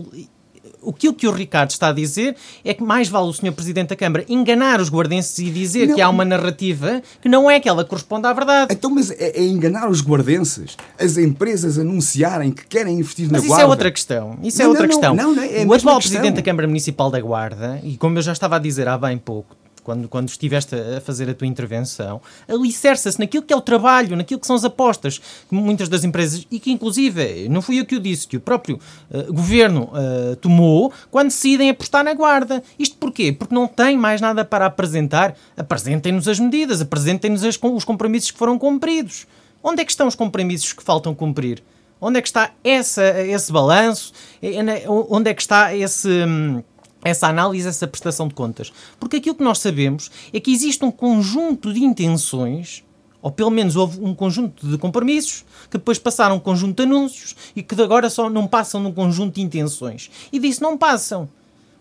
o 0.87 0.93
que 0.93 1.27
o 1.27 1.33
Ricardo 1.33 1.71
está 1.71 1.89
a 1.89 1.93
dizer 1.93 2.37
é 2.65 2.73
que 2.73 2.83
mais 2.83 3.09
vale 3.09 3.29
o 3.29 3.33
Sr. 3.33 3.53
Presidente 3.53 3.89
da 3.89 3.97
Câmara 3.97 4.25
enganar 4.29 4.81
os 4.81 4.89
guardenses 4.89 5.39
e 5.39 5.51
dizer 5.51 5.89
não. 5.89 5.95
que 5.95 6.01
há 6.01 6.09
uma 6.09 6.25
narrativa 6.25 7.03
que 7.21 7.29
não 7.29 7.51
é 7.51 7.59
que 7.59 7.69
ela 7.69 7.85
corresponde 7.85 8.27
à 8.27 8.33
verdade. 8.33 8.73
Então, 8.73 8.91
mas 8.91 9.11
é, 9.11 9.39
é 9.39 9.43
enganar 9.43 9.89
os 9.89 10.01
guardenses, 10.01 10.77
as 10.99 11.17
empresas 11.19 11.79
anunciarem 11.79 12.53
que 12.53 12.67
querem 12.67 12.99
investir 12.99 13.29
mas 13.31 13.43
na 13.43 13.49
Guarda. 13.49 13.49
Mas 13.49 13.59
isso 13.59 13.67
é 13.67 13.71
outra 13.71 13.91
questão. 13.91 14.39
Isso 14.43 14.63
é 14.63 14.65
não, 14.65 14.71
é 14.71 14.73
outra 14.73 14.89
questão. 14.89 15.15
Não, 15.15 15.43
é 15.43 15.65
o 15.67 15.73
atual 15.73 15.99
Presidente 15.99 16.37
da 16.37 16.43
Câmara 16.43 16.67
Municipal 16.67 17.11
da 17.11 17.21
Guarda, 17.21 17.81
e 17.83 17.97
como 17.97 18.19
eu 18.19 18.23
já 18.23 18.33
estava 18.33 18.57
a 18.57 18.59
dizer 18.59 18.89
há 18.89 18.97
bem 18.97 19.19
pouco, 19.19 19.57
quando, 19.87 20.09
quando 20.09 20.29
estiveste 20.29 20.75
a 20.75 21.01
fazer 21.01 21.31
a 21.31 21.35
tua 21.35 21.47
intervenção, 21.47 22.21
alicerça-se 22.49 23.21
naquilo 23.21 23.45
que 23.45 23.53
é 23.53 23.57
o 23.57 23.61
trabalho, 23.61 24.17
naquilo 24.17 24.41
que 24.41 24.47
são 24.47 24.57
as 24.57 24.65
apostas 24.65 25.19
que 25.19 25.55
muitas 25.55 25.89
das 25.89 26.03
empresas, 26.03 26.45
e 26.51 26.59
que 26.59 26.73
inclusive, 26.73 27.49
não 27.49 27.63
fui 27.63 27.79
eu 27.79 27.87
que 27.87 27.95
o 27.95 28.01
disse, 28.01 28.27
que 28.27 28.37
o 28.37 28.41
próprio 28.41 28.81
uh, 29.09 29.33
governo 29.33 29.85
uh, 29.93 30.35
tomou 30.37 30.93
quando 31.09 31.29
decidem 31.29 31.71
apostar 31.71 32.03
na 32.03 32.15
guarda. 32.15 32.65
Isto 32.77 32.97
porquê? 32.97 33.33
Porque 33.33 33.55
não 33.55 33.69
tem 33.69 33.97
mais 33.97 34.21
nada 34.21 34.45
para 34.45 34.67
apresentar. 34.67 35.37
Apresentem-nos 35.57 36.27
as 36.27 36.41
medidas, 36.41 36.81
apresentem-nos 36.81 37.45
os 37.45 37.85
compromissos 37.85 38.33
que 38.33 38.39
foram 38.39 38.59
cumpridos. 38.59 39.25
Onde 39.63 39.83
é 39.83 39.85
que 39.85 39.93
estão 39.93 40.09
os 40.09 40.17
compromissos 40.17 40.73
que 40.73 40.83
faltam 40.83 41.15
cumprir? 41.15 41.63
Onde 42.01 42.19
é 42.19 42.23
que 42.23 42.29
está 42.29 42.51
essa, 42.65 43.21
esse 43.21 43.53
balanço? 43.53 44.13
É, 44.43 44.57
é, 44.57 44.85
onde 44.89 45.31
é 45.31 45.35
que 45.35 45.43
está 45.43 45.73
esse. 45.75 46.09
Hum, 46.09 46.63
essa 47.09 47.29
análise, 47.29 47.69
essa 47.69 47.87
prestação 47.87 48.29
de 48.29 48.35
contas. 48.35 48.73
Porque 48.99 49.17
aquilo 49.17 49.35
que 49.35 49.45
nós 49.45 49.59
sabemos 49.59 50.11
é 50.33 50.41
que 50.41 50.53
existe 50.53 50.85
um 50.85 50.91
conjunto 50.91 51.73
de 51.73 51.83
intenções, 51.83 52.85
ou 53.23 53.31
pelo 53.31 53.51
menos 53.51 53.77
houve 53.77 54.01
um 54.01 54.15
conjunto 54.15 54.67
de 54.67 54.79
compromissos, 54.79 55.45
que 55.71 55.79
depois 55.79 55.99
passaram 55.99 56.37
um 56.37 56.41
conjunto 56.41 56.77
de 56.77 56.83
anúncios 56.89 57.35
e 57.55 57.63
que 57.63 57.81
agora 57.81 58.09
só 58.09 58.31
não 58.31 58.47
passam 58.47 58.81
num 58.81 58.93
conjunto 58.93 59.35
de 59.35 59.43
intenções. 59.43 60.11
E 60.33 60.39
disso 60.39 60.63
não 60.63 60.77
passam. 60.77 61.29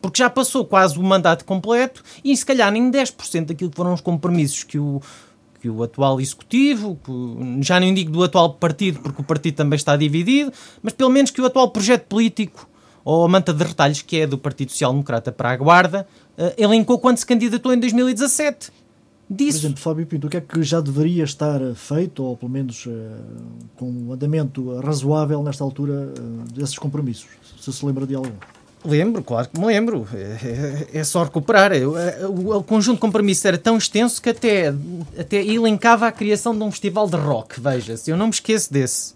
Porque 0.01 0.19
já 0.19 0.29
passou 0.29 0.65
quase 0.65 0.99
o 0.99 1.03
mandato 1.03 1.45
completo 1.45 2.03
e 2.23 2.35
se 2.35 2.45
calhar 2.45 2.71
nem 2.71 2.91
10% 2.91 3.45
daquilo 3.45 3.71
que 3.71 3.75
foram 3.75 3.93
os 3.93 4.01
compromissos 4.01 4.63
que 4.63 4.77
o, 4.77 5.01
que 5.59 5.69
o 5.69 5.81
atual 5.81 6.21
executivo, 6.21 6.99
que, 7.03 7.63
já 7.63 7.79
não 7.79 7.91
digo 7.91 8.11
do 8.11 8.23
atual 8.23 8.53
partido, 8.53 8.99
porque 8.99 9.21
o 9.21 9.25
partido 9.25 9.55
também 9.55 9.77
está 9.77 9.97
dividido, 9.97 10.53
mas 10.83 10.93
pelo 10.93 11.09
menos 11.09 11.31
que 11.31 11.41
o 11.41 11.45
atual 11.45 11.71
projeto 11.71 12.03
político 12.03 12.69
ou 13.05 13.23
a 13.23 13.27
manta 13.27 13.53
de 13.53 13.63
retalhos, 13.63 14.01
que 14.01 14.21
é 14.21 14.27
do 14.27 14.37
Partido 14.37 14.71
Social 14.71 14.91
Democrata 14.91 15.31
para 15.31 15.51
a 15.51 15.55
Guarda, 15.55 16.07
uh, 16.37 16.51
elencou 16.57 16.97
quando 16.97 17.17
se 17.19 17.25
candidatou 17.25 17.71
em 17.71 17.79
2017. 17.79 18.71
Disso. 19.27 19.59
Por 19.59 19.65
exemplo, 19.65 19.81
Fábio 19.81 20.05
Pinto, 20.05 20.27
o 20.27 20.29
que 20.29 20.37
é 20.37 20.41
que 20.41 20.61
já 20.61 20.79
deveria 20.81 21.23
estar 21.23 21.59
feito, 21.75 22.23
ou 22.23 22.35
pelo 22.35 22.51
menos 22.51 22.85
uh, 22.85 22.91
com 23.75 23.89
um 23.89 24.11
andamento 24.11 24.79
razoável 24.79 25.41
nesta 25.43 25.63
altura 25.63 25.93
uh, 25.93 26.53
desses 26.53 26.77
compromissos? 26.77 27.27
Se 27.59 27.71
se 27.71 27.85
lembra 27.85 28.05
de 28.05 28.15
algum? 28.15 28.31
Lembro, 28.83 29.23
claro 29.23 29.49
que 29.51 29.59
me 29.59 29.65
lembro. 29.65 30.07
É, 30.13 30.87
é, 30.93 30.99
é 30.99 31.03
só 31.03 31.23
recuperar. 31.23 31.71
O, 31.73 32.57
o, 32.57 32.63
conjunto 32.63 32.97
de 32.97 33.01
compromissos 33.01 33.43
era 33.45 33.57
tão 33.57 33.77
extenso 33.77 34.21
que 34.21 34.29
até, 34.29 34.73
até 35.17 35.43
elencava 35.43 36.07
a 36.07 36.11
criação 36.11 36.55
de 36.55 36.63
um 36.63 36.69
festival 36.69 37.09
de 37.09 37.17
rock. 37.17 37.59
Veja-se, 37.59 38.11
eu 38.11 38.17
não 38.17 38.27
me 38.27 38.33
esqueço 38.33 38.71
desse. 38.71 39.15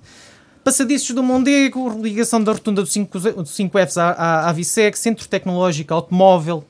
Passadiços 0.69 1.15
do 1.15 1.23
Mondego, 1.23 1.99
ligação 1.99 2.43
da 2.43 2.51
rotunda 2.51 2.83
do 2.83 2.87
5Fs 2.87 3.97
à, 3.97 4.11
à, 4.11 4.49
à 4.51 4.53
Centro 4.93 5.27
Tecnológico 5.27 5.91
Automóvel, 5.95 6.63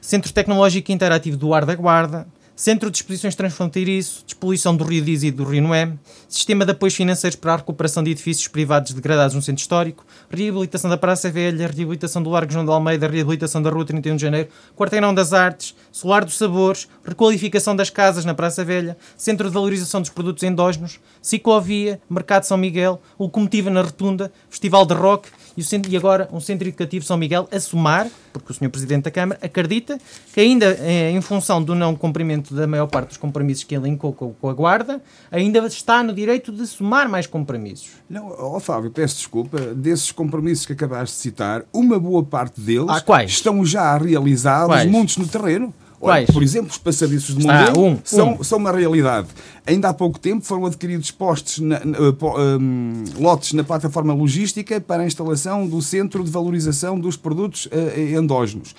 Centro 0.00 0.32
Tecnológico 0.32 0.90
Interativo 0.90 1.36
do 1.36 1.52
Ar 1.52 1.66
da 1.66 1.74
Guarda, 1.74 2.26
Centro 2.60 2.90
de 2.90 2.98
Exposições 2.98 3.34
Transfronteiriço, 3.34 4.22
Despoluição 4.26 4.76
do 4.76 4.84
Rio 4.84 5.02
Diz 5.02 5.22
e 5.22 5.30
do 5.30 5.44
Rio 5.44 5.62
Noé, 5.62 5.94
Sistema 6.28 6.62
de 6.66 6.72
Apoios 6.72 6.94
Financeiros 6.94 7.34
para 7.34 7.54
a 7.54 7.56
Recuperação 7.56 8.02
de 8.02 8.10
Edifícios 8.10 8.48
Privados 8.48 8.92
Degradados 8.92 9.34
no 9.34 9.40
Centro 9.40 9.62
Histórico, 9.62 10.04
Reabilitação 10.28 10.90
da 10.90 10.98
Praça 10.98 11.30
Velha, 11.30 11.66
Reabilitação 11.66 12.22
do 12.22 12.28
Largo 12.28 12.52
João 12.52 12.66
de 12.66 12.70
Almeida, 12.70 13.08
Reabilitação 13.08 13.62
da 13.62 13.70
Rua 13.70 13.86
31 13.86 14.14
de 14.14 14.20
Janeiro, 14.20 14.50
Quarteirão 14.76 15.14
das 15.14 15.32
Artes, 15.32 15.74
Solar 15.90 16.22
dos 16.22 16.36
Sabores, 16.36 16.86
Requalificação 17.02 17.74
das 17.74 17.88
Casas 17.88 18.26
na 18.26 18.34
Praça 18.34 18.62
Velha, 18.62 18.94
Centro 19.16 19.48
de 19.48 19.54
Valorização 19.54 20.02
dos 20.02 20.10
Produtos 20.10 20.42
Endógenos, 20.42 21.00
Ciclovia, 21.22 21.98
Mercado 22.10 22.42
São 22.42 22.58
Miguel, 22.58 23.00
Locomotiva 23.18 23.70
na 23.70 23.80
Rotunda, 23.80 24.30
Festival 24.50 24.84
de 24.84 24.92
Rock, 24.92 25.30
e, 25.56 25.64
centro, 25.64 25.90
e 25.92 25.96
agora 25.96 26.28
um 26.32 26.40
Centro 26.40 26.68
Educativo 26.68 27.04
São 27.04 27.16
Miguel 27.16 27.48
a 27.50 27.58
somar, 27.60 28.08
porque 28.32 28.52
o 28.52 28.54
Sr. 28.54 28.70
Presidente 28.70 29.04
da 29.04 29.10
Câmara 29.10 29.38
acredita 29.42 29.98
que 30.32 30.40
ainda 30.40 30.76
eh, 30.80 31.10
em 31.10 31.20
função 31.20 31.62
do 31.62 31.74
não 31.74 31.94
cumprimento 31.94 32.49
da 32.54 32.66
maior 32.66 32.86
parte 32.86 33.08
dos 33.08 33.16
compromissos 33.16 33.64
que 33.64 33.74
ele 33.74 33.86
elencou 33.86 34.12
com 34.12 34.48
a 34.48 34.52
Guarda, 34.52 35.02
ainda 35.30 35.58
está 35.60 36.02
no 36.02 36.12
direito 36.12 36.52
de 36.52 36.66
somar 36.66 37.08
mais 37.08 37.26
compromissos. 37.26 37.90
Não, 38.08 38.34
oh 38.38 38.60
Fábio, 38.60 38.90
peço 38.90 39.16
desculpa, 39.16 39.58
desses 39.74 40.12
compromissos 40.12 40.66
que 40.66 40.72
acabaste 40.72 41.16
de 41.16 41.22
citar, 41.22 41.64
uma 41.72 41.98
boa 41.98 42.22
parte 42.22 42.60
deles 42.60 42.88
ah, 42.88 43.24
estão 43.24 43.64
já 43.64 43.96
realizados, 43.96 44.74
quais? 44.74 44.90
muitos 44.90 45.16
no 45.16 45.26
terreno. 45.26 45.74
Olha, 46.00 46.26
por 46.26 46.42
exemplo, 46.42 46.70
os 46.70 46.78
passadiços 46.78 47.36
de 47.36 47.46
Mondego 47.46 47.84
um, 47.84 47.98
são, 48.02 48.32
um. 48.32 48.44
são 48.44 48.58
uma 48.58 48.72
realidade. 48.72 49.28
Ainda 49.66 49.90
há 49.90 49.94
pouco 49.94 50.18
tempo 50.18 50.44
foram 50.44 50.64
adquiridos 50.64 51.10
postos, 51.10 51.58
na, 51.58 51.84
na, 51.84 51.98
um, 52.00 53.04
lotes 53.18 53.52
na 53.52 53.62
plataforma 53.62 54.14
logística 54.14 54.80
para 54.80 55.02
a 55.02 55.06
instalação 55.06 55.68
do 55.68 55.82
Centro 55.82 56.24
de 56.24 56.30
Valorização 56.30 56.98
dos 56.98 57.16
Produtos 57.16 57.66
uh, 57.66 58.18
Endógenos. 58.18 58.74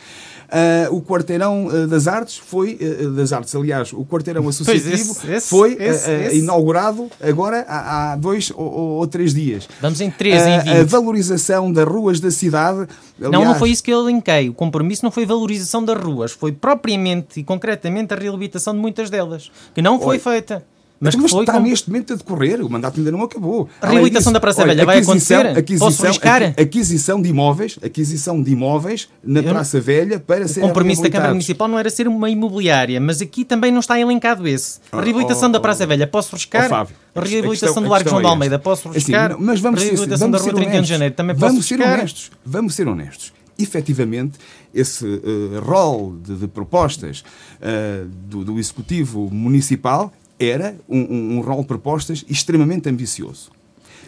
Uh, 0.51 0.95
o 0.95 1.01
Quarteirão 1.01 1.67
uh, 1.67 1.87
das 1.87 2.07
Artes 2.07 2.37
foi, 2.37 2.77
das 3.15 3.31
Artes, 3.31 3.55
aliás, 3.55 3.93
o 3.93 4.03
Quarteirão 4.03 4.49
Associativo 4.49 5.11
esse, 5.11 5.31
esse, 5.31 5.47
foi 5.47 5.77
esse. 5.79 6.39
inaugurado 6.39 7.09
agora 7.21 7.63
há, 7.69 8.11
há 8.11 8.15
dois 8.15 8.51
ou, 8.53 8.65
ou, 8.65 9.07
três 9.07 9.33
dias. 9.33 9.69
Vamos 9.79 10.01
em 10.01 10.09
três 10.09 10.45
em 10.45 10.59
20. 10.59 10.69
A 10.69 10.83
valorização 10.83 11.71
das 11.71 11.87
ruas 11.87 12.19
da 12.19 12.31
cidade. 12.31 12.87
Aliás, 13.21 13.43
não, 13.43 13.51
não 13.51 13.59
foi 13.59 13.69
isso 13.69 13.83
que 13.83 13.91
eu 13.91 14.07
linkei. 14.07 14.49
O 14.49 14.53
compromisso 14.53 15.03
não 15.03 15.11
foi 15.11 15.25
valorização 15.25 15.83
das 15.85 15.97
ruas, 16.01 16.31
foi 16.31 16.51
propriamente 16.51 17.39
e 17.39 17.43
concretamente 17.43 18.13
a 18.13 18.17
reabilitação 18.17 18.73
de 18.73 18.79
muitas 18.79 19.09
delas, 19.09 19.51
que 19.73 19.81
não 19.81 19.99
foi 19.99 20.17
feita. 20.17 20.65
Mas, 21.03 21.15
então, 21.15 21.23
mas 21.23 21.33
está 21.33 21.53
como... 21.53 21.65
neste 21.65 21.89
momento 21.89 22.13
a 22.13 22.15
decorrer, 22.15 22.63
o 22.63 22.69
mandato 22.69 22.99
ainda 22.99 23.11
não 23.11 23.23
acabou. 23.23 23.67
A 23.81 23.89
reabilitação 23.89 24.31
da 24.31 24.39
Praça 24.39 24.63
Velha 24.63 24.85
vai 24.85 24.99
acontecer? 24.99 25.47
Aquisição, 25.47 25.87
Posso 25.87 26.05
riscar? 26.05 26.53
Aquisição 26.55 27.19
de 27.19 27.27
imóveis, 27.29 27.79
aquisição 27.83 28.41
de 28.41 28.51
imóveis 28.51 29.09
na. 29.23 29.41
Praça 29.41 29.81
Velha 29.81 30.19
para 30.19 30.47
ser 30.47 30.59
O 30.59 30.67
compromisso 30.67 31.01
da 31.01 31.09
Câmara 31.09 31.31
Municipal 31.31 31.67
não 31.67 31.79
era 31.79 31.89
ser 31.89 32.07
uma 32.07 32.29
imobiliária, 32.29 33.01
mas 33.01 33.19
aqui 33.19 33.43
também 33.43 33.71
não 33.71 33.79
está 33.79 33.99
elencado 33.99 34.47
esse. 34.47 34.79
A 34.91 34.99
ah, 34.99 35.01
reabilitação 35.01 35.49
oh, 35.49 35.51
da 35.53 35.59
Praça 35.59 35.87
Velha, 35.87 36.05
posso 36.05 36.35
riscar? 36.35 36.67
Oh, 36.67 36.69
Fábio, 36.69 36.95
a 37.15 37.21
reabilitação 37.21 37.81
do 37.81 37.89
Largo 37.89 38.07
João 38.07 38.21
de 38.21 38.27
Almeida, 38.27 38.59
posso 38.59 38.89
riscar? 38.89 39.31
Assim, 39.31 39.43
mas 39.43 39.59
vamos, 39.59 39.81
a 39.81 39.83
reabilitação 39.83 40.29
vamos 40.29 40.45
da 40.45 40.51
Rua 40.51 40.61
31 40.61 40.81
de 40.83 40.87
Janeiro, 40.87 41.15
também 41.15 41.35
posso 41.35 41.47
vamos 41.47 41.67
riscar? 41.67 41.87
Ser 41.87 41.93
honestos, 41.95 42.31
vamos 42.45 42.75
ser 42.75 42.87
honestos 42.87 43.33
efetivamente, 43.59 44.39
esse 44.73 45.05
uh, 45.05 45.59
rol 45.63 46.15
de, 46.23 46.35
de 46.35 46.47
propostas 46.47 47.23
uh, 47.59 48.07
do, 48.27 48.43
do, 48.43 48.59
Executivo 48.59 49.29
Municipal 49.31 50.11
era 50.41 50.75
um, 50.89 51.37
um, 51.37 51.41
rol 51.41 51.61
de 51.61 51.67
propostas 51.67 52.25
extremamente 52.27 52.89
ambicioso. 52.89 53.51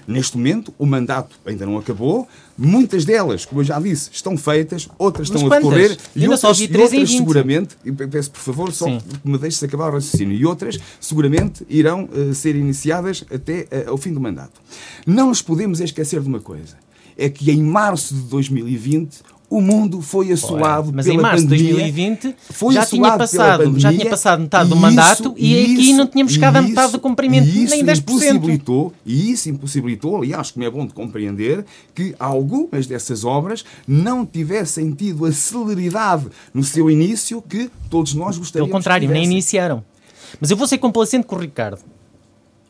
Neste 0.05 0.35
momento, 0.35 0.73
o 0.77 0.85
mandato 0.85 1.39
ainda 1.45 1.65
não 1.65 1.77
acabou. 1.77 2.27
Muitas 2.57 3.05
delas, 3.05 3.45
como 3.45 3.61
eu 3.61 3.65
já 3.65 3.79
disse, 3.79 4.09
estão 4.11 4.35
feitas, 4.35 4.89
outras 4.97 5.29
Mas 5.29 5.41
estão 5.41 5.49
quantas? 5.49 5.67
a 5.67 5.75
decorrer 5.75 5.97
e 6.13 6.27
outras, 6.27 6.59
e 6.59 6.77
outras 6.77 7.11
seguramente, 7.11 7.77
e 7.85 7.91
peço 7.91 8.31
por 8.31 8.41
favor 8.41 8.73
só 8.73 8.85
Sim. 8.85 8.99
que 8.99 9.29
me 9.29 9.37
deixe 9.37 9.63
acabar 9.63 9.89
o 9.89 9.93
raciocínio, 9.93 10.35
e 10.35 10.45
outras 10.45 10.77
seguramente 10.99 11.65
irão 11.69 12.09
uh, 12.11 12.33
ser 12.33 12.55
iniciadas 12.55 13.23
até 13.33 13.61
uh, 13.61 13.91
ao 13.91 13.97
fim 13.97 14.11
do 14.11 14.19
mandato. 14.19 14.61
Não 15.07 15.29
nos 15.29 15.41
podemos 15.41 15.79
esquecer 15.79 16.19
de 16.19 16.27
uma 16.27 16.41
coisa: 16.41 16.75
é 17.17 17.29
que 17.29 17.49
em 17.49 17.63
março 17.63 18.13
de 18.13 18.21
2020 18.23 19.21
o 19.53 19.61
mundo 19.61 20.01
foi 20.01 20.31
assolado 20.31 20.91
Mas 20.91 21.05
pela 21.05 21.17
em 21.17 21.21
março 21.21 21.43
de 21.43 21.49
2020 21.49 22.35
foi 22.49 22.73
já, 22.73 22.83
tinha 22.87 23.15
passado, 23.15 23.59
pandemia, 23.59 23.79
já 23.79 23.93
tinha 23.93 24.09
passado 24.09 24.41
metade 24.41 24.69
do 24.69 24.75
mandato 24.75 25.35
e, 25.37 25.53
isso, 25.53 25.73
aqui 25.73 25.93
não 25.93 26.07
tínhamos 26.07 26.33
chegado 26.33 26.55
a 26.55 26.61
metade 26.63 26.91
do 26.91 26.99
cumprimento, 26.99 27.45
nem 27.45 27.85
10%. 27.85 27.99
Impossibilitou, 27.99 28.93
e 29.05 29.31
isso 29.31 29.49
impossibilitou, 29.49 30.17
aliás, 30.17 30.49
como 30.49 30.65
é 30.65 30.69
bom 30.71 30.87
de 30.87 30.93
compreender, 30.93 31.63
que 31.93 32.15
algumas 32.19 32.87
dessas 32.87 33.23
obras 33.23 33.63
não 33.87 34.25
tivessem 34.25 34.91
tido 34.91 35.23
a 35.23 35.31
celeridade 35.31 36.25
no 36.51 36.63
seu 36.63 36.89
início 36.89 37.39
que 37.39 37.69
todos 37.91 38.15
nós 38.15 38.39
gostaríamos 38.39 38.71
Pelo 38.71 38.79
contrário, 38.79 39.07
nem 39.07 39.23
iniciaram. 39.23 39.83
Mas 40.41 40.49
eu 40.49 40.57
vou 40.57 40.65
ser 40.65 40.79
complacente 40.79 41.27
com 41.27 41.35
o 41.35 41.39
Ricardo. 41.39 41.79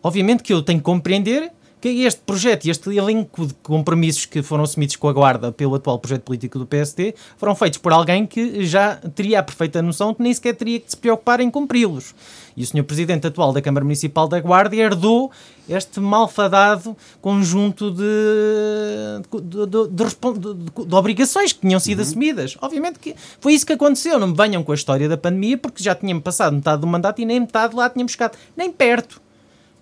Obviamente 0.02 0.44
que 0.44 0.52
eu 0.52 0.62
tenho 0.62 0.80
que 0.80 0.86
compreender 0.86 1.50
que 1.84 2.06
este 2.06 2.22
projeto 2.22 2.64
e 2.64 2.70
este 2.70 2.90
elenco 2.96 3.46
de 3.46 3.54
compromissos 3.56 4.26
que 4.26 4.42
foram 4.42 4.64
assumidos 4.64 4.96
com 4.96 5.10
a 5.10 5.12
Guarda 5.12 5.52
pelo 5.52 5.76
atual 5.76 6.00
projeto 6.00 6.22
político 6.22 6.58
do 6.58 6.66
PSD 6.66 7.14
foram 7.36 7.54
feitos 7.56 7.78
por 7.78 7.92
alguém 7.92 8.26
que 8.26 8.66
já 8.66 8.96
teria 8.96 9.40
a 9.40 9.44
perfeita 9.44 9.82
noção 9.82 10.14
que 10.14 10.24
nem 10.24 10.34
sequer 10.34 10.56
teria 10.56 10.80
que 10.80 10.90
se 10.90 10.96
preocupar 10.96 11.42
em 11.42 11.52
cumpri-los. 11.52 12.16
E 12.56 12.64
o 12.64 12.66
Sr. 12.66 12.86
Presidente 12.86 13.28
atual 13.28 13.52
da 13.52 13.62
Câmara 13.62 13.84
Municipal 13.84 14.30
da 14.30 14.40
Guarda 14.40 14.78
herdou 14.78 15.30
este 15.68 16.00
malfadado 16.00 16.96
conjunto 17.20 17.92
de, 17.92 18.04
de, 19.42 19.66
de, 19.66 20.86
de 20.86 20.96
obrigações 20.96 21.52
que 21.52 21.60
tinham 21.60 21.82
sido 21.82 22.00
uhum. 22.00 22.06
assumidas. 22.06 22.58
Obviamente 22.62 22.98
que 22.98 23.14
foi 23.42 23.56
isso 23.56 23.66
que 23.66 23.74
aconteceu. 23.74 24.18
Não 24.18 24.28
me 24.28 24.38
venham 24.38 24.64
com 24.64 24.72
a 24.72 24.76
história 24.76 25.10
da 25.10 25.18
pandemia, 25.18 25.58
porque 25.58 25.84
já 25.84 25.94
tínhamos 25.94 26.24
passado 26.24 26.56
metade 26.56 26.80
do 26.80 26.88
mandato 26.88 27.22
e 27.22 27.26
nem 27.26 27.42
metade 27.42 27.76
lá 27.76 27.90
tínhamos 27.90 28.14
chegado. 28.14 28.38
Nem 28.56 28.72
perto. 28.72 29.23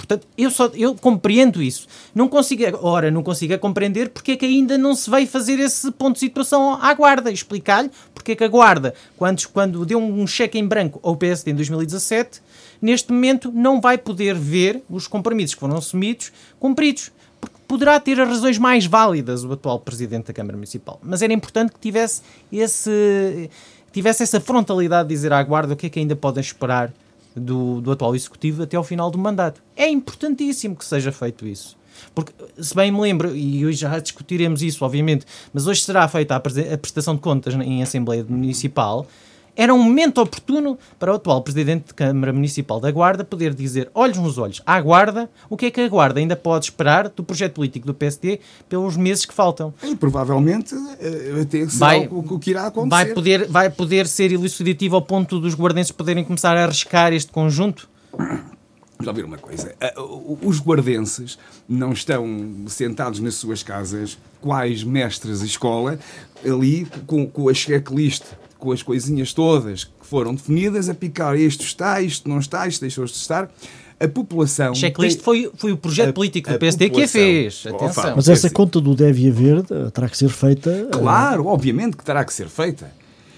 Portanto, 0.01 0.27
eu, 0.35 0.49
só, 0.49 0.65
eu 0.73 0.95
compreendo 0.95 1.61
isso. 1.61 1.87
Não 2.13 2.27
consigo, 2.27 2.63
ora, 2.81 3.11
não 3.11 3.21
consigo 3.21 3.57
compreender 3.59 4.09
porque 4.09 4.31
é 4.31 4.35
que 4.35 4.45
ainda 4.45 4.75
não 4.75 4.95
se 4.95 5.09
veio 5.09 5.27
fazer 5.27 5.59
esse 5.59 5.91
ponto 5.91 6.15
de 6.15 6.19
situação 6.19 6.73
à 6.81 6.91
Guarda, 6.93 7.31
explicar-lhe 7.31 7.91
porque 8.13 8.31
é 8.31 8.35
que 8.35 8.43
a 8.43 8.47
Guarda, 8.47 8.95
quando, 9.15 9.47
quando 9.49 9.85
deu 9.85 9.99
um 9.99 10.25
cheque 10.25 10.57
em 10.57 10.67
branco 10.67 10.99
ao 11.03 11.15
PSD 11.15 11.51
em 11.51 11.55
2017, 11.55 12.41
neste 12.81 13.11
momento 13.11 13.51
não 13.51 13.79
vai 13.79 13.95
poder 13.95 14.33
ver 14.33 14.83
os 14.89 15.07
compromissos 15.07 15.53
que 15.53 15.59
foram 15.59 15.77
assumidos 15.77 16.31
cumpridos. 16.59 17.11
Porque 17.39 17.55
poderá 17.67 17.99
ter 17.99 18.19
as 18.19 18.27
razões 18.27 18.57
mais 18.57 18.87
válidas 18.87 19.43
o 19.43 19.53
atual 19.53 19.79
Presidente 19.79 20.27
da 20.27 20.33
Câmara 20.33 20.57
Municipal. 20.57 20.99
Mas 21.03 21.21
era 21.21 21.31
importante 21.31 21.73
que 21.73 21.79
tivesse, 21.79 22.23
esse, 22.51 23.51
tivesse 23.91 24.23
essa 24.23 24.41
frontalidade 24.41 25.09
de 25.09 25.13
dizer 25.13 25.31
à 25.31 25.41
Guarda 25.43 25.73
o 25.73 25.77
que 25.77 25.85
é 25.85 25.89
que 25.89 25.99
ainda 25.99 26.15
podem 26.15 26.41
esperar 26.41 26.91
do, 27.35 27.81
do 27.81 27.91
atual 27.91 28.15
Executivo 28.15 28.63
até 28.63 28.77
ao 28.77 28.83
final 28.83 29.09
do 29.09 29.17
mandato. 29.17 29.61
É 29.75 29.87
importantíssimo 29.87 30.75
que 30.75 30.85
seja 30.85 31.11
feito 31.11 31.47
isso. 31.47 31.77
Porque, 32.15 32.33
se 32.57 32.75
bem 32.75 32.91
me 32.91 32.99
lembro, 32.99 33.35
e 33.35 33.65
hoje 33.65 33.79
já 33.79 33.99
discutiremos 33.99 34.61
isso, 34.61 34.83
obviamente, 34.83 35.25
mas 35.53 35.67
hoje 35.67 35.81
será 35.81 36.07
feita 36.07 36.35
a 36.35 36.39
prestação 36.39 37.15
de 37.15 37.21
contas 37.21 37.53
em 37.53 37.83
Assembleia 37.83 38.25
Municipal 38.27 39.05
era 39.55 39.73
um 39.73 39.81
momento 39.81 40.21
oportuno 40.21 40.77
para 40.97 41.11
o 41.11 41.15
atual 41.15 41.41
Presidente 41.41 41.87
de 41.87 41.93
Câmara 41.93 42.31
Municipal 42.31 42.79
da 42.79 42.91
Guarda 42.91 43.23
poder 43.23 43.53
dizer, 43.53 43.89
olhos 43.93 44.17
nos 44.17 44.37
olhos, 44.37 44.61
à 44.65 44.79
Guarda, 44.79 45.29
o 45.49 45.57
que 45.57 45.67
é 45.67 45.71
que 45.71 45.81
a 45.81 45.89
Guarda 45.89 46.19
ainda 46.19 46.35
pode 46.35 46.65
esperar 46.65 47.09
do 47.09 47.23
projeto 47.23 47.53
político 47.53 47.85
do 47.85 47.93
PSD 47.93 48.39
pelos 48.69 48.95
meses 48.95 49.25
que 49.25 49.33
faltam. 49.33 49.73
E 49.83 49.95
provavelmente 49.95 50.73
eh, 50.99 51.41
até 51.41 51.65
vai, 51.65 52.07
o 52.09 52.39
que 52.39 52.51
irá 52.51 52.67
acontecer. 52.67 52.89
Vai 52.89 53.13
poder, 53.13 53.47
vai 53.47 53.69
poder 53.69 54.07
ser 54.07 54.31
elucidativo 54.31 54.95
ao 54.95 55.01
ponto 55.01 55.39
dos 55.39 55.53
guardenses 55.53 55.91
poderem 55.91 56.23
começar 56.23 56.55
a 56.55 56.63
arriscar 56.63 57.13
este 57.13 57.31
conjunto? 57.31 57.89
Vamos 58.13 59.07
lá 59.07 59.13
ver 59.13 59.25
uma 59.25 59.37
coisa. 59.37 59.73
Eh, 59.79 59.93
os 60.41 60.59
guardenses 60.61 61.37
não 61.67 61.91
estão 61.91 62.25
sentados 62.67 63.19
nas 63.19 63.35
suas 63.35 63.63
casas, 63.63 64.17
quais 64.39 64.83
mestres 64.83 65.39
de 65.39 65.47
escola, 65.47 65.99
ali 66.45 66.87
com, 67.05 67.27
com 67.27 67.49
a 67.49 67.53
checklist 67.53 68.23
com 68.61 68.71
as 68.71 68.83
coisinhas 68.83 69.33
todas 69.33 69.83
que 69.85 69.91
foram 70.03 70.35
definidas, 70.35 70.87
a 70.87 70.93
picar 70.93 71.35
isto 71.35 71.65
está, 71.65 71.99
isto 71.99 72.29
não 72.29 72.39
está, 72.39 72.67
isto 72.67 72.81
deixou 72.81 73.03
de 73.03 73.11
estar. 73.11 73.51
A 73.99 74.07
população. 74.07 74.73
Checklist 74.73 75.17
tem... 75.17 75.23
foi, 75.23 75.51
foi 75.55 75.71
o 75.71 75.77
projeto 75.77 76.09
a, 76.09 76.13
político 76.13 76.49
do 76.51 76.57
PSD 76.57 76.89
que 76.89 77.03
a 77.03 77.07
fez. 77.07 77.65
Atenção. 77.67 78.13
Mas 78.15 78.29
essa 78.29 78.49
conta 78.49 78.79
do 78.79 78.95
deve 78.95 79.27
haver 79.27 79.57
eh, 79.69 79.89
terá 79.91 80.07
que 80.09 80.17
ser 80.17 80.29
feita. 80.29 80.69
Eh, 80.71 80.87
claro, 80.91 81.47
obviamente 81.47 81.97
que 81.97 82.03
terá 82.03 82.23
que 82.23 82.33
ser 82.33 82.47
feita. 82.47 82.91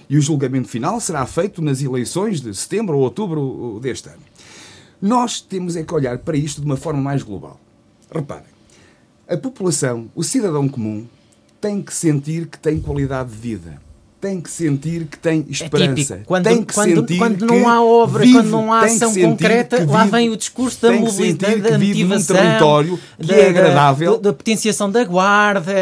E 0.10 0.18
o 0.18 0.22
julgamento 0.22 0.68
final 0.68 1.00
será 1.00 1.26
feito 1.26 1.62
nas 1.62 1.82
eleições 1.82 2.40
de 2.40 2.54
setembro 2.54 2.98
ou 2.98 3.04
outubro 3.04 3.80
deste 3.82 4.10
ano. 4.10 4.22
Nós 5.02 5.42
temos 5.42 5.76
é 5.76 5.84
que 5.84 5.94
olhar 5.94 6.18
para 6.20 6.38
isto 6.38 6.62
de 6.62 6.66
uma 6.66 6.78
forma 6.78 7.02
mais 7.02 7.24
global. 7.24 7.60
Reparem, 8.14 8.54
a 9.28 9.36
população, 9.36 10.10
o 10.16 10.24
cidadão 10.24 10.70
comum, 10.70 11.06
tem 11.60 11.82
que 11.82 11.94
sentir 11.94 12.48
que 12.48 12.58
tem 12.58 12.80
qualidade 12.80 13.32
de 13.32 13.38
vida 13.38 13.82
tem 14.24 14.40
que 14.40 14.50
sentir 14.50 15.06
que 15.06 15.18
tem 15.18 15.46
esperança. 15.50 16.16
É 16.16 16.18
quando, 16.26 16.44
tem 16.46 16.64
que 16.64 16.74
quando, 16.74 16.96
sentir 16.96 17.18
quando 17.18 17.46
não 17.46 17.68
há 17.68 17.84
obra, 17.84 18.24
vive, 18.24 18.38
quando 18.38 18.50
não 18.52 18.72
há 18.72 18.86
ação 18.86 19.14
concreta, 19.14 19.80
vive, 19.80 19.92
lá 19.92 20.06
vem 20.06 20.30
o 20.30 20.38
discurso 20.38 20.82
da 20.82 20.94
mobilidade, 20.94 21.60
da 21.60 21.78
motivação, 21.78 22.38
território 22.38 23.00
que 23.20 23.28
da, 23.28 23.36
é 23.36 23.50
agradável. 23.50 24.14
Da, 24.14 24.30
da, 24.30 24.34
potenciação 24.34 24.90
da 24.90 25.04
guarda, 25.04 25.74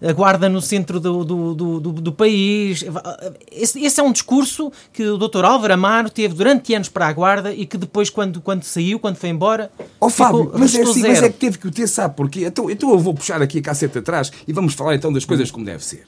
a 0.00 0.12
guarda 0.14 0.48
no 0.48 0.62
centro 0.62 0.98
do, 0.98 1.22
do, 1.22 1.54
do, 1.54 1.80
do, 1.80 1.92
do 1.92 2.12
país. 2.12 2.82
Esse, 3.52 3.84
esse, 3.84 4.00
é 4.00 4.02
um 4.02 4.10
discurso 4.10 4.72
que 4.90 5.02
o 5.04 5.18
Dr. 5.18 5.44
Álvaro 5.44 5.74
Amaro 5.74 6.08
teve 6.08 6.32
durante 6.32 6.72
anos 6.72 6.88
para 6.88 7.08
a 7.08 7.12
guarda 7.12 7.52
e 7.52 7.66
que 7.66 7.76
depois, 7.76 8.08
quando, 8.08 8.40
quando 8.40 8.64
saiu, 8.64 8.98
quando 8.98 9.16
foi 9.16 9.28
embora. 9.28 9.70
Oh, 10.00 10.08
Fábio, 10.08 10.50
mas 10.54 10.74
é, 10.74 10.80
assim, 10.80 11.02
mas 11.02 11.22
é 11.22 11.28
que 11.28 11.36
teve 11.36 11.58
que 11.58 11.68
o 11.68 11.70
ter, 11.70 11.86
sabe 11.86 12.16
porquê? 12.16 12.46
Então, 12.46 12.70
então 12.70 12.90
eu 12.90 12.98
vou 12.98 13.12
puxar 13.12 13.42
aqui 13.42 13.58
a 13.58 13.62
caceta 13.62 13.98
atrás 13.98 14.32
e 14.48 14.52
vamos 14.54 14.72
falar 14.72 14.94
então 14.94 15.12
das 15.12 15.26
coisas 15.26 15.50
como 15.50 15.66
deve 15.66 15.84
ser. 15.84 16.06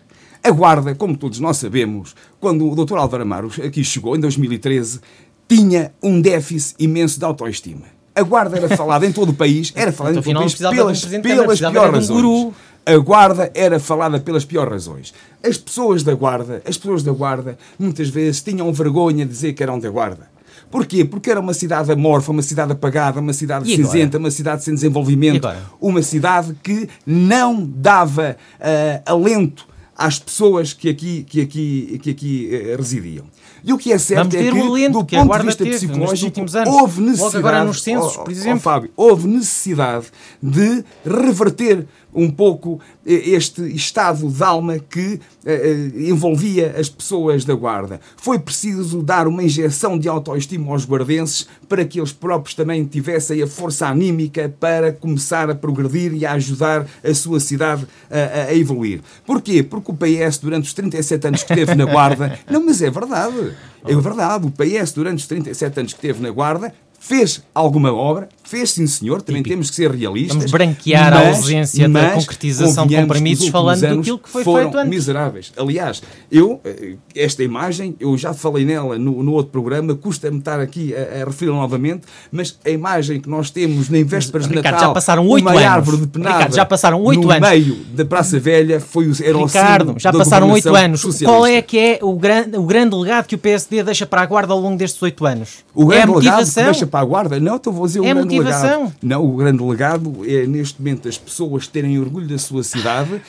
A 0.49 0.51
Guarda, 0.51 0.95
como 0.95 1.15
todos 1.15 1.39
nós 1.41 1.59
sabemos, 1.59 2.15
quando 2.41 2.67
o 2.71 2.75
Dr. 2.75 2.97
Álvaro 2.97 3.23
Amaro 3.23 3.51
aqui 3.63 3.85
chegou, 3.85 4.17
em 4.17 4.21
2013, 4.21 4.99
tinha 5.47 5.93
um 6.03 6.23
déficit 6.23 6.75
imenso 6.83 7.19
de 7.19 7.25
autoestima. 7.27 7.83
A 8.15 8.23
Guarda 8.23 8.57
era 8.57 8.75
falada 8.75 9.05
em 9.05 9.13
todo 9.13 9.29
o 9.29 9.35
país, 9.35 9.71
era 9.77 9.93
falada 9.93 10.19
então, 10.19 10.33
em 10.33 10.35
todo 10.35 10.49
o 10.49 10.59
país 10.59 10.75
pelas, 10.75 11.05
pelas 11.05 11.61
piores 11.61 11.93
razões. 11.93 12.55
A 12.87 12.97
Guarda 12.97 13.51
era 13.55 13.79
falada 13.79 14.19
pelas 14.21 14.47
piores 14.47 14.73
razões. 14.73 15.15
As 15.45 15.59
pessoas 15.59 16.03
da 16.03 16.15
Guarda, 16.15 16.63
as 16.67 16.79
pessoas 16.79 17.03
da 17.03 17.13
Guarda, 17.13 17.59
muitas 17.79 18.09
vezes 18.09 18.41
tinham 18.41 18.73
vergonha 18.73 19.27
de 19.27 19.31
dizer 19.31 19.53
que 19.53 19.63
eram 19.63 19.79
da 19.79 19.91
Guarda. 19.91 20.31
Porquê? 20.71 21.05
Porque 21.05 21.31
era 21.31 21.41
uma 21.41 21.53
cidade 21.53 21.93
amorfa, 21.93 22.33
uma 22.33 22.41
cidade 22.41 22.73
apagada, 22.73 23.21
uma 23.21 23.35
cidade 23.35 23.69
cinzenta, 23.71 24.17
uma 24.17 24.31
cidade 24.31 24.65
sem 24.65 24.73
desenvolvimento, 24.73 25.47
uma 25.79 26.01
cidade 26.01 26.57
que 26.63 26.89
não 27.07 27.67
dava 27.67 28.35
uh, 28.59 29.03
alento 29.05 29.69
às 29.99 30.21
pessoas 30.21 30.73
que 30.73 30.89
aqui, 30.89 31.25
que 31.25 31.41
aqui, 31.41 32.01
que 32.01 32.11
aqui 32.11 32.51
uh, 32.53 32.77
residiam. 32.77 33.25
E 33.65 33.73
o 33.73 33.77
que 33.77 33.93
é 33.93 33.99
certo 33.99 34.37
é 34.37 34.45
que, 34.45 34.89
do 34.89 35.05
que 35.05 35.17
ponto 35.17 35.39
de 35.39 35.47
vista 35.47 35.65
teve, 35.65 35.77
psicológico, 35.77 36.41
houve 36.69 37.01
necessidade, 37.01 37.37
agora 37.37 37.65
nos 37.65 37.83
censos, 37.83 38.17
por 38.17 38.31
exemplo. 38.31 38.61
Fábio, 38.61 38.91
houve 38.97 39.27
necessidade 39.27 40.07
de 40.41 40.85
reverter 41.05 41.85
um 42.19 42.31
pouco 42.31 42.81
eh, 43.07 43.31
este 43.31 43.63
estado 43.75 44.29
de 44.29 44.43
alma 44.43 44.79
que 44.79 45.21
eh, 45.45 45.91
eh, 45.97 46.09
envolvia 46.09 46.75
as 46.79 46.89
pessoas 46.89 47.45
da 47.45 47.55
Guarda. 47.55 48.01
Foi 48.17 48.39
preciso 48.39 49.03
dar 49.03 49.27
uma 49.27 49.43
injeção 49.43 49.99
de 49.99 50.09
autoestima 50.09 50.73
aos 50.73 50.85
guardenses 50.85 51.49
para 51.69 51.85
que 51.85 52.01
eles 52.01 52.13
próprios 52.13 52.55
também 52.55 52.85
tivessem 52.85 53.43
a 53.43 53.47
força 53.47 53.87
anímica 53.87 54.53
para 54.61 54.93
começar 54.93 55.49
a 55.49 55.55
progredir 55.55 56.15
e 56.15 56.27
a 56.27 56.33
ajudar 56.33 56.87
a 57.05 57.15
sua 57.15 57.41
cidade 57.41 57.87
a, 58.11 58.51
a 58.51 58.55
evoluir. 58.55 59.01
Porquê? 59.25 59.63
Porque 59.63 59.91
o 59.91 59.95
PS, 59.95 60.39
durante 60.39 60.65
os 60.65 60.73
37 60.73 61.27
anos 61.27 61.43
que 61.43 61.55
teve 61.55 61.75
na 61.75 61.85
Guarda, 61.85 62.39
não, 62.51 62.65
mas 62.65 62.83
é 62.83 62.91
verdade, 62.91 63.53
é 63.85 63.95
verdade, 63.95 64.47
o 64.47 64.51
PS, 64.51 64.93
durante 64.93 65.21
os 65.21 65.27
37 65.27 65.81
anos 65.81 65.93
que 65.93 66.01
teve 66.01 66.21
na 66.21 66.31
Guarda, 66.31 66.73
Fez 66.99 67.43
alguma 67.55 67.93
obra, 67.93 68.29
fez 68.49 68.73
sim 68.73 68.87
senhor, 68.87 69.21
também 69.21 69.43
Típico. 69.43 69.55
temos 69.55 69.71
que 69.71 69.77
ser 69.77 69.91
realistas. 69.91 70.37
Vamos 70.37 70.51
branquear 70.51 71.13
mas, 71.13 71.23
a 71.23 71.29
ausência 71.29 71.89
da 71.89 72.11
concretização 72.13 72.87
de 72.87 72.97
compromissos 72.97 73.49
falando 73.49 73.81
daquilo 73.81 74.19
que 74.19 74.29
foi 74.29 74.43
foram 74.43 74.63
feito 74.63 74.79
antes. 74.79 74.91
miseráveis. 74.91 75.53
Aliás, 75.57 76.03
eu, 76.31 76.61
eh, 76.65 76.95
esta 77.15 77.43
imagem, 77.43 77.95
eu 78.01 78.17
já 78.17 78.33
falei 78.33 78.65
nela 78.65 78.99
no, 78.99 79.23
no 79.23 79.33
outro 79.33 79.53
programa, 79.53 79.95
custa-me 79.95 80.39
estar 80.39 80.61
aqui 80.61 80.95
a, 80.95 81.23
a 81.23 81.25
referir 81.27 81.51
novamente, 81.51 82.03
mas 82.33 82.59
a 82.65 82.71
imagem 82.71 83.21
que 83.21 83.29
nós 83.29 83.51
temos 83.51 83.91
na 83.91 83.99
vésperas 84.03 84.49
de 84.49 84.55
Natal, 84.55 84.81
já 84.81 84.89
passaram 84.91 85.29
oito 85.29 85.49
anos. 85.49 85.63
árvore 85.63 85.97
de 85.99 86.07
penada 86.07 86.37
Ricardo, 86.37 86.55
já 86.55 86.65
passaram 86.65 87.03
oito 87.03 87.23
no 87.23 87.31
anos. 87.31 87.51
meio 87.51 87.75
da 87.93 88.05
Praça 88.05 88.41
Velha 88.41 88.81
foi 88.81 89.09
o, 89.09 89.13
era 89.23 89.39
Ricardo, 89.39 89.95
o 89.97 89.99
já 89.99 90.13
passaram 90.13 90.51
oito 90.51 90.75
anos. 90.75 91.01
Socialista. 91.01 91.27
Qual 91.27 91.47
é 91.47 91.61
que 91.61 91.79
é 91.79 91.99
o 92.03 92.15
grande, 92.15 92.57
o 92.57 92.63
grande 92.63 92.97
legado 92.97 93.27
que 93.27 93.35
o 93.35 93.39
PSD 93.39 93.83
deixa 93.83 94.07
para 94.07 94.23
a 94.23 94.27
Guarda 94.27 94.53
ao 94.53 94.61
longo 94.61 94.77
destes 94.77 95.03
oito 95.03 95.27
anos? 95.27 95.59
O 95.75 95.87
grande 95.87 96.01
é 96.01 96.05
a 96.05 96.07
motivação? 96.07 96.39
legado 96.39 96.55
que 96.55 96.73
deixa 96.73 96.87
para 96.87 97.01
a 97.01 97.05
Guarda? 97.05 97.41
Não, 97.41 97.57
estou 97.57 97.83
a 97.83 97.87
dizer 97.87 98.01
o 98.01 98.05
é 98.05 98.15
grande 98.15 98.38
legado. 98.39 98.93
Não, 99.03 99.25
o 99.25 99.37
grande 99.37 99.63
legado 99.63 100.19
é 100.27 100.47
neste 100.47 100.81
momento 100.81 101.09
as 101.09 101.19
pessoas 101.19 101.67
terem 101.67 101.99
orgulho 101.99 102.27
da 102.27 102.39
sua 102.39 102.63
cidade 102.63 103.21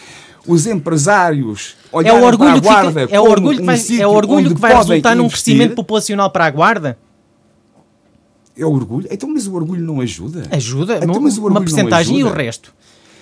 os 0.47 0.65
empresários 0.65 1.75
é 2.03 2.13
o 2.13 2.23
orgulho 2.23 2.61
para 2.61 2.71
a 2.71 2.81
Guarda 2.81 3.01
que 3.01 3.07
fica, 3.07 3.15
é 3.15 3.19
o 3.19 3.23
orgulho 3.23 3.59
que 3.59 3.65
vai, 3.65 3.77
um 3.77 4.01
é 4.01 4.07
o 4.07 4.11
orgulho 4.11 4.55
que 4.55 4.61
vai 4.61 4.75
resultar 4.75 5.15
num 5.15 5.27
crescimento 5.27 5.75
populacional 5.75 6.29
para 6.31 6.45
a 6.45 6.49
Guarda? 6.49 6.97
É 8.57 8.65
o 8.65 8.71
orgulho? 8.71 9.07
Então, 9.09 9.29
mas 9.29 9.47
o 9.47 9.53
orgulho 9.53 9.81
não 9.81 10.01
ajuda? 10.01 10.43
Ajuda, 10.51 10.97
então, 10.97 11.21
mas 11.21 11.37
o 11.37 11.43
orgulho 11.43 11.53
uma 11.53 11.61
porcentagem 11.61 12.19
e 12.19 12.23
o 12.23 12.31
resto? 12.31 12.73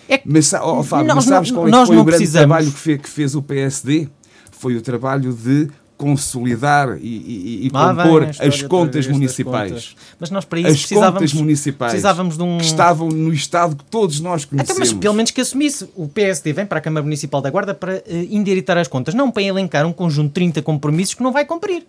É 0.10 0.18
que 0.18 0.30
mas, 0.30 0.54
oh, 0.54 0.82
Fábio, 0.84 1.08
nós, 1.08 1.16
mas 1.16 1.26
sabes 1.26 1.52
qual 1.52 1.68
é 1.68 1.72
que 1.72 1.86
foi 1.86 1.98
o 1.98 2.04
grande 2.04 2.32
trabalho 2.32 2.72
que 2.72 2.80
fez, 2.80 3.02
que 3.02 3.10
fez 3.10 3.36
o 3.36 3.42
PSD? 3.42 4.08
Foi 4.52 4.76
o 4.76 4.82
trabalho 4.82 5.34
de 5.34 5.70
consolidar 5.98 6.98
e, 7.02 7.08
e, 7.08 7.66
e 7.66 7.70
compor 7.72 8.30
as 8.40 8.62
contas 8.62 9.08
municipais. 9.08 9.72
Contas. 9.72 9.96
Mas 10.20 10.30
nós 10.30 10.46
para 10.46 10.60
isso 10.60 10.70
as 10.70 10.78
precisávamos, 10.78 11.34
municipais 11.34 11.92
precisávamos 11.92 12.38
de 12.38 12.44
um... 12.44 12.58
que 12.60 12.66
estavam 12.66 13.10
no 13.10 13.34
estado 13.34 13.76
que 13.76 13.84
todos 13.86 14.20
nós 14.20 14.46
conhecemos. 14.46 14.70
Então, 14.70 14.80
mas 14.80 14.94
pelo 14.94 15.16
menos 15.16 15.32
que 15.32 15.42
assumisse. 15.42 15.90
O 15.96 16.08
PSD 16.08 16.54
vem 16.54 16.66
para 16.66 16.78
a 16.78 16.82
Câmara 16.82 17.04
Municipal 17.04 17.42
da 17.42 17.50
Guarda 17.50 17.74
para 17.74 17.96
uh, 17.96 18.04
endireitar 18.30 18.78
as 18.78 18.88
contas, 18.88 19.16
não 19.16 19.32
para 19.32 19.42
elencar 19.42 19.86
um 19.86 19.94
conjunto 19.94 20.28
de 20.28 20.34
30 20.34 20.62
compromissos 20.62 21.16
que 21.16 21.24
não 21.24 21.32
vai 21.32 21.46
cumprir. 21.46 21.84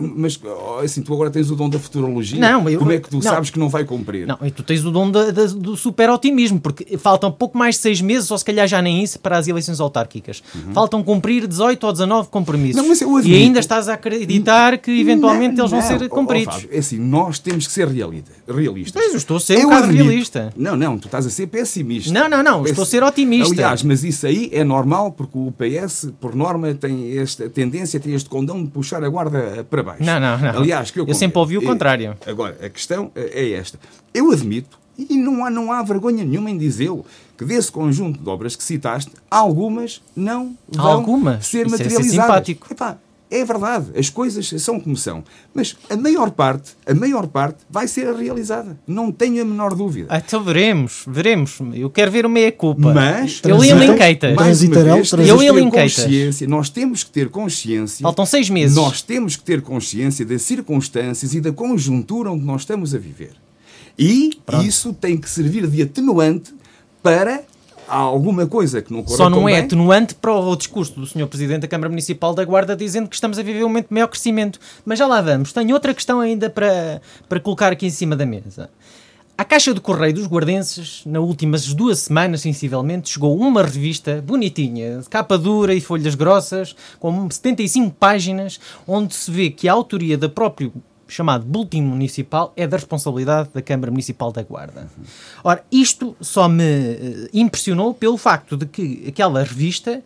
Mas 0.00 0.40
assim, 0.84 1.02
tu 1.02 1.12
agora 1.12 1.28
tens 1.28 1.50
o 1.50 1.56
dom 1.56 1.68
da 1.68 1.78
futurologia. 1.78 2.38
Não, 2.38 2.68
eu, 2.68 2.78
Como 2.78 2.92
é 2.92 3.00
que 3.00 3.10
tu 3.10 3.16
não, 3.16 3.22
sabes 3.22 3.50
que 3.50 3.58
não 3.58 3.68
vai 3.68 3.84
cumprir? 3.84 4.28
Não, 4.28 4.38
e 4.42 4.50
tu 4.50 4.62
tens 4.62 4.84
o 4.84 4.92
dom 4.92 5.10
da, 5.10 5.32
da, 5.32 5.46
do 5.46 5.76
super 5.76 6.08
otimismo, 6.08 6.60
porque 6.60 6.96
faltam 6.96 7.32
pouco 7.32 7.58
mais 7.58 7.74
de 7.74 7.80
seis 7.80 8.00
meses, 8.00 8.30
ou 8.30 8.38
se 8.38 8.44
calhar 8.44 8.68
já 8.68 8.80
nem 8.80 9.02
isso, 9.02 9.18
para 9.18 9.36
as 9.36 9.48
eleições 9.48 9.80
autárquicas. 9.80 10.40
Uhum. 10.54 10.72
Faltam 10.72 11.02
cumprir 11.02 11.48
18 11.48 11.84
ou 11.84 11.92
19 11.92 12.28
compromissos. 12.28 12.80
Não, 12.80 12.88
mas 12.88 13.00
eu 13.00 13.18
e 13.20 13.34
ainda 13.34 13.58
estás 13.58 13.88
a 13.88 13.94
acreditar 13.94 14.78
que 14.78 15.00
eventualmente 15.00 15.56
não, 15.56 15.64
eles 15.64 15.70
vão 15.72 15.82
ser 15.82 16.08
cumpridos. 16.08 16.54
Oh, 16.54 16.60
Fábio, 16.60 16.76
é 16.76 16.78
assim, 16.78 16.98
nós 16.98 17.40
temos 17.40 17.66
que 17.66 17.72
ser 17.72 17.88
realista, 17.88 18.30
realistas. 18.48 19.02
Mas 19.02 19.12
eu 19.12 19.18
estou 19.18 19.38
a 19.38 19.40
ser 19.40 19.54
eu 19.54 19.66
um 19.66 19.70
bocado 19.70 19.92
realista. 19.92 20.52
Não, 20.56 20.76
não, 20.76 20.96
tu 20.96 21.06
estás 21.06 21.26
a 21.26 21.30
ser 21.30 21.48
pessimista. 21.48 22.12
Não, 22.12 22.28
não, 22.28 22.42
não, 22.42 22.64
estou 22.64 22.82
a 22.82 22.86
ser 22.86 23.02
otimista. 23.02 23.52
Aliás, 23.52 23.82
mas 23.82 24.04
isso 24.04 24.28
aí 24.28 24.48
é 24.52 24.62
normal, 24.62 25.10
porque 25.10 25.36
o 25.36 25.52
PS, 25.52 26.12
por 26.20 26.36
norma, 26.36 26.72
tem 26.72 27.18
esta 27.18 27.48
tendência, 27.48 27.98
tem 27.98 28.14
este 28.14 28.28
condão 28.28 28.62
de 28.62 28.70
puxar 28.70 29.02
a 29.02 29.08
guarda 29.08 29.66
para 29.68 29.87
Não, 29.98 30.20
não, 30.20 30.38
não. 30.38 30.60
Aliás, 30.60 30.90
que 30.90 31.00
eu, 31.00 31.06
eu 31.06 31.14
sempre 31.14 31.38
ouvi 31.38 31.58
o 31.58 31.62
contrário. 31.62 32.16
Agora, 32.26 32.56
a 32.64 32.68
questão 32.68 33.10
é 33.14 33.52
esta. 33.52 33.78
Eu 34.12 34.30
admito, 34.30 34.78
e 34.98 35.16
não 35.16 35.44
há, 35.44 35.50
não 35.50 35.72
há 35.72 35.82
vergonha 35.82 36.24
nenhuma 36.24 36.50
em 36.50 36.58
dizê-lo, 36.58 37.04
que 37.36 37.44
desse 37.44 37.70
conjunto 37.70 38.20
de 38.20 38.28
obras 38.28 38.56
que 38.56 38.64
citaste, 38.64 39.12
algumas 39.30 40.02
não 40.16 40.56
vão 40.68 40.86
algumas? 40.86 41.46
ser 41.46 41.66
Isso 41.66 41.70
materializadas. 41.70 42.06
É 42.06 42.10
ser 42.10 42.20
simpático. 42.22 42.66
Epá, 42.72 42.98
é 43.30 43.44
verdade, 43.44 43.86
as 43.96 44.08
coisas 44.08 44.48
são 44.62 44.80
como 44.80 44.96
são, 44.96 45.22
mas 45.52 45.76
a 45.90 45.96
maior 45.96 46.30
parte, 46.30 46.72
a 46.86 46.94
maior 46.94 47.26
parte 47.26 47.58
vai 47.68 47.86
ser 47.86 48.14
realizada, 48.14 48.78
não 48.86 49.12
tenho 49.12 49.42
a 49.42 49.44
menor 49.44 49.74
dúvida. 49.74 50.06
Ah, 50.10 50.22
então 50.24 50.42
veremos, 50.42 51.04
veremos. 51.06 51.58
Eu 51.74 51.90
quero 51.90 52.10
ver 52.10 52.24
o 52.24 52.28
meia 52.28 52.50
culpa. 52.50 52.92
Mas 52.92 53.40
eu 53.44 53.62
elenquei-te. 53.62 54.34
Mais 54.34 54.62
uma 54.62 54.82
vez, 54.82 55.12
eu 55.12 55.70
consciência, 55.70 56.48
nós 56.48 56.70
temos 56.70 57.04
que 57.04 57.10
ter 57.10 57.28
consciência. 57.28 58.02
Faltam 58.02 58.24
seis 58.24 58.48
meses. 58.48 58.76
Nós 58.76 59.02
temos 59.02 59.36
que 59.36 59.42
ter 59.42 59.60
consciência 59.60 60.24
das 60.24 60.42
circunstâncias 60.42 61.34
e 61.34 61.40
da 61.40 61.52
conjuntura 61.52 62.30
onde 62.30 62.44
nós 62.44 62.62
estamos 62.62 62.94
a 62.94 62.98
viver. 62.98 63.32
E 63.98 64.38
Pronto. 64.46 64.64
isso 64.64 64.92
tem 64.94 65.16
que 65.16 65.28
servir 65.28 65.66
de 65.66 65.82
atenuante 65.82 66.54
para 67.02 67.42
há 67.88 67.96
alguma 67.96 68.46
coisa 68.46 68.82
que 68.82 68.92
não 68.92 69.02
corre 69.02 69.16
Só 69.16 69.30
não 69.30 69.48
é 69.48 69.54
bem. 69.54 69.64
atenuante 69.64 70.14
para 70.14 70.32
o 70.32 70.54
discurso 70.54 71.00
do 71.00 71.06
Sr. 71.06 71.26
Presidente 71.26 71.62
da 71.62 71.68
Câmara 71.68 71.88
Municipal 71.88 72.34
da 72.34 72.44
Guarda 72.44 72.76
dizendo 72.76 73.08
que 73.08 73.14
estamos 73.14 73.38
a 73.38 73.42
viver 73.42 73.64
um 73.64 73.68
momento 73.68 73.88
de 73.88 73.94
maior 73.94 74.08
crescimento. 74.08 74.60
Mas 74.84 74.98
já 74.98 75.06
lá 75.06 75.20
vamos. 75.20 75.52
Tenho 75.52 75.74
outra 75.74 75.94
questão 75.94 76.20
ainda 76.20 76.50
para, 76.50 77.00
para 77.28 77.40
colocar 77.40 77.72
aqui 77.72 77.86
em 77.86 77.90
cima 77.90 78.14
da 78.14 78.26
mesa. 78.26 78.70
À 79.36 79.44
Caixa 79.44 79.72
do 79.72 79.80
Correio 79.80 80.12
dos 80.14 80.26
Guardenses, 80.26 81.02
nas 81.06 81.22
últimas 81.22 81.72
duas 81.72 82.00
semanas, 82.00 82.40
sensivelmente, 82.40 83.08
chegou 83.08 83.38
uma 83.38 83.62
revista 83.62 84.20
bonitinha, 84.20 84.98
de 84.98 85.08
capa 85.08 85.38
dura 85.38 85.72
e 85.72 85.80
folhas 85.80 86.16
grossas, 86.16 86.74
com 86.98 87.30
75 87.30 87.94
páginas, 88.00 88.58
onde 88.84 89.14
se 89.14 89.30
vê 89.30 89.48
que 89.48 89.68
a 89.68 89.72
autoria 89.72 90.18
da 90.18 90.28
próprio 90.28 90.72
chamado 91.08 91.44
Boletim 91.44 91.82
Municipal 91.82 92.52
é 92.56 92.66
da 92.66 92.76
responsabilidade 92.76 93.48
da 93.52 93.62
Câmara 93.62 93.90
Municipal 93.90 94.30
da 94.30 94.42
Guarda. 94.42 94.88
Ora, 95.42 95.64
isto 95.72 96.14
só 96.20 96.48
me 96.48 96.64
eh, 96.64 97.28
impressionou 97.32 97.94
pelo 97.94 98.16
facto 98.16 98.56
de 98.56 98.66
que 98.66 99.04
aquela 99.08 99.42
revista 99.42 100.02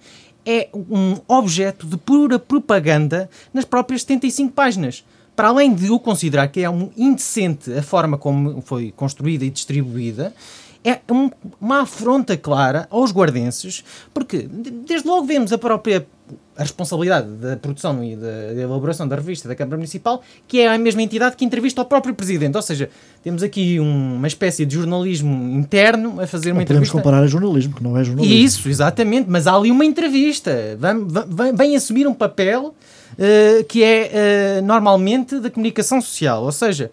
é 0.47 0.69
um 0.73 1.17
objeto 1.29 1.87
de 1.87 1.97
pura 1.97 2.39
propaganda 2.39 3.29
nas 3.53 3.65
próprias 3.65 4.03
75 4.03 4.53
páginas. 4.53 5.05
Para 5.35 5.49
além 5.49 5.75
de 5.75 5.87
eu 5.87 5.99
considerar 5.99 6.49
que 6.49 6.61
é 6.61 6.71
um 6.71 6.91
indecente 6.97 7.73
a 7.73 7.83
forma 7.83 8.19
como 8.19 8.61
foi 8.61 8.93
construída 8.93 9.45
e 9.45 9.51
distribuída, 9.51 10.35
é 10.85 11.01
um, 11.11 11.31
uma 11.61 11.83
afronta 11.83 12.37
clara 12.37 12.87
aos 12.91 13.13
guardenses, 13.13 13.85
porque 14.13 14.49
desde 14.49 15.07
logo 15.07 15.25
vemos 15.25 15.53
a 15.53 15.59
própria 15.59 16.07
a 16.57 16.63
responsabilidade 16.63 17.29
da 17.29 17.57
produção 17.57 18.05
e 18.05 18.15
da, 18.15 18.53
elaboração 18.61 19.09
da 19.09 19.17
revista 19.17 19.49
da 19.49 19.55
Câmara 19.55 19.77
Municipal, 19.77 20.23
que 20.47 20.61
é 20.61 20.69
a 20.69 20.77
mesma 20.77 21.03
entidade 21.03 21.35
que 21.35 21.45
entrevista 21.45 21.81
ao 21.81 21.87
próprio 21.87 22.15
Presidente. 22.15 22.55
Ou 22.55 22.63
seja, 22.63 22.91
temos 23.23 23.43
aqui 23.43 23.81
um, 23.81 24.17
uma 24.17 24.27
espécie 24.27 24.67
de 24.67 24.75
jornalismo 24.75 25.59
interno 25.59 26.21
a 26.21 26.27
fazer 26.27 26.51
uma 26.51 26.57
não 26.57 26.63
entrevista. 26.63 26.91
Podemos 26.91 26.91
comparar 26.91 27.23
a 27.23 27.27
jornalismo, 27.27 27.75
que 27.75 27.83
não 27.83 27.97
é 27.97 28.05
jornalismo. 28.05 28.37
Isso, 28.37 28.69
exatamente, 28.69 29.31
mas 29.31 29.47
há 29.47 29.55
ali 29.55 29.71
uma 29.71 29.85
entrevista. 29.85 30.77
Vem, 30.79 31.07
vem, 31.29 31.57
vem 31.57 31.77
assumir 31.77 32.07
um 32.07 32.15
papel 32.15 32.67
uh, 33.13 33.65
que 33.65 33.83
é 33.83 34.61
uh, 34.61 34.67
normalmente 34.67 35.41
da 35.41 35.49
comunicação 35.49 36.03
social. 36.03 36.45
Ou 36.45 36.53
seja, 36.53 36.91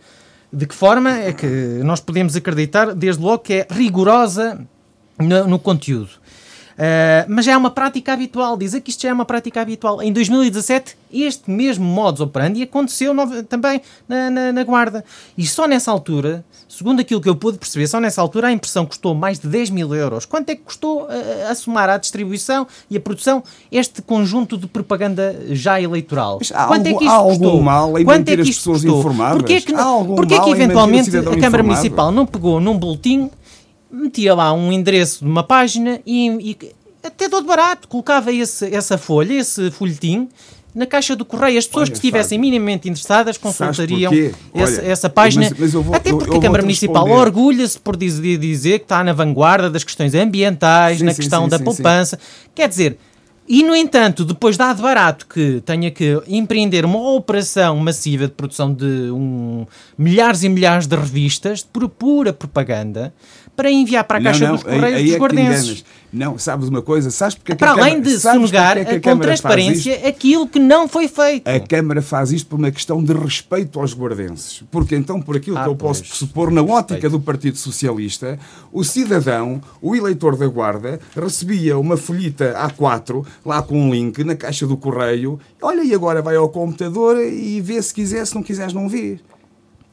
de 0.52 0.66
que 0.66 0.74
forma 0.74 1.20
é 1.20 1.34
que 1.34 1.82
nós 1.84 2.00
podemos 2.00 2.36
acreditar, 2.36 2.96
desde 2.96 3.22
logo, 3.22 3.40
que 3.40 3.54
é 3.54 3.68
rigorosa 3.70 4.66
no, 5.20 5.48
no 5.48 5.60
conteúdo. 5.60 6.10
Uh, 6.80 7.28
mas 7.28 7.44
já 7.44 7.52
é 7.52 7.58
uma 7.58 7.70
prática 7.70 8.14
habitual, 8.14 8.56
dizer 8.56 8.80
que 8.80 8.90
isto 8.90 9.02
já 9.02 9.10
é 9.10 9.14
uma 9.14 9.26
prática 9.26 9.60
habitual. 9.60 10.02
Em 10.02 10.14
2017, 10.14 10.96
este 11.12 11.52
mesmo 11.52 11.84
modus 11.84 12.22
operandi 12.22 12.64
aconteceu 12.64 13.14
no, 13.14 13.44
também 13.44 13.82
na, 14.08 14.30
na, 14.30 14.54
na, 14.54 14.64
Guarda. 14.64 15.04
E 15.38 15.46
só 15.46 15.68
nessa 15.68 15.92
altura, 15.92 16.46
segundo 16.70 17.02
aquilo 17.02 17.20
que 17.20 17.28
eu 17.28 17.36
pude 17.36 17.58
perceber, 17.58 17.86
só 17.86 18.00
nessa 18.00 18.22
altura 18.22 18.48
a 18.48 18.52
impressão 18.54 18.86
custou 18.86 19.14
mais 19.14 19.40
de 19.40 19.50
10 19.50 19.72
mil 19.72 19.94
euros. 19.94 20.26
Quanto 20.26 20.52
é 20.52 20.56
que 20.56 20.62
custou 20.62 21.02
uh, 21.04 21.08
a 21.50 21.54
somar 21.54 21.90
à 21.90 21.98
distribuição 21.98 22.66
e 22.90 22.96
a 22.96 23.00
produção 23.02 23.44
este 23.70 24.02
conjunto 24.02 24.58
de 24.58 24.66
propaganda 24.66 25.38
já 25.50 25.82
eleitoral? 25.82 26.38
Mas 26.40 26.50
há 26.54 26.66
Quanto 26.66 26.88
é 26.88 26.94
que 26.94 27.04
isto 27.04 27.14
há 27.14 27.24
custou? 27.24 27.50
algum 27.50 27.62
mal 27.62 28.00
em 28.00 28.06
Quanto 28.06 28.30
é 28.30 28.36
que 28.36 28.42
as 28.42 28.48
pessoas 28.48 28.82
custou? 28.84 29.00
informadas? 29.00 29.38
Porquê 29.40 29.54
é 29.56 29.60
que, 29.62 29.74
porquê 29.74 30.34
é 30.34 30.40
que 30.40 30.50
eventualmente 30.50 31.10
a 31.10 31.24
Câmara 31.24 31.38
informado? 31.38 31.64
Municipal 31.66 32.12
não 32.14 32.26
pegou 32.26 32.62
num 32.62 32.78
boletim 32.78 33.30
metia 33.92 34.34
lá 34.34 34.54
um 34.54 34.72
endereço 34.72 35.24
de 35.24 35.30
uma 35.30 35.44
página 35.44 36.00
e, 36.06 36.28
e 36.52 36.58
até 37.04 37.30
todo 37.30 37.46
barato, 37.46 37.88
colocava 37.88 38.32
esse, 38.32 38.74
essa 38.74 38.98
folha, 38.98 39.34
esse 39.34 39.72
folhetim 39.72 40.30
na 40.74 40.86
caixa 40.86 41.16
do 41.16 41.26
correio. 41.26 41.58
As 41.58 41.66
pessoas 41.66 41.90
Olha, 41.90 41.92
que 41.92 41.98
estivessem 41.98 42.38
minimamente 42.38 42.90
interessadas 42.90 43.38
consultariam 43.38 44.12
essa, 44.54 44.82
essa, 44.82 45.10
página. 45.10 45.48
Mas, 45.50 45.60
mas 45.60 45.74
vou, 45.74 45.96
até 45.96 46.12
porque 46.12 46.30
eu, 46.30 46.34
eu 46.34 46.40
a 46.40 46.42
Câmara 46.42 46.64
Municipal 46.64 47.10
orgulha-se 47.10 47.80
por 47.80 47.98
dizer, 47.98 48.38
dizer, 48.38 48.80
que 48.80 48.86
está 48.86 49.04
na 49.04 49.14
vanguarda 49.14 49.70
das 49.70 49.84
questões 49.84 50.14
ambientais, 50.14 51.00
sim, 51.00 51.06
na 51.06 51.12
sim, 51.12 51.18
questão 51.18 51.44
sim, 51.44 51.50
da 51.50 51.60
poupança. 51.60 52.20
Quer 52.54 52.70
dizer, 52.70 52.98
e, 53.52 53.64
no 53.64 53.76
entanto, 53.76 54.24
depois 54.24 54.56
dado 54.58 54.84
barato 54.84 55.26
que 55.26 55.60
tenha 55.66 55.90
que 55.90 56.22
empreender 56.28 56.86
uma 56.86 57.14
operação 57.14 57.76
massiva 57.78 58.28
de 58.28 58.34
produção 58.34 58.72
de 58.72 58.86
um, 58.86 59.66
milhares 59.98 60.44
e 60.44 60.50
milhares 60.50 60.86
de 60.86 60.96
revistas, 60.96 61.64
por 61.64 61.90
pura 61.90 62.32
propaganda, 62.32 63.12
para 63.60 63.70
enviar 63.70 64.06
para 64.06 64.20
a 64.20 64.24
caixa 64.24 64.48
não, 64.48 64.56
dos 64.56 64.64
correios 64.64 64.86
aí, 64.86 64.96
aí 64.96 65.06
dos 65.08 65.16
é 65.16 65.18
guardenses. 65.18 65.86
Não, 66.14 66.38
sabes 66.38 66.70
uma 66.70 66.82
coisa? 66.82 67.12
Sabes 67.12 67.36
porque 67.36 67.52
é 67.52 67.56
Para 67.56 67.72
além 67.72 68.02
de 68.02 68.18
sonegar 68.18 68.78
é 68.78 69.00
com 69.00 69.18
transparência 69.18 70.08
aquilo 70.08 70.48
que 70.48 70.58
não 70.58 70.88
foi 70.88 71.10
feito. 71.10 71.46
A 71.46 71.60
Câmara 71.60 72.02
faz 72.02 72.32
isto 72.32 72.48
por 72.48 72.58
uma 72.58 72.72
questão 72.72 73.04
de 73.04 73.12
respeito 73.12 73.78
aos 73.78 73.94
guardenses. 73.94 74.64
Porque 74.72 74.96
então, 74.96 75.22
por 75.22 75.36
aquilo 75.36 75.58
ah, 75.58 75.64
que 75.64 75.70
eu 75.70 75.76
pois. 75.76 76.00
posso 76.00 76.16
supor 76.16 76.52
na 76.52 76.64
ótica 76.64 77.10
do 77.10 77.20
Partido 77.20 77.58
Socialista, 77.58 78.40
o 78.72 78.82
cidadão, 78.82 79.62
o 79.82 79.94
eleitor 79.94 80.38
da 80.38 80.48
Guarda, 80.48 81.02
recebia 81.14 81.78
uma 81.78 81.98
folhita 81.98 82.56
A4, 82.58 83.26
lá 83.46 83.62
com 83.62 83.78
um 83.78 83.94
link, 83.94 84.24
na 84.24 84.36
caixa 84.36 84.66
do 84.66 84.78
correio. 84.78 85.38
Olha, 85.62 85.84
e 85.84 85.94
agora 85.94 86.22
vai 86.22 86.38
ao 86.38 86.48
computador 86.48 87.22
e 87.22 87.60
vê 87.60 87.80
se 87.82 87.94
quiser, 87.94 88.26
se 88.26 88.34
não 88.34 88.42
quiseres, 88.42 88.74
não 88.74 88.88
vê. 88.88 89.20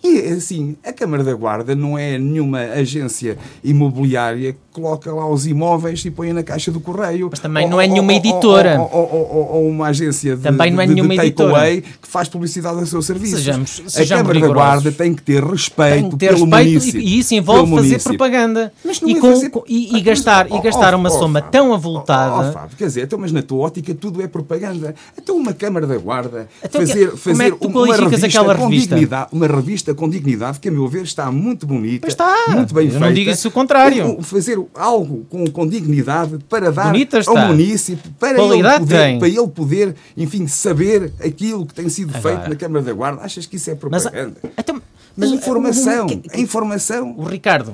E 0.07 0.29
assim, 0.29 0.77
a 0.85 0.93
Câmara 0.93 1.25
da 1.25 1.35
Guarda 1.35 1.75
não 1.75 1.99
é 1.99 2.17
nenhuma 2.17 2.61
agência 2.61 3.37
imobiliária 3.65 4.57
coloca 4.77 5.11
lá 5.11 5.27
os 5.27 5.47
imóveis 5.47 6.05
e 6.05 6.11
põe 6.11 6.33
na 6.35 6.43
caixa 6.43 6.71
do 6.71 6.81
correio. 6.81 7.29
Mas 7.31 7.41
também 7.41 7.65
ou, 7.65 7.71
não 7.71 7.81
é 7.81 7.87
nenhuma 7.87 8.13
ou, 8.13 8.19
editora. 8.19 8.79
Ou, 8.79 9.51
ou, 9.53 9.69
uma 9.69 9.87
agência 9.87 10.37
de, 10.37 10.43
também 10.43 10.71
não 10.71 10.83
é 10.83 10.87
de, 10.87 10.95
nenhuma 10.95 11.17
de 11.17 11.31
takeaway 11.31 11.81
que 11.81 12.07
faz 12.07 12.29
publicidade 12.29 12.79
ao 12.79 12.85
seu 12.85 13.01
serviço. 13.01 13.37
Sejamos, 13.37 13.83
a 13.87 13.89
sejamos 13.89 14.23
Câmara 14.23 14.35
rigorosos. 14.35 14.63
da 14.63 14.75
Guarda 14.75 14.93
tem 14.93 15.15
que 15.15 15.23
ter 15.23 15.43
respeito 15.43 16.11
que 16.11 16.17
ter 16.17 16.29
pelo 16.29 16.45
respeito 16.45 16.69
município. 16.69 17.01
E, 17.01 17.19
isso 17.19 17.35
envolve 17.35 17.71
fazer 17.71 17.89
município. 17.89 18.05
propaganda. 18.05 18.73
Mas 18.85 19.01
não 19.01 19.09
e, 19.09 19.13
é 19.13 19.21
com, 19.21 19.31
fazer... 19.33 19.53
e, 19.67 19.97
e 19.97 20.01
gastar, 20.03 20.47
e 20.53 20.61
gastar 20.61 20.95
uma 20.95 21.09
soma 21.09 21.41
Fábio, 21.41 21.53
tão 21.53 21.71
oh, 21.71 21.75
avultada. 21.75 22.51
oh, 22.51 22.53
Fábio, 22.53 22.77
quer 22.77 22.87
dizer, 22.87 23.05
então, 23.05 23.19
mas 23.19 23.33
na 23.33 23.43
tua 23.43 23.67
ótica 23.67 23.95
tudo 23.95 24.21
é 24.21 24.29
propaganda. 24.29 24.95
Então 25.17 25.37
uma 25.37 25.55
Câmara 25.55 25.87
da 25.87 25.97
Guarda 25.97 26.49
Então, 26.63 26.81
fazer, 26.81 27.07
como 27.07 27.17
fazer 27.17 27.45
é 27.45 27.51
que 27.51 27.67
uma 27.67 27.97
revista 27.97 28.45
com 28.45 28.67
revista? 28.67 28.95
dignidade, 28.95 29.29
uma 29.33 29.47
revista 29.47 29.95
com 29.95 30.09
dignidade 30.09 30.61
que 30.61 30.69
a 30.69 30.73
meu 30.73 30.87
ver 30.87 31.03
está 31.03 31.31
muito 31.33 31.67
bonita, 31.67 32.07
está. 32.07 32.47
muito 32.49 32.75
bem 32.75 32.91
feita. 32.91 33.07
não 33.07 33.13
digo 33.13 33.31
isso 33.31 33.49
o 33.49 33.51
contrário. 33.51 34.19
Fazer 34.23 34.59
algo 34.75 35.25
com, 35.29 35.47
com 35.47 35.67
dignidade 35.67 36.39
para 36.49 36.71
dar 36.73 36.87
Bonita 36.87 37.17
ao 37.19 37.21
está. 37.21 37.47
município, 37.49 38.11
para 38.19 38.39
ele, 38.43 38.63
poder, 38.63 39.19
para 39.19 39.29
ele 39.29 39.49
poder, 39.49 39.95
enfim, 40.17 40.47
saber 40.47 41.13
aquilo 41.25 41.67
que 41.67 41.75
tem 41.75 41.89
sido 41.89 42.15
Agora. 42.17 42.37
feito 42.37 42.51
na 42.51 42.57
Câmara 42.57 42.85
da 42.85 42.93
Guarda. 42.93 43.23
Achas 43.23 43.47
que 43.47 43.57
isso 43.57 43.71
é 43.71 43.77
Mas, 43.91 44.03
propaganda? 44.05 44.37
então, 44.59 44.83
Mas 45.17 45.31
informação, 45.33 46.07
o- 46.07 46.23
a 46.37 46.41
informação. 46.41 47.15
O 47.17 47.25
Ricardo, 47.25 47.73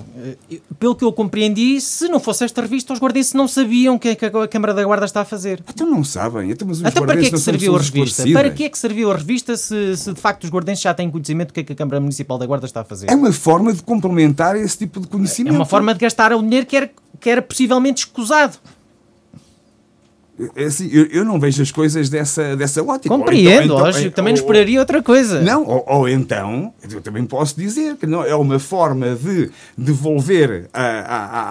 eh, 0.50 0.58
pelo 0.78 0.94
que 0.94 1.04
eu 1.04 1.12
compreendi, 1.12 1.80
se 1.80 2.06
não 2.08 2.20
fosse 2.20 2.44
esta 2.44 2.62
revista, 2.62 2.92
os 2.92 3.00
guardenses 3.00 3.34
não 3.34 3.48
sabiam 3.48 3.96
o 3.96 3.98
que 3.98 4.08
é 4.10 4.14
que 4.14 4.24
a 4.26 4.46
Câmara 4.48 4.72
da 4.72 4.84
Guarda 4.84 5.04
está 5.04 5.22
a 5.22 5.24
fazer. 5.24 5.62
Então 5.68 5.86
não 5.88 6.04
sabem. 6.04 6.50
Então, 6.50 6.68
mas 6.68 6.78
os 6.80 6.84
Então 6.86 7.04
para 7.04 7.16
que 7.18 7.26
é 7.26 7.30
que 7.30 7.38
serviu 7.38 7.74
a 7.74 7.78
revista? 7.80 8.22
Para 8.32 8.50
que 8.50 8.64
é 8.64 8.68
que 8.68 8.78
serviu 8.78 9.10
a 9.10 9.16
revista 9.16 9.56
se, 9.56 9.96
se 9.96 10.12
de 10.12 10.20
facto 10.20 10.44
os 10.44 10.50
guardenses 10.50 10.82
já 10.82 10.94
têm 10.94 11.10
conhecimento 11.10 11.48
do 11.48 11.54
que 11.54 11.60
é 11.60 11.64
que 11.64 11.72
a 11.72 11.76
Câmara 11.76 11.98
Municipal 12.00 12.38
da 12.38 12.46
Guarda 12.46 12.66
está 12.66 12.82
a 12.82 12.84
fazer? 12.84 13.10
É 13.10 13.14
uma 13.14 13.32
forma 13.32 13.72
de 13.72 13.82
complementar 13.82 14.56
esse 14.56 14.78
tipo 14.78 15.00
de 15.00 15.06
É 15.06 15.10
conhecimento. 15.10 15.54
uma 15.56 15.66
forma 15.66 15.92
de 15.94 15.98
gastar 16.00 16.32
o 16.32 16.40
dinheiro 16.42 16.64
que 16.66 16.76
era, 16.76 16.90
que 17.20 17.28
era 17.28 17.42
possivelmente 17.42 18.00
escusado. 18.04 18.56
É 20.56 20.64
assim, 20.64 20.88
eu, 20.92 21.06
eu 21.06 21.24
não 21.24 21.38
vejo 21.38 21.62
as 21.62 21.70
coisas 21.70 22.08
dessa, 22.08 22.56
dessa 22.56 22.82
ótica. 22.82 23.08
Compreendo, 23.08 23.50
então- 23.50 23.64
então- 23.64 23.78
lógico, 23.78 24.10
também 24.14 24.32
ou- 24.32 24.36
nos 24.36 24.40
esperaria 24.40 24.80
outra 24.80 25.02
coisa. 25.02 25.40
Não, 25.40 25.64
ou, 25.66 25.84
ou 25.86 26.08
então, 26.08 26.72
eu 26.90 27.00
também 27.00 27.24
posso 27.24 27.58
dizer 27.58 27.96
que 27.96 28.06
não, 28.06 28.24
é 28.24 28.34
uma 28.34 28.58
forma 28.58 29.14
de 29.14 29.50
devolver 29.76 30.68
a- 30.72 30.80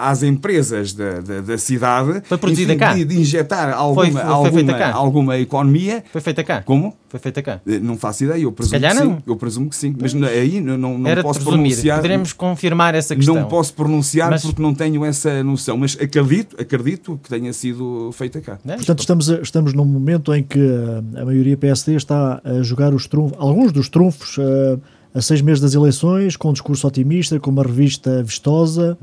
a- 0.06 0.10
às 0.10 0.22
empresas 0.22 0.92
da, 0.92 1.20
da, 1.20 1.40
da 1.40 1.58
cidade 1.58 2.22
Foi 2.24 2.38
produzida 2.38 2.76
cá. 2.76 2.92
de, 2.94 3.04
de 3.04 3.20
injetar 3.20 3.72
alguma, 3.74 4.04
foi- 4.04 4.12
foi 4.12 4.52
feita 4.52 4.72
alguma, 4.72 4.90
alguma 4.92 5.38
economia. 5.38 6.02
Foi 6.12 6.20
feita 6.20 6.42
cá. 6.42 6.62
Como? 6.62 6.94
Foi 7.12 7.20
feita 7.20 7.42
cá. 7.42 7.60
Eh, 7.66 7.78
Não 7.78 7.98
faço 7.98 8.24
ideia, 8.24 8.40
eu 8.42 8.50
presumo 8.50 8.72
calhar 8.80 8.92
que 8.96 9.02
sim. 9.02 9.04
não. 9.06 9.22
Eu 9.26 9.36
presumo 9.36 9.68
que 9.68 9.76
sim. 9.76 9.94
Mas 10.00 10.14
aí 10.14 10.62
não, 10.62 10.78
não, 10.78 10.96
não 10.98 11.10
Era 11.10 11.22
posso 11.22 11.40
presumir. 11.40 11.60
pronunciar. 11.68 11.96
Poderemos 11.98 12.32
confirmar 12.32 12.94
essa 12.94 13.14
questão. 13.14 13.34
Não 13.34 13.44
posso 13.48 13.74
pronunciar 13.74 14.30
Mas- 14.30 14.40
porque 14.42 14.62
não 14.62 14.72
tenho 14.74 15.04
essa 15.04 15.44
noção, 15.44 15.76
mas 15.76 15.94
acredito, 16.00 16.56
acredito 16.58 17.20
que 17.22 17.28
tenha 17.28 17.52
sido 17.52 18.10
feita 18.14 18.40
cá. 18.40 18.58
Né? 18.64 18.76
Portanto, 18.76 19.00
estamos, 19.00 19.30
a- 19.30 19.40
estamos 19.42 19.74
num 19.74 19.84
momento 19.84 20.34
em 20.34 20.42
que 20.42 20.58
eh, 20.58 21.20
a 21.20 21.24
maioria 21.26 21.54
PSD 21.54 21.96
está 21.96 22.40
a 22.42 22.62
jogar 22.62 22.94
os 22.94 23.06
trunfos, 23.06 23.36
alguns 23.38 23.72
dos 23.72 23.90
trunfos 23.90 24.36
eh, 24.38 24.78
a 25.14 25.20
seis 25.20 25.42
meses 25.42 25.60
das 25.60 25.74
eleições, 25.74 26.34
com 26.38 26.48
um 26.48 26.52
discurso 26.54 26.86
otimista, 26.88 27.38
com 27.38 27.50
uma 27.50 27.62
revista 27.62 28.22
vistosa. 28.22 28.96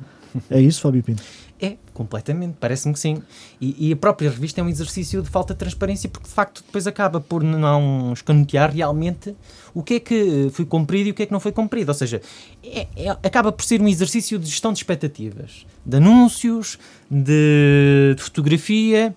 É 0.49 0.59
isso, 0.59 0.81
Fábio 0.81 1.03
Pinto? 1.03 1.21
É, 1.61 1.75
completamente, 1.93 2.55
parece-me 2.57 2.93
que 2.93 2.99
sim. 3.01 3.21
E, 3.59 3.89
e 3.89 3.91
a 3.91 3.95
própria 3.97 4.29
revista 4.29 4.61
é 4.61 4.63
um 4.63 4.69
exercício 4.69 5.21
de 5.21 5.29
falta 5.29 5.53
de 5.53 5.59
transparência, 5.59 6.07
porque 6.09 6.27
de 6.29 6.33
facto 6.33 6.63
depois 6.65 6.87
acaba 6.87 7.19
por 7.19 7.43
não 7.43 8.13
escanear 8.13 8.71
realmente 8.73 9.35
o 9.73 9.83
que 9.83 9.95
é 9.95 9.99
que 9.99 10.49
foi 10.53 10.63
cumprido 10.65 11.09
e 11.09 11.11
o 11.11 11.13
que 11.13 11.23
é 11.23 11.25
que 11.25 11.33
não 11.33 11.39
foi 11.41 11.51
cumprido. 11.51 11.91
Ou 11.91 11.95
seja, 11.95 12.21
é- 12.63 12.87
é- 12.95 13.09
acaba 13.09 13.51
por 13.51 13.65
ser 13.65 13.81
um 13.81 13.89
exercício 13.89 14.39
de 14.39 14.45
gestão 14.49 14.71
de 14.71 14.79
expectativas, 14.79 15.65
de 15.85 15.97
anúncios, 15.97 16.79
de, 17.11 18.13
de 18.15 18.23
fotografia. 18.23 19.13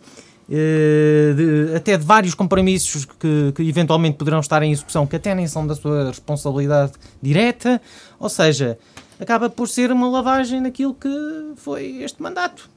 eh, 0.54 1.32
de- 1.34 1.76
até 1.76 1.96
de 1.96 2.04
vários 2.04 2.34
compromissos 2.34 3.04
que, 3.06 3.52
que 3.54 3.62
eventualmente 3.62 4.18
poderão 4.18 4.40
estar 4.40 4.62
em 4.62 4.72
execução 4.72 5.06
que 5.06 5.16
até 5.16 5.34
nem 5.34 5.46
são 5.46 5.66
da 5.66 5.74
sua 5.74 6.08
responsabilidade 6.08 6.92
direta, 7.22 7.80
ou 8.18 8.28
seja, 8.28 8.76
acaba 9.22 9.48
por 9.48 9.68
ser 9.68 9.92
uma 9.92 10.08
lavagem 10.08 10.60
daquilo 10.60 10.94
que 10.94 11.08
foi 11.56 12.02
este 12.02 12.20
mandato. 12.20 12.68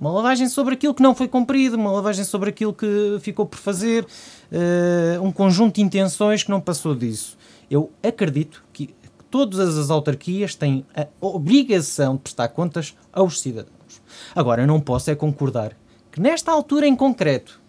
Uma 0.00 0.12
lavagem 0.12 0.48
sobre 0.48 0.74
aquilo 0.74 0.92
que 0.92 1.02
não 1.02 1.14
foi 1.14 1.28
cumprido, 1.28 1.76
uma 1.76 1.92
lavagem 1.92 2.24
sobre 2.24 2.50
aquilo 2.50 2.72
que 2.72 3.18
ficou 3.20 3.46
por 3.46 3.58
fazer, 3.58 4.06
eh, 4.50 5.18
um 5.20 5.30
conjunto 5.30 5.76
de 5.76 5.82
intenções 5.82 6.42
que 6.42 6.50
não 6.50 6.60
passou 6.60 6.94
disso. 6.94 7.36
Eu 7.70 7.92
acredito 8.02 8.64
que 8.72 8.94
todas 9.30 9.76
as 9.76 9.90
autarquias 9.90 10.54
têm 10.54 10.84
a 10.96 11.06
obrigação 11.20 12.16
de 12.16 12.22
prestar 12.22 12.48
contas 12.48 12.96
aos 13.12 13.40
cidadãos. 13.40 14.02
Agora, 14.34 14.66
não 14.66 14.80
posso 14.80 15.10
é 15.10 15.14
concordar 15.14 15.76
que 16.10 16.20
nesta 16.20 16.50
altura 16.50 16.86
em 16.86 16.96
concreto, 16.96 17.60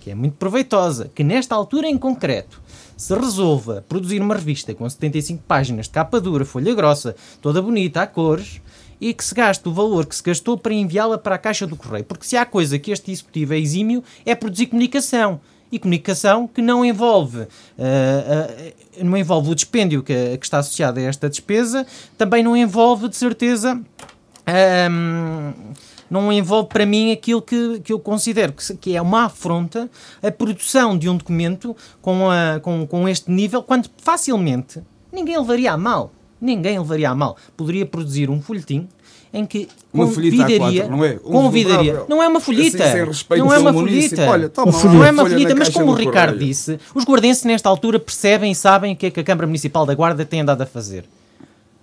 que 0.00 0.10
é 0.10 0.14
muito 0.14 0.36
proveitosa, 0.36 1.10
que 1.14 1.24
nesta 1.24 1.54
altura 1.54 1.88
em 1.88 1.98
concreto 1.98 2.60
se 3.00 3.14
resolva 3.14 3.82
produzir 3.88 4.20
uma 4.20 4.34
revista 4.34 4.74
com 4.74 4.88
75 4.88 5.42
páginas 5.48 5.86
de 5.86 5.92
capa 5.92 6.20
dura, 6.20 6.44
folha 6.44 6.74
grossa, 6.74 7.16
toda 7.40 7.62
bonita, 7.62 8.02
a 8.02 8.06
cores, 8.06 8.60
e 9.00 9.14
que 9.14 9.24
se 9.24 9.34
gaste 9.34 9.66
o 9.66 9.72
valor 9.72 10.04
que 10.04 10.14
se 10.14 10.22
gastou 10.22 10.58
para 10.58 10.74
enviá-la 10.74 11.16
para 11.16 11.36
a 11.36 11.38
caixa 11.38 11.66
do 11.66 11.76
correio. 11.76 12.04
Porque 12.04 12.26
se 12.26 12.36
há 12.36 12.44
coisa 12.44 12.78
que 12.78 12.90
este 12.90 13.10
executivo 13.10 13.54
é 13.54 13.58
exímio, 13.58 14.04
é 14.26 14.34
produzir 14.34 14.66
comunicação. 14.66 15.40
E 15.72 15.78
comunicação 15.78 16.46
que 16.46 16.60
não 16.60 16.84
envolve, 16.84 17.46
ah, 17.78 17.78
ah, 17.78 19.02
não 19.02 19.16
envolve 19.16 19.50
o 19.50 19.54
dispêndio 19.54 20.02
que, 20.02 20.36
que 20.36 20.44
está 20.44 20.58
associado 20.58 21.00
a 21.00 21.02
esta 21.02 21.30
despesa, 21.30 21.86
também 22.18 22.42
não 22.42 22.54
envolve, 22.54 23.08
de 23.08 23.16
certeza, 23.16 23.80
ahm, 24.46 25.54
não 26.10 26.32
envolve 26.32 26.68
para 26.68 26.84
mim 26.84 27.12
aquilo 27.12 27.40
que, 27.40 27.80
que 27.80 27.92
eu 27.92 28.00
considero 28.00 28.52
que, 28.52 28.76
que 28.76 28.96
é 28.96 29.00
uma 29.00 29.26
afronta 29.26 29.88
a 30.22 30.30
produção 30.30 30.98
de 30.98 31.08
um 31.08 31.16
documento 31.16 31.76
com, 32.02 32.28
a, 32.28 32.58
com, 32.60 32.86
com 32.86 33.08
este 33.08 33.30
nível, 33.30 33.62
quando 33.62 33.88
facilmente 33.98 34.82
ninguém 35.12 35.38
levaria 35.38 35.72
a 35.72 35.76
mal. 35.76 36.12
Ninguém 36.40 36.78
levaria 36.78 37.10
a 37.10 37.14
mal. 37.14 37.36
Poderia 37.56 37.84
produzir 37.84 38.30
um 38.30 38.40
folhetim 38.40 38.88
em 39.32 39.46
que 39.46 39.68
Uma 39.92 40.06
convidaria, 40.06 40.58
A4, 40.58 40.88
não 40.88 41.04
é? 41.04 41.20
Um 41.24 41.30
convidaria. 41.30 42.04
Não 42.08 42.22
é 42.22 42.26
uma 42.26 42.40
folhita. 42.40 42.82
Assim, 42.82 43.04
respeito 43.04 43.44
não 43.44 43.52
é 43.52 43.58
uma 43.58 43.72
folhita. 43.72 44.28
Olha. 44.28 44.50
Não 44.56 45.04
é 45.04 45.10
uma 45.12 45.28
folhita, 45.28 45.54
mas 45.54 45.68
como 45.68 45.92
o 45.92 45.94
do 45.94 45.98
Ricardo 45.98 46.32
correio. 46.32 46.48
disse, 46.48 46.80
os 46.94 47.04
guardenses 47.04 47.44
nesta 47.44 47.68
altura 47.68 48.00
percebem 48.00 48.50
e 48.50 48.54
sabem 48.54 48.94
o 48.94 48.96
que 48.96 49.06
é 49.06 49.10
que 49.10 49.20
a 49.20 49.24
Câmara 49.24 49.46
Municipal 49.46 49.86
da 49.86 49.94
Guarda 49.94 50.24
tem 50.24 50.40
andado 50.40 50.62
a 50.62 50.66
fazer. 50.66 51.04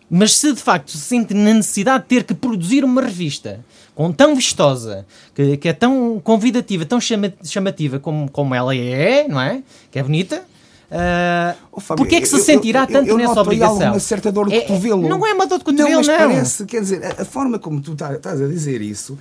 Mas 0.09 0.35
se 0.37 0.53
de 0.53 0.61
facto 0.61 0.91
se 0.91 0.97
sente 0.97 1.33
na 1.33 1.53
necessidade 1.53 2.03
de 2.03 2.09
ter 2.09 2.23
que 2.23 2.33
produzir 2.33 2.83
uma 2.83 3.01
revista 3.01 3.63
com 3.97 4.11
tão 4.11 4.35
vistosa, 4.35 5.07
que, 5.33 5.57
que 5.57 5.67
é 5.67 5.73
tão 5.73 6.21
convidativa, 6.23 6.85
tão 6.85 7.01
chama- 7.01 7.33
chamativa 7.43 7.97
como, 7.99 8.29
como 8.29 8.53
ela 8.53 8.75
é, 8.75 9.27
não 9.27 9.41
é? 9.41 9.63
Que 9.89 9.97
é 9.97 10.03
bonita. 10.03 10.43
ah, 10.91 11.55
Oh, 11.71 11.79
Fábio, 11.79 12.03
Porquê 12.03 12.17
é 12.17 12.21
que 12.21 12.27
se 12.27 12.35
eu- 12.35 12.39
sentirá 12.39 12.81
eu- 12.81 12.87
tanto 12.87 13.09
eu 13.09 13.17
nessa 13.17 13.29
noto 13.29 13.39
aí 13.39 13.45
obrigação? 13.45 13.73
alguma 13.81 13.99
certa 13.99 14.31
dor 14.31 14.49
de 14.49 14.55
É- 14.55 14.61
cotovelo. 14.61 15.07
Não 15.09 15.25
é 15.25 15.33
uma 15.33 15.47
dor 15.47 15.57
de 15.57 15.65
cotovelo, 15.65 15.89
não. 15.89 15.97
Mas 15.97 16.07
não. 16.07 16.15
parece, 16.17 16.65
quer 16.65 16.81
dizer, 16.81 17.03
a, 17.03 17.23
a 17.23 17.25
forma 17.25 17.57
como 17.57 17.81
tu 17.81 17.95
tá- 17.95 18.13
estás 18.13 18.39
a 18.39 18.47
dizer 18.47 18.81
isso, 18.83 19.17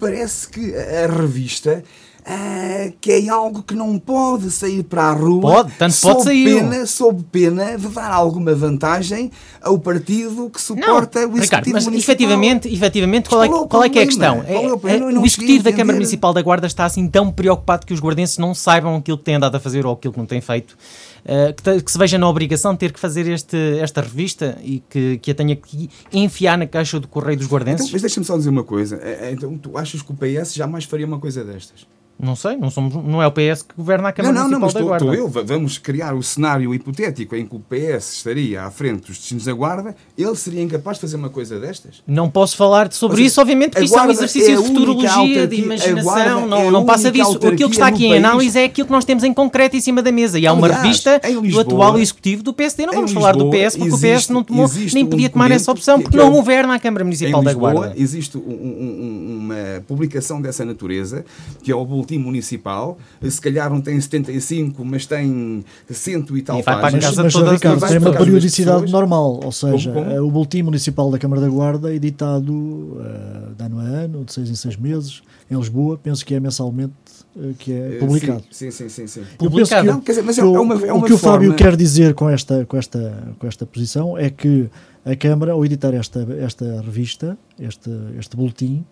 parece 0.00 0.48
que 0.48 0.74
a 0.74 1.06
revista 1.06 1.84
ah, 2.28 2.90
que 3.00 3.12
é 3.12 3.28
algo 3.28 3.62
que 3.62 3.74
não 3.74 3.98
pode 4.00 4.50
sair 4.50 4.82
para 4.82 5.04
a 5.04 5.12
rua 5.12 5.40
Pode, 5.40 5.72
tanto 5.78 5.92
sob 5.94 6.14
pode 6.14 6.24
sair. 6.24 6.44
Pena, 6.60 6.84
sob 6.86 7.22
pena 7.30 7.78
de 7.78 7.86
dar 7.88 8.10
alguma 8.10 8.52
vantagem 8.54 9.30
ao 9.62 9.78
partido 9.78 10.50
que 10.50 10.58
Não, 10.74 10.82
suporta 10.84 11.20
o 11.20 11.34
Ricardo, 11.34 11.38
Executivo 11.38 11.74
mas 11.74 11.84
Municipal. 11.84 12.14
efetivamente, 12.14 12.68
efetivamente 12.74 13.28
qual, 13.28 13.44
é, 13.44 13.48
Qual 13.48 13.60
é 13.60 13.64
o 13.64 13.68
qual 13.68 13.84
é 13.84 13.88
que 13.88 13.98
é 13.98 14.02
a 14.02 14.06
questão? 14.06 14.44
É 14.46 14.58
o 14.58 14.80
É- 14.88 14.96
é- 14.96 14.98
não 14.98 15.22
o 15.22 15.26
Executivo 15.26 15.62
da 15.64 15.72
Câmara. 15.72 15.96
Municipal 15.96 16.32
da 16.32 16.42
Guarda 16.42 16.66
está 16.66 16.84
assim 16.84 17.06
tão 17.08 17.30
preocupado 17.30 17.86
que 17.86 17.94
os 17.94 18.00
guardenses 18.00 18.38
não 18.38 18.54
saibam 18.54 18.96
aquilo 18.96 19.18
que 19.18 19.24
têm 19.24 19.36
andado 19.36 19.54
a 19.54 19.60
fazer 19.60 19.86
ou 19.86 19.92
aquilo 19.92 20.12
que 20.12 20.18
não 20.18 20.26
têm 20.26 20.40
feito, 20.40 20.76
eh, 21.24 21.52
que, 21.52 21.62
te- 21.62 21.80
que 21.82 21.92
se 21.92 21.96
veja 21.98 22.18
na 22.18 22.28
obrigação 22.28 22.72
de 22.72 22.78
ter 22.80 22.92
que 22.92 22.98
fazer 22.98 23.28
este, 23.28 23.56
esta 23.80 24.00
revista 24.00 24.58
e 24.64 24.82
que, 24.90 25.18
que 25.18 25.30
a 25.30 25.34
tenha 25.34 25.54
que 25.54 25.88
enfiar 26.12 26.58
na 26.58 26.66
caixa 26.66 26.98
do 26.98 27.06
correio 27.06 27.38
dos 27.38 27.46
guardenses? 27.46 27.82
Então, 27.86 27.92
mas 27.92 28.02
deixa-me 28.02 28.26
só 28.26 28.36
dizer 28.36 28.50
uma 28.50 28.64
coisa. 28.64 28.96
É, 29.00 29.30
Então, 29.32 29.56
tu 29.56 29.76
achas 29.78 30.02
que 30.02 30.10
o 30.10 30.14
PS 30.14 30.54
jamais 30.54 30.84
faria 30.84 31.06
uma 31.06 31.18
coisa 31.20 31.44
destas? 31.44 31.86
Não 32.18 32.34
sei, 32.34 32.56
não, 32.56 32.70
somos, 32.70 32.94
não 32.94 33.22
é 33.22 33.26
o 33.26 33.30
PS 33.30 33.62
que 33.62 33.74
governa 33.76 34.08
a 34.08 34.10
Não, 34.10 34.14
Câmara 34.16 34.34
não, 34.34 34.48
não, 34.48 34.58
Municipal 34.60 34.62
mas 34.62 34.74
da 34.74 34.80
Guarda. 35.04 35.04
estou 35.04 35.14
eu. 35.14 35.28
Va- 35.28 35.42
Vamos 35.42 35.76
criar 35.76 36.14
o 36.14 36.22
cenário 36.22 36.74
hipotético 36.74 37.36
em 37.36 37.44
que 37.46 37.54
o 37.54 37.60
PS 37.60 38.14
estaria 38.16 38.62
à 38.62 38.70
frente 38.70 39.06
dos 39.06 39.18
destinos 39.18 39.44
da 39.44 39.52
Guarda. 39.52 39.94
Ele 40.16 40.34
seria 40.34 40.62
incapaz 40.62 40.96
de 40.96 41.02
fazer 41.02 41.16
uma 41.16 41.28
coisa 41.28 41.60
destas? 41.60 42.02
Não 42.06 42.30
posso 42.30 42.56
falar 42.56 42.90
sobre 42.92 43.18
seja, 43.18 43.26
isso, 43.28 43.40
obviamente, 43.42 43.72
porque 43.72 43.84
isso 43.84 43.98
é 43.98 44.02
um 44.02 44.10
exercício 44.10 44.52
é 44.54 44.56
de 44.56 44.62
futurologia, 44.66 45.46
de 45.46 45.56
imaginação, 45.56 46.46
não, 46.46 46.68
é 46.68 46.70
não 46.70 46.84
passa 46.86 47.10
disso. 47.10 47.36
Aquilo 47.36 47.68
que 47.68 47.76
está 47.76 47.86
aqui 47.88 48.06
em 48.06 48.16
análise 48.16 48.58
é 48.58 48.64
aquilo 48.64 48.86
que 48.86 48.92
nós 48.92 49.04
temos 49.04 49.22
em 49.22 49.34
concreto 49.34 49.76
em 49.76 49.80
cima 49.80 50.02
da 50.02 50.10
mesa. 50.10 50.38
E 50.38 50.46
há 50.46 50.52
uma 50.52 50.66
Aliás, 50.66 50.82
revista 50.82 51.20
em 51.22 51.34
do 51.34 51.40
Lisboa- 51.42 51.62
atual 51.62 51.98
executivo 51.98 52.42
do 52.42 52.52
PSD. 52.54 52.86
Não 52.86 52.94
vamos 52.94 53.12
falar 53.12 53.32
do 53.32 53.44
Lisboa 53.50 53.52
PS, 53.70 53.76
porque 53.76 53.92
o 53.92 53.98
PS 53.98 54.04
existe- 54.06 54.32
não 54.32 54.42
tomou, 54.42 54.64
existe 54.64 54.94
nem 54.94 55.04
um 55.04 55.08
podia 55.08 55.28
tomar 55.28 55.50
essa 55.50 55.70
opção, 55.70 55.98
que- 55.98 56.04
porque 56.04 56.16
que 56.16 56.22
é 56.22 56.26
não 56.26 56.32
governa 56.34 56.74
a 56.74 56.78
Câmara 56.78 57.04
Municipal 57.04 57.42
da 57.42 57.50
Lisboa 57.50 57.72
Guarda. 57.72 57.94
existe 57.98 58.38
um- 58.38 58.40
um- 58.40 58.46
um- 58.46 59.38
uma 59.38 59.82
publicação 59.86 60.40
dessa 60.40 60.64
natureza 60.64 61.24
que 61.62 61.70
é 61.70 61.76
o 61.76 61.84
boletim 62.06 62.18
municipal, 62.18 62.96
se 63.28 63.40
calhar 63.40 63.68
não 63.68 63.80
tem 63.80 64.00
75, 64.00 64.84
mas 64.84 65.06
tem 65.06 65.64
cento 65.90 66.36
e 66.36 66.42
tal 66.42 66.58
E 66.58 66.62
vai 66.62 66.74
para 66.74 66.78
a 66.78 66.80
páginas. 66.82 67.04
casa 67.04 67.22
mas, 67.24 67.32
todas- 67.32 67.52
Ricardo, 67.54 67.80
tem 67.88 68.00
para 68.00 68.10
uma 68.10 68.18
periodicidade 68.18 68.92
normal, 68.92 69.40
ou 69.44 69.52
seja, 69.52 69.92
Como, 69.92 70.04
como? 70.06 70.16
eh, 70.16 70.20
o 70.20 70.30
Boletim 70.30 70.62
Municipal 70.62 71.10
da 71.10 71.18
Câmara 71.18 71.42
da 71.42 71.48
Guarda, 71.48 71.92
editado 71.94 72.98
eh, 73.04 73.54
de 73.56 73.64
ano 73.64 73.78
a 73.80 73.82
ano, 73.82 74.24
de 74.24 74.32
seis 74.32 74.48
em 74.48 74.54
seis 74.54 74.76
meses, 74.76 75.22
em 75.50 75.56
Lisboa, 75.56 75.98
penso 76.02 76.24
que 76.24 76.34
é 76.34 76.40
mensalmente 76.40 76.92
eh, 77.38 77.52
que 77.58 77.72
é 77.72 77.96
Eh, 77.96 77.98
publicado. 77.98 78.44
Sim, 78.50 78.70
sim, 78.70 78.88
sim. 78.88 79.06
sim. 79.06 79.20
Eu 79.20 79.50
Publicado. 79.50 79.86
que, 79.86 79.92
Não, 79.92 80.00
quer 80.00 80.12
dizer, 80.12 80.22
mas 80.22 80.34
que 80.36 80.40
é 80.40 80.44
o- 80.44 80.62
uma- 80.62 80.74
é 80.74 80.92
o 80.92 80.96
uma 80.96 81.06
que 81.06 81.12
o 81.12 81.18
Fábio 81.18 81.54
quer 81.54 81.76
dizer 81.76 82.14
com 82.14 82.28
esta, 82.30 82.64
com, 82.66 82.76
esta, 82.76 83.34
com 83.38 83.46
esta 83.46 83.66
posição 83.66 84.16
é 84.16 84.30
que 84.30 84.68
a 85.04 85.14
Câmara, 85.14 85.52
ao 85.52 85.64
editar 85.64 85.94
esta, 85.94 86.26
esta 86.40 86.80
revista, 86.80 87.36
este, 87.60 87.90
este 88.18 88.36
boletim, 88.36 88.84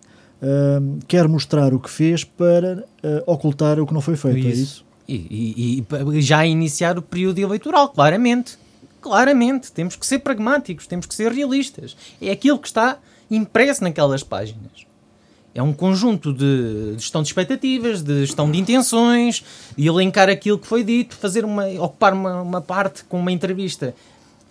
quer 1.07 1.27
mostrar 1.27 1.73
o 1.73 1.79
que 1.79 1.89
fez 1.89 2.23
para 2.23 2.83
ah, 3.03 3.23
ocultar 3.25 3.79
o 3.79 3.85
que 3.87 3.93
não 3.93 4.01
foi 4.01 4.15
feito. 4.15 4.45
É 4.47 4.49
Isso. 4.51 4.61
isso? 4.61 4.85
E, 5.07 5.83
e- 5.83 6.17
e 6.17 6.21
já 6.21 6.45
iniciar 6.45 6.97
o 6.97 7.01
período 7.01 7.37
eleitoral, 7.39 7.89
claramente. 7.89 8.57
Claramente. 9.01 9.71
Temos 9.71 9.95
que 9.95 10.05
ser 10.05 10.19
pragmáticos, 10.19 10.87
temos 10.87 11.05
que 11.05 11.13
ser 11.13 11.31
realistas. 11.31 11.95
É 12.21 12.31
aquilo 12.31 12.57
que 12.57 12.67
está 12.67 12.97
impresso 13.29 13.83
naquelas 13.83 14.23
páginas. 14.23 14.85
É 15.53 15.61
um 15.63 15.71
conjunto 15.71 16.33
de 16.33 16.93
gestão 16.97 17.21
de 17.21 17.29
expectativas, 17.29 18.01
de 18.01 18.21
gestão 18.25 18.49
de 18.51 18.57
intenções, 18.59 19.43
de 19.77 19.87
elencar 19.87 20.27
aquilo 20.27 20.57
que 20.59 20.67
foi 20.67 20.83
dito, 20.83 21.15
fazer 21.15 21.45
uma, 21.45 21.65
ocupar 21.79 22.13
uma, 22.13 22.41
uma 22.41 22.61
parte 22.61 23.03
com 23.05 23.19
uma 23.19 23.31
entrevista 23.31 23.95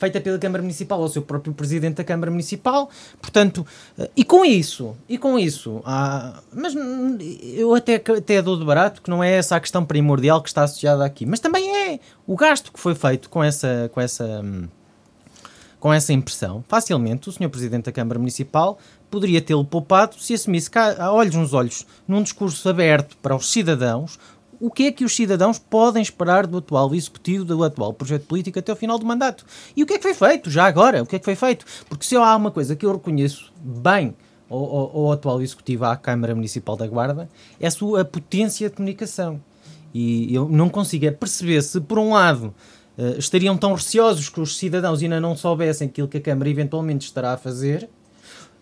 feita 0.05 0.21
pela 0.21 0.39
Câmara 0.39 0.63
Municipal 0.63 1.01
ao 1.01 1.09
seu 1.09 1.23
próprio 1.23 1.55
Presidente 1.55 1.97
da 1.97 2.05
Câmara 2.05 2.31
Municipal. 2.31 2.91
Portanto, 3.21 3.67
eh, 3.99 4.11
e 4.17 4.25
com 4.25 4.45
isso, 4.45 4.95
e 5.09 5.17
com 5.17 5.39
isso, 5.39 5.81
há, 5.85 6.41
mas 6.53 6.75
eu 7.43 7.75
até, 7.75 7.97
até 7.97 8.43
dou 8.43 8.59
de 8.59 8.65
barato 8.65 9.01
que 9.01 9.11
não 9.11 9.23
é 9.23 9.33
essa 9.33 9.57
a 9.57 9.61
questão 9.61 9.85
primordial 9.85 10.43
que 10.43 10.49
está 10.49 10.65
associada 10.65 11.05
aqui, 11.05 11.25
mas 11.25 11.41
também 11.41 11.75
é 11.75 12.01
o 12.27 12.37
gasto 12.37 12.73
que 12.73 12.79
foi 12.79 12.95
feito 12.95 13.31
com 13.31 13.43
essa, 13.43 13.91
com 13.93 14.01
essa, 14.01 14.25
hum, 14.45 14.69
com 15.81 15.93
essa 15.93 16.13
impressão. 16.13 16.65
Facilmente, 16.69 17.29
o 17.29 17.33
Sr. 17.33 17.49
Presidente 17.49 17.85
da 17.85 17.93
Câmara 17.93 18.19
Municipal 18.19 18.79
poderia 19.11 19.41
tê-lo 19.41 19.65
poupado 19.65 20.17
se 20.19 20.35
assumisse 20.35 20.71
cá, 20.71 21.13
olhos 21.13 21.35
nos 21.35 21.53
olhos, 21.53 21.87
num 22.07 22.23
discurso 22.23 22.69
aberto 22.69 23.17
para 23.19 23.37
os 23.37 23.53
cidadãos, 23.53 24.19
o 24.65 24.71
que 24.71 24.87
é 24.87 24.93
que 24.93 25.05
os 25.05 25.15
cidadãos 25.15 25.59
podem 25.59 26.03
esperar 26.03 26.47
do 26.47 26.57
atual 26.57 26.95
executivo, 26.95 27.45
do 27.45 27.63
atual 27.63 27.93
projeto 27.93 28.25
político 28.25 28.59
até 28.59 28.73
o 28.73 28.77
final 28.77 28.99
do 28.99 29.05
mandato. 29.05 29.45
E 29.77 29.83
o 29.83 29.87
que 29.87 29.93
é 29.93 29.97
que 29.99 30.03
foi 30.03 30.15
feito, 30.15 30.51
já 30.51 30.65
agora? 30.65 31.03
O 31.03 31.07
que 31.07 31.17
é 31.17 31.19
que 31.19 31.25
foi 31.25 31.37
feito? 31.37 31.67
Porque 31.87 32.07
se 32.07 32.17
há 32.17 32.35
uma 32.35 32.51
coisa 32.51 32.75
que 32.75 32.87
eu 32.87 32.93
reconheço 32.93 33.53
bem 33.61 34.17
ao, 34.49 35.13
atual 35.13 35.43
executivo, 35.43 35.85
à 35.85 35.95
Câmara 35.99 36.35
Municipal 36.35 36.77
da 36.77 36.87
Guarda, 36.87 37.29
é 37.61 37.67
a 37.67 37.71
sua 37.71 38.07
potência 38.07 38.71
de 38.71 38.77
comunicação. 38.77 39.39
E 39.93 40.35
eu 40.35 40.49
não 40.49 40.71
consigo 40.71 41.05
é 41.05 41.11
perceber 41.11 41.61
se, 41.63 41.79
por 41.83 41.99
um 41.99 42.15
lado, 42.15 42.55
eh, 42.97 43.17
estariam 43.19 43.59
tão 43.59 43.75
receosos 43.75 44.31
que 44.31 44.41
os 44.41 44.57
cidadãos 44.57 45.03
ainda 45.03 45.21
não 45.21 45.37
soubessem 45.37 45.89
aquilo 45.89 46.09
que 46.09 46.17
a 46.17 46.23
Câmara 46.23 46.49
eventualmente 46.49 47.05
estará 47.05 47.35
a 47.35 47.37
fazer 47.37 47.87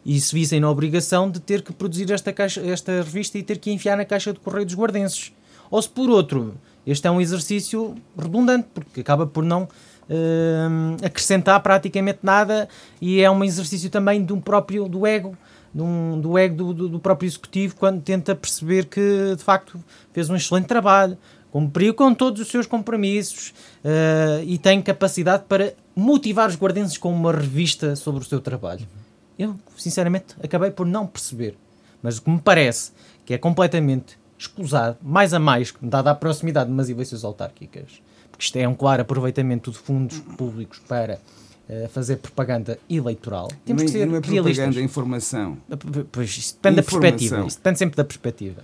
e 0.04 0.20
se 0.20 0.34
vissem 0.34 0.58
na 0.58 0.68
obrigação 0.68 1.30
de 1.30 1.38
ter 1.38 1.62
que 1.62 1.72
produzir 1.72 2.10
esta, 2.10 2.32
caixa, 2.32 2.60
esta 2.60 2.90
revista 2.90 3.38
e 3.38 3.42
ter 3.44 3.58
que 3.58 3.70
enfiar 3.70 3.96
na 3.96 4.04
caixa 4.04 4.32
de 4.32 4.40
correio 4.40 4.66
dos 4.66 4.74
guardenses. 4.74 5.32
Ou 5.72 5.80
se, 5.80 5.88
por 5.88 6.10
outro, 6.10 6.54
este 6.86 7.06
é 7.06 7.10
um 7.10 7.18
exercício 7.18 7.94
redundante, 8.16 8.68
porque 8.74 9.00
acaba 9.00 9.26
por 9.26 9.42
não 9.42 9.66
hum, 10.08 10.96
acrescentar 11.02 11.60
praticamente 11.62 12.18
nada 12.22 12.68
e 13.00 13.22
é 13.22 13.30
um 13.30 13.42
exercício 13.42 13.88
também 13.88 14.24
um 14.30 14.38
próprio, 14.38 14.86
do 14.86 15.06
ego, 15.06 15.34
um- 15.74 16.20
do 16.20 16.36
ego 16.36 16.54
do, 16.56 16.74
do- 16.74 16.88
do 16.90 16.98
próprio 17.00 17.26
executivo 17.26 17.74
quando 17.76 18.02
tenta 18.02 18.34
perceber 18.34 18.84
que, 18.84 19.34
de 19.34 19.42
facto, 19.42 19.82
fez 20.12 20.28
um 20.28 20.36
excelente 20.36 20.66
trabalho, 20.66 21.16
cumpriu 21.50 21.94
com 21.94 22.12
todos 22.12 22.42
os 22.42 22.48
seus 22.48 22.66
compromissos 22.66 23.54
eh, 23.82 24.42
e 24.46 24.58
tem 24.58 24.82
capacidade 24.82 25.44
para 25.48 25.72
motivar 25.96 26.50
os 26.50 26.56
guardenses 26.56 26.98
com 26.98 27.10
uma 27.14 27.32
revista 27.32 27.96
sobre 27.96 28.20
o 28.22 28.24
seu 28.24 28.40
trabalho. 28.40 28.86
Eu, 29.38 29.56
sinceramente, 29.76 30.34
acabei 30.44 30.70
por 30.70 30.86
não 30.86 31.06
perceber. 31.06 31.56
Mas 32.02 32.18
o 32.18 32.22
que 32.22 32.30
me 32.30 32.40
parece 32.40 32.92
que 33.24 33.32
é 33.32 33.38
completamente 33.38 34.18
escusado, 34.42 34.96
mais 35.02 35.32
a 35.34 35.38
mais, 35.38 35.72
dada 35.80 36.10
a 36.10 36.14
proximidade 36.14 36.66
de 36.66 36.72
umas 36.72 36.88
eleições 36.88 37.24
autárquicas, 37.24 38.02
porque 38.30 38.44
isto 38.44 38.56
é 38.56 38.66
um 38.68 38.74
claro 38.74 39.02
aproveitamento 39.02 39.70
de 39.70 39.78
fundos 39.78 40.18
públicos 40.36 40.80
para 40.88 41.18
eh, 41.68 41.88
fazer 41.88 42.16
propaganda 42.16 42.78
eleitoral. 42.90 43.48
Temos 43.64 43.82
não, 43.82 43.86
que 43.86 43.92
ser 43.92 44.06
não 44.06 44.16
é 44.16 44.20
realistas. 44.20 44.56
propaganda, 44.56 44.80
é 44.80 44.82
informação. 44.84 45.58
Pois, 46.10 46.30
isso 46.36 46.54
depende 46.54 46.76
da 46.76 46.82
Informação. 46.82 47.00
perspectiva. 47.00 47.46
Isso 47.46 47.56
depende 47.58 47.78
sempre 47.78 47.96
da 47.96 48.04
perspectiva. 48.04 48.62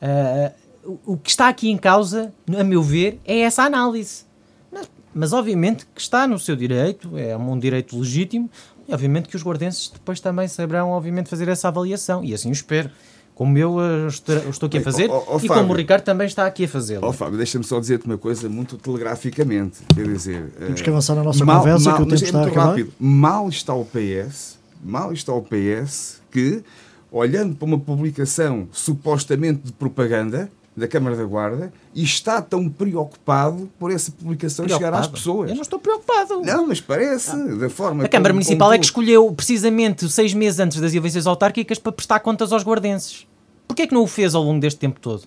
Ah, 0.00 0.52
o, 0.84 1.12
o 1.12 1.16
que 1.16 1.30
está 1.30 1.48
aqui 1.48 1.70
em 1.70 1.78
causa, 1.78 2.32
a 2.56 2.62
meu 2.62 2.82
ver, 2.82 3.20
é 3.24 3.40
essa 3.40 3.62
análise. 3.62 4.24
Mas, 4.70 4.90
mas, 5.14 5.32
obviamente 5.32 5.86
que 5.94 6.00
está 6.00 6.26
no 6.26 6.38
seu 6.38 6.54
direito, 6.54 7.16
é 7.16 7.36
um 7.36 7.58
direito 7.58 7.98
legítimo, 7.98 8.50
e 8.86 8.92
obviamente 8.92 9.28
que 9.28 9.36
os 9.36 9.42
guardenses 9.42 9.88
depois 9.88 10.20
também 10.20 10.46
saberão, 10.46 10.90
obviamente, 10.90 11.30
fazer 11.30 11.48
essa 11.48 11.68
avaliação. 11.68 12.22
E 12.22 12.34
assim 12.34 12.48
eu 12.48 12.52
espero. 12.52 12.90
Como 13.34 13.58
eu 13.58 13.80
ah, 13.80 14.06
estou, 14.06 14.36
aqui 14.36 14.76
a 14.76 14.80
Bem, 14.80 14.82
fazer, 14.82 15.10
ó- 15.10 15.24
ó, 15.26 15.36
e 15.38 15.46
Fábio. 15.48 15.62
como 15.62 15.72
o 15.72 15.76
Ricardo 15.76 16.04
também 16.04 16.26
está 16.26 16.46
aqui 16.46 16.66
a 16.66 16.68
fazê-lo. 16.68 17.04
Ó 17.04 17.12
Fábio, 17.12 17.36
deixa-me 17.36 17.64
só 17.64 17.80
dizer-te 17.80 18.06
uma 18.06 18.16
coisa 18.16 18.48
muito 18.48 18.76
telegraficamente. 18.76 19.80
Quer 19.92 20.06
dizer, 20.06 20.50
Temos 20.58 20.80
eh, 20.80 20.84
que 20.84 20.90
avançar 20.90 21.16
na 21.16 21.24
nossa 21.24 21.44
mal, 21.44 21.58
conversa, 21.58 21.90
mal, 21.90 21.96
que 21.96 22.02
o 22.02 22.06
tempo 22.06 22.22
é 22.22 22.24
está 22.24 22.38
a 22.38 22.40
muito 22.42 22.52
acabar. 22.52 22.68
rápido. 22.70 22.92
Mal 23.00 23.48
está 23.48 23.74
o 23.74 23.84
PS, 23.84 24.58
mal 24.84 25.12
está 25.12 25.32
o 25.32 25.42
PS 25.42 26.20
que, 26.30 26.62
olhando 27.10 27.56
para 27.56 27.64
uma 27.66 27.78
publicação 27.78 28.68
supostamente 28.70 29.62
de 29.64 29.72
propaganda 29.72 30.48
da 30.76 30.88
Câmara 30.88 31.14
da 31.16 31.24
Guarda, 31.24 31.72
e 31.94 32.02
está 32.02 32.42
tão 32.42 32.68
preocupado 32.68 33.70
por 33.78 33.90
essa 33.92 34.10
publicação 34.10 34.66
chegar 34.68 34.88
às 34.94 35.06
Preocupado. 35.06 35.12
pessoas. 35.12 35.50
Eu 35.50 35.54
não 35.56 35.62
estou 35.62 35.78
preocupado. 35.78 36.40
Não, 36.42 36.66
mas 36.66 36.80
parece, 36.80 37.30
da 37.58 37.70
forma 37.70 38.04
A 38.04 38.08
Câmara 38.08 38.30
como- 38.30 38.34
Municipal 38.38 38.66
como 38.68 38.74
é 38.74 38.78
que 38.78 38.84
escolheu 38.84 39.32
precisamente 39.32 40.08
seis 40.10 40.34
meses 40.34 40.58
antes 40.58 40.80
das 40.80 40.92
eleições 40.94 41.26
autárquicas 41.26 41.78
para 41.78 41.92
prestar 41.92 42.20
contas 42.20 42.52
aos 42.52 42.64
guardenses. 42.64 43.26
Porquê 43.68 43.82
é 43.82 43.86
que 43.86 43.94
não 43.94 44.02
o 44.02 44.06
fez 44.06 44.34
ao 44.34 44.42
longo 44.42 44.60
deste 44.60 44.78
tempo 44.80 44.98
todo? 45.00 45.22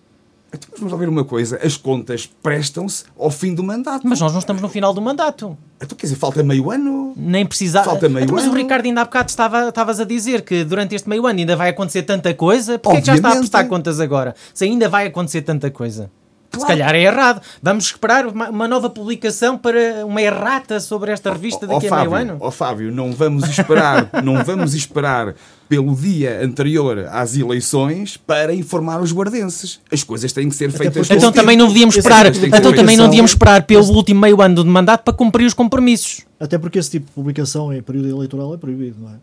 Então, 0.54 0.70
vamos 0.78 0.92
lá 0.94 0.98
ver 0.98 1.10
uma 1.10 1.24
coisa: 1.26 1.60
as 1.64 1.76
contas 1.76 2.26
prestam-se 2.42 3.04
ao 3.20 3.30
fim 3.30 3.54
do 3.54 3.64
mandato. 3.64 4.08
Mas 4.08 4.20
nós 4.20 4.32
não 4.32 4.40
estamos 4.40 4.62
no 4.62 4.70
final 4.70 4.94
do 4.94 5.02
mandato. 5.02 5.58
Então, 5.82 5.98
quer 5.98 6.06
dizer, 6.08 6.16
falta 6.16 6.42
meio 6.42 6.72
ano. 6.72 7.14
Nem 7.18 7.46
precisava. 7.46 7.86
Falta 7.86 8.08
meio 8.08 8.24
Então, 8.24 8.36
mas 8.36 8.46
o 8.46 8.50
ano. 8.50 8.58
Ricardo 8.58 8.86
ainda 8.86 9.02
há 9.02 9.06
bocado 9.06 9.30
estava, 9.30 9.68
estavas 9.68 10.00
a 10.00 10.06
dizer 10.06 10.42
que 10.44 10.64
durante 10.64 10.96
este 10.96 11.08
meio 11.10 11.26
ano 11.28 11.40
ainda 11.40 11.56
vai 11.56 11.70
acontecer 11.70 12.04
tanta 12.04 12.34
coisa. 12.34 12.80
Porquê 12.80 12.98
é 13.00 13.02
que 13.02 13.08
já 13.08 13.16
está 13.16 13.34
a 13.34 13.36
prestar 13.36 13.66
contas 13.66 14.00
agora? 14.00 14.36
Se 14.54 14.64
ainda 14.64 14.88
vai 14.88 15.08
acontecer 15.08 15.42
tanta 15.42 15.70
coisa. 15.70 16.10
Se 16.50 16.60
Claro. 16.60 16.68
calhar 16.70 16.96
é 16.96 17.02
errado. 17.02 17.42
Vamos 17.62 17.84
esperar 17.86 18.26
uma, 18.26 18.50
uma 18.50 18.68
nova 18.70 18.90
publicação 18.90 19.58
para 19.58 20.06
uma 20.06 20.22
errata 20.22 20.80
sobre 20.80 21.12
esta 21.12 21.32
revista 21.34 21.66
Ó 21.70 21.74
daqui 21.74 21.88
a 21.88 21.90
Fábio, 21.90 22.12
meio 22.12 22.22
ano. 22.22 22.38
ó 22.40 22.50
Fábio, 22.50 22.90
não 22.92 23.12
vamos 23.12 23.50
esperar, 23.50 24.10
não 24.24 24.44
vamos 24.46 24.74
esperar 24.74 25.36
pelo 25.68 25.96
dia 25.96 26.40
anterior 26.44 27.08
às 27.12 27.36
eleições 27.36 28.16
para 28.18 28.54
informar 28.54 29.02
os 29.02 29.12
guardenses. 29.12 29.80
As 29.92 30.04
coisas 30.04 30.32
têm 30.32 30.48
que 30.50 30.56
ser 30.56 30.72
feitas 30.72 30.94
porque- 30.96 31.08
com 31.10 31.14
Então 31.18 31.32
tempo. 31.32 31.42
também 31.42 31.58
não 31.58 31.68
devíamos 31.68 31.96
esperar. 31.98 32.32
tipo 32.32 32.46
Então 32.46 32.74
também 32.74 32.96
não 32.98 33.06
devíamos 33.06 33.32
esperar 33.32 33.64
pelo 33.64 33.86
último 33.94 34.22
meio 34.22 34.42
ano 34.42 34.64
de 34.64 34.70
mandato 34.70 35.04
para 35.04 35.14
cumprir 35.14 35.46
os 35.46 35.54
compromissos. 35.54 36.22
Até 36.40 36.58
porque 36.58 36.80
esse 36.80 36.92
tipo 36.92 37.08
de 37.08 37.12
publicação 37.12 37.74
em 37.74 37.82
período 37.82 38.10
eleitoral 38.10 38.54
é 38.54 38.58
proibido, 38.58 38.96
não 39.02 39.10
é? 39.10 39.16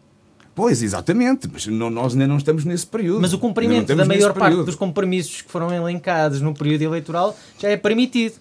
Pois, 0.56 0.82
exatamente, 0.84 1.48
mas 1.52 1.66
não- 1.66 1.90
nós 1.90 2.12
ainda 2.12 2.28
não 2.28 2.36
estamos 2.36 2.64
nesse 2.64 2.86
período. 2.86 3.20
Mas 3.20 3.32
o 3.32 3.38
cumprimento 3.38 3.92
da 3.94 4.04
maior 4.04 4.32
parte 4.32 4.50
período. 4.50 4.66
dos 4.66 4.76
compromissos 4.76 5.42
que 5.42 5.50
foram 5.50 5.72
elencados 5.74 6.40
no 6.40 6.54
período 6.54 6.82
eleitoral 6.82 7.36
já 7.58 7.68
é 7.70 7.76
permitido. 7.76 8.34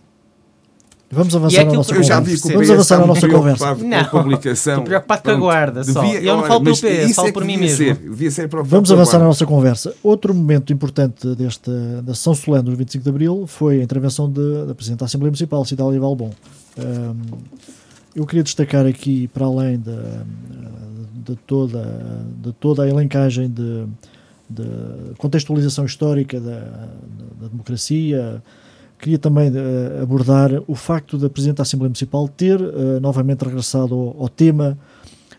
Vamos 1.14 1.34
E 1.34 1.38
avançar 1.38 1.62
é 1.62 1.66
na 1.66 1.74
nossa 1.74 1.94
que 1.94 2.00
Eu 2.00 2.04
já 2.04 2.18
conversa. 2.18 2.36
vi 2.36 2.42
que 2.42 2.48
o 2.48 2.52
Vamos 2.54 2.72
avançar 2.72 3.00
na 3.00 3.08
nossa 3.08 3.28
conversa. 3.30 3.66
preocupado 3.76 3.90
Não, 3.90 4.06
com 4.10 4.18
a 4.18 4.24
publicação. 4.24 4.74
estou 4.74 4.84
preocupado 4.86 5.22
com 5.24 5.30
a 5.32 5.36
guarda 5.36 5.84
só. 5.84 6.02
devia- 6.02 6.22
Eu 6.22 6.38
não 6.38 6.44
falo 6.44 6.64
pelo 6.64 6.76
PS, 6.76 7.06
isso 7.06 7.14
falo 7.16 7.28
é 7.28 7.32
por 7.32 7.46
mim 7.46 7.58
mesmo. 7.58 7.78
ser, 7.78 7.96
devia 7.96 8.32
ser 8.32 8.48
Vamos 8.66 8.92
avançar 8.92 9.20
na 9.20 9.26
nossa 9.26 9.46
conversa. 9.46 9.94
Outro 10.04 10.34
momento 10.34 10.74
importante 10.74 11.36
desta, 11.36 11.72
da 12.02 12.14
sessão 12.14 12.34
solene 12.34 12.64
do 12.66 12.76
25 12.76 13.04
de 13.04 13.10
Abril 13.10 13.46
foi 13.48 13.80
a 13.80 13.84
intervenção 13.84 14.30
de- 14.32 14.66
da 14.68 14.74
Presidente 14.76 15.00
da 15.00 15.06
Assembleia 15.06 15.30
Municipal, 15.32 15.64
Cidália 15.66 16.00
Valbon. 16.00 16.32
Ahm, 16.78 17.16
eu 18.16 18.26
queria 18.26 18.44
destacar 18.44 18.86
aqui, 18.86 19.28
para 19.28 19.46
além 19.46 19.78
de, 19.78 19.92
de 21.26 21.36
toda, 21.48 21.84
de 22.44 22.52
toda 22.54 22.84
a 22.84 22.88
elencagem 22.90 23.50
de, 23.50 23.86
de 24.50 24.66
contextualização 25.18 25.86
histórica 25.86 26.40
da, 26.40 26.60
da 27.42 27.48
democracia, 27.50 28.42
queria 29.04 29.20
também 29.20 29.52
eh, 29.54 30.02
abordar 30.02 30.50
o 30.66 30.76
facto 30.76 31.18
da 31.18 31.30
Presidente 31.30 31.58
da 31.58 31.64
Assembleia 31.64 31.90
Municipal 31.90 32.26
ter 32.30 32.60
eh, 32.62 33.00
novamente 33.02 33.44
regressado 33.44 33.94
ao, 33.94 34.22
ao 34.22 34.30
tema 34.30 34.78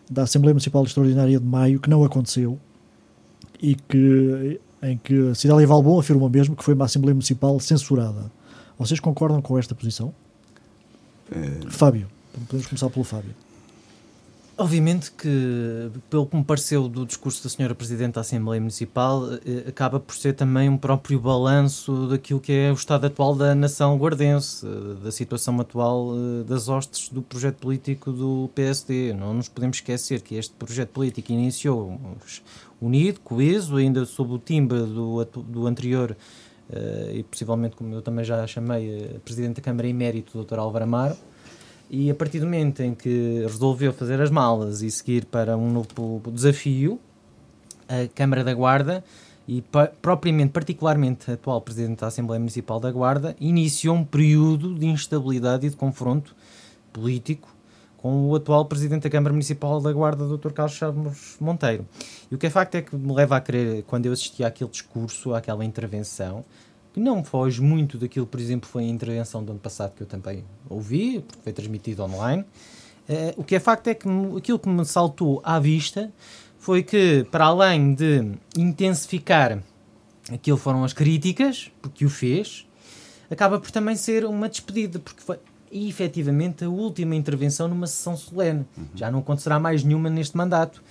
da 0.09 0.21
Assembleia 0.21 0.53
Municipal 0.53 0.83
Extraordinária 0.83 1.39
de 1.39 1.45
Maio, 1.45 1.79
que 1.79 1.89
não 1.89 2.03
aconteceu, 2.03 2.59
e 3.59 3.73
que, 3.73 4.59
em 4.83 4.97
que 4.97 5.33
Cidália 5.33 5.65
Valbon 5.65 5.99
afirma 5.99 6.29
mesmo 6.29 6.55
que 6.55 6.63
foi 6.63 6.75
uma 6.75 6.85
Assembleia 6.85 7.15
Municipal 7.15 7.59
censurada. 7.59 8.31
Vocês 8.77 8.99
concordam 8.99 9.41
com 9.41 9.57
esta 9.57 9.73
posição? 9.73 10.13
Eh, 11.31 11.61
Fábio, 11.67 12.07
podemos 12.47 12.67
começar 12.67 12.89
pelo 12.91 13.03
Fábio. 13.03 13.33
Obviamente 14.57 15.11
que, 15.11 15.91
pelo 16.09 16.25
que 16.25 16.37
me 16.37 16.43
pareceu 16.43 16.87
do 16.87 17.05
discurso 17.05 17.43
da 17.43 17.49
Senhora 17.49 17.75
Presidente 17.75 18.13
da 18.13 18.21
Assembleia 18.21 18.61
Municipal, 18.61 19.33
eh, 19.45 19.67
acaba 19.67 19.99
por 19.99 20.15
ser 20.15 20.31
também 20.31 20.69
um 20.69 20.77
próprio 20.77 21.19
balanço 21.19 22.07
daquilo 22.07 22.39
que 22.39 22.53
é 22.53 22.71
o 22.71 22.73
estado 22.73 23.05
atual 23.05 23.35
da 23.35 23.53
nação 23.53 23.97
guardense, 23.97 24.65
eh, 24.65 25.03
da 25.03 25.11
situação 25.11 25.59
atual 25.59 26.13
eh, 26.13 26.43
das 26.45 26.69
hostes 26.69 27.09
do 27.09 27.21
projeto 27.21 27.57
político 27.57 28.13
do 28.13 28.49
PSD. 28.55 29.11
Não 29.11 29.33
nos 29.33 29.49
podemos 29.49 29.75
esquecer 29.75 30.21
que 30.21 30.35
este 30.35 30.53
projeto 30.53 30.91
político 30.91 31.33
iniciou 31.33 31.99
unido, 32.79 33.19
coeso, 33.19 33.75
ainda 33.75 34.05
sob 34.05 34.35
o 34.35 34.39
timbre 34.39 34.79
do, 34.79 35.25
do 35.25 35.67
anterior 35.67 36.15
e 37.13 37.21
possivelmente, 37.23 37.75
como 37.75 37.93
eu 37.93 38.01
também 38.01 38.25
já 38.25 38.47
chamei, 38.47 39.19
Presidente 39.23 39.57
da 39.57 39.61
Câmara 39.61 39.87
Emérito, 39.87 40.43
Dr. 40.43 40.57
Álvaro 40.57 40.83
Amaro, 40.83 41.15
e 41.95 42.11
a 42.11 42.13
partir 42.13 42.41
do 42.41 42.45
momento 42.45 42.83
em 42.83 42.93
que 42.93 43.39
resolveu 43.43 43.93
fazer 43.93 44.19
as 44.19 44.29
malas 44.29 44.81
e 44.81 44.91
seguir 44.91 45.23
para 45.23 45.55
um 45.55 45.71
novo 45.71 46.21
desafio, 46.29 46.99
a 47.87 48.05
Câmara 48.13 48.43
da 48.43 48.53
Guarda 48.53 49.01
e 49.47 49.63
propriamente, 50.01 50.51
particularmente 50.51 51.31
a 51.31 51.35
atual 51.35 51.61
Presidente 51.61 52.01
da 52.01 52.07
Assembleia 52.07 52.37
Municipal 52.37 52.81
da 52.81 52.91
Guarda, 52.91 53.33
iniciou 53.39 53.95
um 53.95 54.03
período 54.03 54.75
de 54.75 54.85
instabilidade 54.87 55.67
e 55.67 55.69
de 55.69 55.77
confronto 55.77 56.35
político 56.91 57.47
com 57.95 58.27
o 58.27 58.35
atual 58.35 58.65
Presidente 58.65 59.03
da 59.03 59.09
Câmara 59.09 59.31
Municipal 59.31 59.79
da 59.79 59.93
Guarda, 59.93 60.27
Dr. 60.27 60.51
Carlos 60.51 60.75
Chaves 60.75 61.37
Monteiro. 61.39 61.87
E 62.29 62.35
o 62.35 62.37
que 62.37 62.47
é 62.47 62.49
facto 62.49 62.75
é 62.75 62.81
que 62.81 62.93
me 62.93 63.13
leva 63.13 63.37
a 63.37 63.39
crer, 63.39 63.83
quando 63.83 64.05
eu 64.05 64.11
assisti 64.11 64.43
àquele 64.43 64.69
discurso, 64.69 65.33
àquela 65.33 65.63
intervenção, 65.63 66.43
que 66.95 66.99
não 67.01 67.25
foge 67.25 67.61
muito 67.61 67.97
daquilo, 67.97 68.25
por 68.25 68.39
exemplo, 68.39 68.69
foi 68.69 68.85
a 68.85 68.87
intervenção 68.87 69.43
do 69.43 69.51
ano 69.51 69.59
passado 69.59 69.93
que 69.93 70.03
eu 70.03 70.07
também 70.07 70.45
ouvi, 70.69 71.19
porque 71.19 71.41
foi 71.43 71.51
transmitido 71.51 72.01
online. 72.03 72.43
Uh, 73.09 73.33
o 73.35 73.43
que 73.43 73.53
é 73.53 73.59
facto 73.59 73.89
é 73.89 73.93
que 73.93 74.07
aquilo 74.37 74.57
que 74.57 74.69
me 74.69 74.85
saltou 74.85 75.41
à 75.43 75.59
vista 75.59 76.09
foi 76.57 76.83
que, 76.83 77.27
para 77.29 77.47
além 77.47 77.93
de 77.93 78.31
intensificar 78.57 79.61
aquilo 80.31 80.55
foram 80.55 80.85
as 80.85 80.93
críticas, 80.93 81.69
porque 81.81 82.05
o 82.05 82.09
fez, 82.09 82.65
acaba 83.29 83.59
por 83.59 83.71
também 83.71 83.97
ser 83.97 84.23
uma 84.23 84.47
despedida, 84.47 84.97
porque 84.97 85.21
foi 85.21 85.37
efetivamente 85.69 86.63
a 86.63 86.69
última 86.69 87.13
intervenção 87.13 87.67
numa 87.67 87.87
sessão 87.87 88.15
solene. 88.15 88.65
Uhum. 88.77 88.85
Já 88.95 89.11
não 89.11 89.19
acontecerá 89.19 89.59
mais 89.59 89.83
nenhuma 89.83 90.09
neste 90.09 90.37
mandato. 90.37 90.81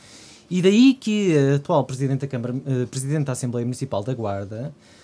E 0.50 0.60
daí 0.60 0.92
que 0.92 1.34
a 1.34 1.54
atual 1.54 1.82
Presidente 1.84 2.20
da, 2.20 2.26
Câmara, 2.26 2.52
uh, 2.52 2.86
Presidente 2.88 3.24
da 3.24 3.32
Assembleia 3.32 3.64
Municipal 3.64 4.04
da 4.04 4.12
Guarda 4.12 4.70
eh, 4.70 4.94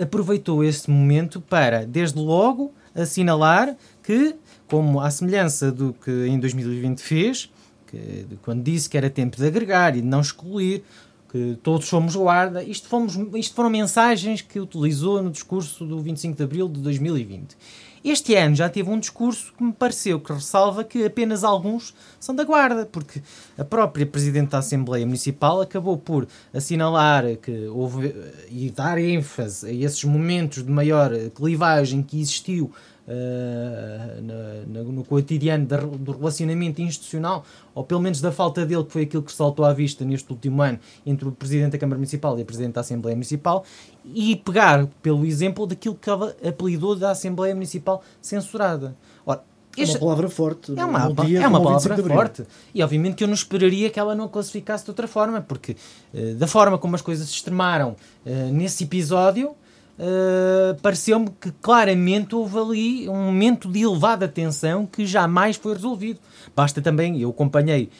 aproveitou 0.00 0.62
este 0.62 0.90
momento 0.90 1.40
para, 1.40 1.86
desde 1.86 2.18
logo, 2.18 2.72
assinalar 2.94 3.76
que, 4.02 4.34
como 4.68 5.00
à 5.00 5.10
semelhança 5.10 5.72
do 5.72 5.92
que 5.92 6.10
em 6.26 6.38
2020 6.38 7.00
fez, 7.00 7.50
que, 7.86 8.26
quando 8.42 8.62
disse 8.62 8.88
que 8.88 8.96
era 8.96 9.08
tempo 9.08 9.36
de 9.36 9.46
agregar 9.46 9.96
e 9.96 10.00
de 10.00 10.06
não 10.06 10.20
excluir, 10.20 10.84
que 11.30 11.56
todos 11.62 11.86
somos 11.86 12.16
guarda, 12.16 12.62
isto, 12.62 12.88
fomos, 12.88 13.16
isto 13.34 13.54
foram 13.54 13.70
mensagens 13.70 14.42
que 14.42 14.58
utilizou 14.58 15.22
no 15.22 15.30
discurso 15.30 15.86
do 15.86 16.00
25 16.00 16.36
de 16.36 16.42
abril 16.42 16.68
de 16.68 16.80
2020. 16.80 17.56
Este 18.02 18.34
ano 18.34 18.56
já 18.56 18.66
teve 18.68 18.88
um 18.88 18.98
discurso 18.98 19.52
que 19.52 19.62
me 19.62 19.72
pareceu 19.72 20.18
que 20.18 20.32
ressalva 20.32 20.82
que 20.82 21.04
apenas 21.04 21.44
alguns 21.44 21.94
são 22.18 22.34
da 22.34 22.44
Guarda, 22.44 22.86
porque 22.86 23.20
a 23.58 23.64
própria 23.64 24.06
Presidente 24.06 24.50
da 24.50 24.58
Assembleia 24.58 25.04
Municipal 25.04 25.60
acabou 25.60 25.98
por 25.98 26.26
assinalar 26.52 27.36
que 27.36 27.66
houve 27.66 28.14
e 28.48 28.70
dar 28.70 28.96
ênfase 28.98 29.66
a 29.68 29.72
esses 29.72 30.02
momentos 30.04 30.64
de 30.64 30.70
maior 30.70 31.10
clivagem 31.34 32.02
que 32.02 32.18
existiu 32.18 32.72
uh, 33.10 34.82
no 34.92 35.04
cotidiano 35.04 35.66
do 35.66 36.12
relacionamento 36.12 36.80
institucional, 36.80 37.44
ou 37.74 37.84
pelo 37.84 38.00
menos 38.00 38.20
da 38.20 38.32
falta 38.32 38.64
dele, 38.64 38.84
que 38.84 38.92
foi 38.92 39.02
aquilo 39.02 39.22
que 39.22 39.32
saltou 39.32 39.64
à 39.64 39.72
vista 39.72 40.04
neste 40.04 40.30
último 40.30 40.62
ano 40.62 40.78
entre 41.04 41.28
o 41.28 41.32
Presidente 41.32 41.72
da 41.72 41.78
Câmara 41.78 41.98
Municipal 41.98 42.38
e 42.38 42.42
a 42.42 42.44
Presidente 42.44 42.74
da 42.74 42.80
Assembleia 42.80 43.16
Municipal, 43.16 43.64
e 44.04 44.36
pegar 44.36 44.86
pelo 45.02 45.24
exemplo 45.24 45.66
daquilo 45.66 45.94
que 45.94 46.08
ela 46.08 46.34
apelidou 46.46 46.96
da 46.96 47.10
Assembleia 47.10 47.54
Municipal 47.54 48.02
censurada. 48.20 48.96
Ora, 49.24 49.42
é 49.76 49.84
uma 49.84 49.98
palavra 49.98 50.28
forte. 50.28 50.72
É 50.76 50.84
uma, 50.84 51.14
é 51.40 51.46
uma 51.46 51.62
palavra 51.62 51.96
forte. 51.96 52.44
E 52.74 52.82
obviamente 52.82 53.14
que 53.14 53.24
eu 53.24 53.28
não 53.28 53.34
esperaria 53.34 53.88
que 53.90 54.00
ela 54.00 54.14
não 54.14 54.24
a 54.24 54.28
classificasse 54.28 54.84
de 54.84 54.90
outra 54.90 55.06
forma, 55.06 55.40
porque 55.40 55.76
uh, 56.12 56.34
da 56.34 56.46
forma 56.46 56.76
como 56.78 56.96
as 56.96 57.02
coisas 57.02 57.28
se 57.28 57.34
extremaram 57.34 57.94
uh, 58.26 58.52
nesse 58.52 58.84
episódio, 58.84 59.50
uh, 59.50 60.74
pareceu-me 60.82 61.30
que 61.40 61.52
claramente 61.62 62.34
houve 62.34 62.58
ali 62.58 63.08
um 63.08 63.26
momento 63.26 63.70
de 63.70 63.82
elevada 63.82 64.26
tensão 64.26 64.86
que 64.86 65.06
jamais 65.06 65.56
foi 65.56 65.74
resolvido. 65.74 66.18
Basta 66.54 66.82
também, 66.82 67.20
eu 67.20 67.30
acompanhei 67.30 67.90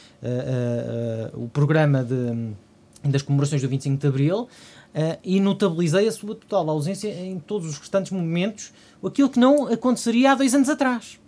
o 1.35 1.49
programa 1.49 2.03
de, 2.03 2.53
das 3.09 3.23
comemorações 3.23 3.63
do 3.63 3.69
25 3.69 3.97
de 3.97 4.07
Abril, 4.07 4.49
Uh, 4.93 5.19
e 5.23 5.39
notabilizei 5.39 6.09
a 6.09 6.13
sua 6.13 6.35
total 6.35 6.69
ausência 6.69 7.09
em 7.09 7.39
todos 7.39 7.69
os 7.69 7.79
restantes 7.79 8.11
momentos, 8.11 8.73
aquilo 9.05 9.31
que 9.31 9.39
não 9.39 9.69
aconteceria 9.69 10.33
há 10.33 10.35
dois 10.35 10.53
anos 10.53 10.69
atrás. 10.69 11.21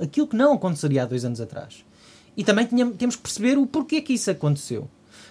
Aquilo 0.00 0.26
que 0.26 0.34
não 0.34 0.54
aconteceria 0.54 1.04
há 1.04 1.06
dois 1.06 1.24
anos 1.24 1.40
atrás. 1.40 1.84
E 2.36 2.42
também 2.42 2.66
temos 2.66 3.14
que 3.14 3.22
perceber 3.22 3.56
o 3.56 3.66
porquê 3.66 4.00
que 4.00 4.14
isso 4.14 4.30
aconteceu. 4.30 4.88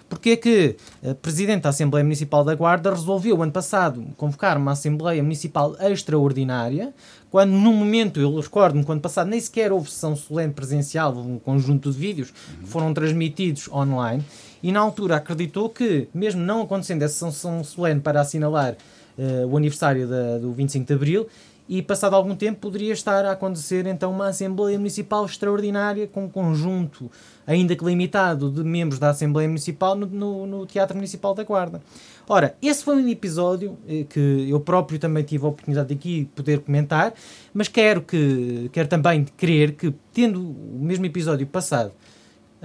Porque 0.08 0.30
é 0.30 0.36
que 0.36 0.76
a 1.02 1.14
Presidente 1.14 1.62
da 1.62 1.70
Assembleia 1.70 2.04
Municipal 2.04 2.44
da 2.44 2.54
Guarda 2.54 2.90
resolveu, 2.90 3.42
ano 3.42 3.52
passado, 3.52 4.04
convocar 4.16 4.56
uma 4.56 4.72
Assembleia 4.72 5.22
Municipal 5.22 5.76
extraordinária, 5.80 6.94
quando, 7.30 7.50
num 7.50 7.74
momento, 7.74 8.20
eu 8.20 8.38
recordo-me, 8.38 8.84
quando 8.84 9.00
passado, 9.00 9.28
nem 9.28 9.40
sequer 9.40 9.72
houve 9.72 9.90
sessão 9.90 10.14
solene 10.14 10.52
presencial, 10.52 11.16
um 11.16 11.38
conjunto 11.38 11.90
de 11.90 11.98
vídeos 11.98 12.30
que 12.30 12.66
foram 12.66 12.94
transmitidos 12.94 13.68
online, 13.68 14.24
e 14.64 14.72
na 14.72 14.80
altura 14.80 15.16
acreditou 15.16 15.68
que, 15.68 16.08
mesmo 16.14 16.40
não 16.40 16.62
acontecendo 16.62 17.02
essa 17.02 17.30
sessão 17.30 17.62
solene 17.62 18.00
para 18.00 18.22
assinalar 18.22 18.74
uh, 19.18 19.46
o 19.46 19.58
aniversário 19.58 20.08
da, 20.08 20.38
do 20.38 20.54
25 20.54 20.86
de 20.86 20.94
Abril, 20.94 21.26
e 21.68 21.82
passado 21.82 22.16
algum 22.16 22.34
tempo 22.34 22.60
poderia 22.60 22.94
estar 22.94 23.26
a 23.26 23.32
acontecer 23.32 23.86
então 23.86 24.10
uma 24.10 24.28
Assembleia 24.28 24.78
Municipal 24.78 25.26
extraordinária 25.26 26.06
com 26.06 26.24
um 26.24 26.28
conjunto 26.30 27.10
ainda 27.46 27.76
que 27.76 27.84
limitado 27.84 28.50
de 28.50 28.64
membros 28.64 28.98
da 28.98 29.10
Assembleia 29.10 29.46
Municipal 29.46 29.94
no, 29.94 30.06
no, 30.06 30.46
no 30.46 30.66
Teatro 30.66 30.96
Municipal 30.96 31.34
da 31.34 31.44
Guarda. 31.44 31.82
Ora, 32.26 32.56
esse 32.62 32.82
foi 32.82 32.96
um 32.96 33.06
episódio 33.06 33.76
eh, 33.86 34.06
que 34.08 34.46
eu 34.48 34.60
próprio 34.60 34.98
também 34.98 35.24
tive 35.24 35.44
a 35.44 35.48
oportunidade 35.48 35.88
de 35.88 35.94
aqui 35.94 36.30
poder 36.34 36.60
comentar, 36.60 37.12
mas 37.52 37.68
quero 37.68 38.00
que 38.00 38.70
quero 38.72 38.88
também 38.88 39.26
crer 39.36 39.72
que 39.72 39.92
tendo 40.12 40.40
o 40.40 40.78
mesmo 40.80 41.04
episódio 41.04 41.46
passado 41.46 41.92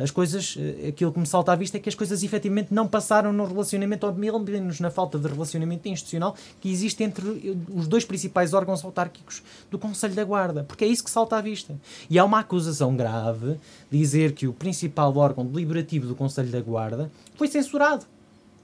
as 0.02 0.12
coisas, 0.12 0.56
eh, 0.58 0.88
aquilo 0.88 1.12
que 1.12 1.20
me 1.20 1.26
salta 1.26 1.52
à 1.52 1.56
vista 1.56 1.78
é 1.78 1.80
que 1.80 1.89
as 1.89 1.95
coisas 1.95 2.24
efetivamente 2.24 2.74
não 2.74 2.88
passaram 2.88 3.34
no 3.34 3.45
relacionamento, 3.45 4.08
ou 4.08 4.14
menos 4.14 4.80
na 4.80 4.89
falta 4.89 5.20
de 5.20 5.28
relacionamento 5.28 5.88
institucional 5.89 6.36
que 6.62 6.72
existe 6.72 7.04
entre 7.04 7.58
os 7.74 7.88
dois 7.88 8.06
principais 8.06 8.54
órgãos 8.54 8.84
autárquicos 8.84 9.43
do 9.70 9.78
Conselho 9.78 10.16
da 10.16 10.24
Guarda, 10.24 10.64
porque 10.64 10.86
é 10.86 10.88
isso 10.88 11.04
que 11.04 11.12
salta 11.12 11.38
à 11.38 11.41
vista. 11.41 11.76
E 12.10 12.18
há 12.18 12.24
uma 12.24 12.39
acusação 12.39 12.95
grave 12.95 13.58
dizer 13.91 14.32
que 14.34 14.47
o 14.47 14.54
principal 14.54 15.16
órgão 15.18 15.45
deliberativo 15.45 16.08
do 16.08 16.16
Conselho 16.16 16.50
da 16.50 16.62
Guarda 16.62 17.12
foi 17.36 17.47
censurado. 17.47 18.06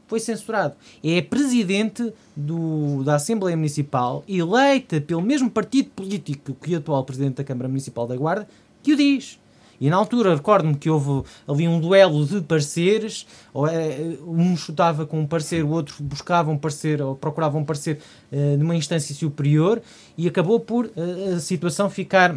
Foi 0.07 0.19
censurado. 0.19 0.75
É 1.03 1.21
presidente 1.21 2.13
do, 2.35 3.03
da 3.03 3.15
Assembleia 3.15 3.57
Municipal, 3.57 4.23
eleita 4.27 5.01
pelo 5.01 5.21
mesmo 5.21 5.49
partido 5.49 5.89
político 5.89 6.55
que 6.61 6.75
o 6.75 6.77
atual 6.77 7.03
presidente 7.03 7.37
da 7.37 7.43
Câmara 7.43 7.67
Municipal 7.67 8.05
da 8.05 8.15
Guarda, 8.15 8.47
que 8.83 8.93
o 8.93 8.95
diz. 8.95 9.39
E 9.79 9.89
na 9.89 9.97
altura 9.97 10.35
recordo-me 10.35 10.75
que 10.75 10.89
houve 10.89 11.27
ali 11.47 11.67
um 11.67 11.79
duelo 11.79 12.25
de 12.25 12.41
pareceres, 12.41 13.25
ou 13.53 13.67
é, 13.67 14.17
um 14.25 14.55
chutava 14.55 15.05
com 15.05 15.19
um 15.19 15.27
parecer, 15.27 15.63
o 15.63 15.69
outro 15.69 15.95
buscava 15.99 16.51
um 16.51 16.57
parecer, 16.57 17.01
ou 17.01 17.15
procurava 17.15 17.57
um 17.57 17.65
parecer 17.65 17.99
uh, 18.31 18.57
numa 18.57 18.75
instância 18.75 19.13
superior, 19.13 19.81
e 20.17 20.27
acabou 20.27 20.59
por 20.59 20.85
uh, 20.85 21.35
a 21.35 21.39
situação 21.39 21.89
ficar 21.89 22.35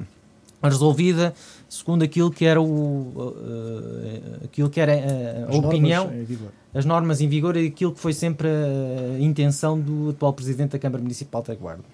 resolvida 0.62 1.32
segundo 1.68 2.02
aquilo 2.02 2.32
que 2.32 2.44
era 2.44 2.60
o 2.60 2.64
uh, 2.66 4.44
aquilo 4.44 4.68
que 4.68 4.80
era 4.80 4.92
a, 4.92 5.54
a 5.54 5.56
opinião 5.56 6.10
as 6.74 6.84
normas 6.84 7.20
em 7.20 7.28
vigor 7.28 7.56
e 7.56 7.68
aquilo 7.68 7.92
que 7.92 8.00
foi 8.00 8.12
sempre 8.12 8.48
a 8.48 9.20
intenção 9.20 9.78
do 9.78 10.10
atual 10.10 10.32
presidente 10.32 10.72
da 10.72 10.78
Câmara 10.78 11.00
Municipal 11.00 11.42
da 11.42 11.54
Guarda. 11.54 11.84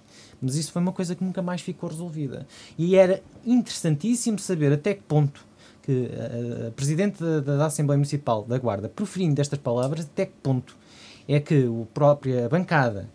Mas 0.44 0.56
isso 0.56 0.72
foi 0.72 0.82
uma 0.82 0.92
coisa 0.92 1.14
que 1.14 1.24
nunca 1.24 1.42
mais 1.42 1.60
ficou 1.60 1.88
resolvida. 1.88 2.46
E 2.78 2.96
era 2.96 3.22
interessantíssimo 3.44 4.38
saber 4.38 4.72
até 4.72 4.94
que 4.94 5.02
ponto 5.02 5.44
que 5.82 6.10
a, 6.66 6.70
Presidente 6.72 7.22
da, 7.22 7.40
da, 7.40 7.66
Assembleia 7.66 7.98
Municipal 7.98 8.44
da 8.44 8.58
Guarda, 8.58 8.88
proferindo 8.88 9.40
estas 9.40 9.58
palavras, 9.58 10.06
até 10.06 10.26
que 10.26 10.34
ponto 10.42 10.76
é 11.28 11.40
que 11.40 11.66
a 11.66 11.94
própria 11.94 12.48
bancada 12.48 13.08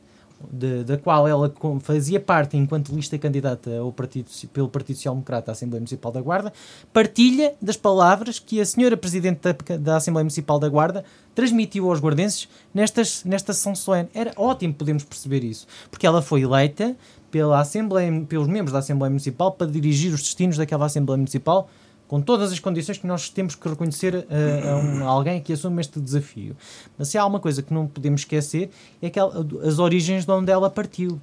de, 0.52 0.84
da 0.84 0.98
qual 0.98 1.28
ela 1.28 1.54
fazia 1.82 2.20
parte 2.20 2.56
enquanto 2.56 2.94
lista 2.94 3.18
candidata 3.18 3.78
ao 3.78 3.92
partido, 3.92 4.30
pelo 4.54 4.70
Partido 4.70 4.96
Social 4.96 5.14
Democrata 5.16 5.52
à 5.52 5.54
Assembleia 5.54 5.82
Municipal 5.82 6.12
da 6.12 6.22
Guarda, 6.22 6.54
partilha 6.94 7.54
das 7.62 7.76
palavras 7.76 8.40
que 8.40 8.62
a 8.62 8.66
senhora 8.66 8.96
Presidente 8.96 9.42
da, 9.42 9.78
da 9.78 9.98
Assembleia 9.98 10.24
Municipal 10.24 10.60
da 10.60 10.70
Guarda 10.70 11.04
transmitiu 11.36 11.90
aos 11.90 12.00
guardenses 12.00 12.48
nestas, 12.74 13.24
nesta 13.24 13.54
sessão 13.54 13.76
solene. 13.76 14.10
Era 14.14 14.32
ótimo 14.38 14.74
podermos 14.74 15.04
perceber 15.04 15.44
isso, 15.44 15.68
porque 15.90 16.08
ela 16.08 16.22
foi 16.22 16.42
eleita 16.42 16.96
pela 17.32 17.60
Assembleia, 17.60 18.26
pelos 18.28 18.48
membros 18.48 18.74
da 18.74 18.80
Assembleia 18.80 19.10
Municipal 19.10 19.52
para 19.52 19.68
dirigir 19.68 20.14
os 20.14 20.22
destinos 20.22 20.58
daquela 20.58 20.86
Assembleia 20.86 21.18
Municipal 21.18 21.70
com 22.10 22.20
todas 22.20 22.52
as 22.52 22.60
condições 22.60 22.98
que 22.98 23.06
nós 23.06 23.30
temos 23.30 23.54
que 23.54 23.70
reconhecer 23.70 24.26
a, 24.30 24.72
a, 24.72 24.76
um, 24.78 25.08
alguém 25.08 25.40
que 25.40 25.54
assume 25.54 25.80
este 25.80 26.00
desafio. 26.00 26.58
Mas 26.98 27.10
se 27.10 27.20
há 27.20 27.26
uma 27.26 27.40
coisa 27.40 27.62
que 27.62 27.72
não 27.72 27.86
podemos 27.86 28.22
esquecer 28.22 28.72
é 29.00 29.12
que 29.12 29.20
ela, 29.20 29.46
as 29.64 29.78
origens 29.78 30.26
de 30.26 30.32
onde 30.32 30.52
ela 30.52 30.72
partiu. 30.72 31.22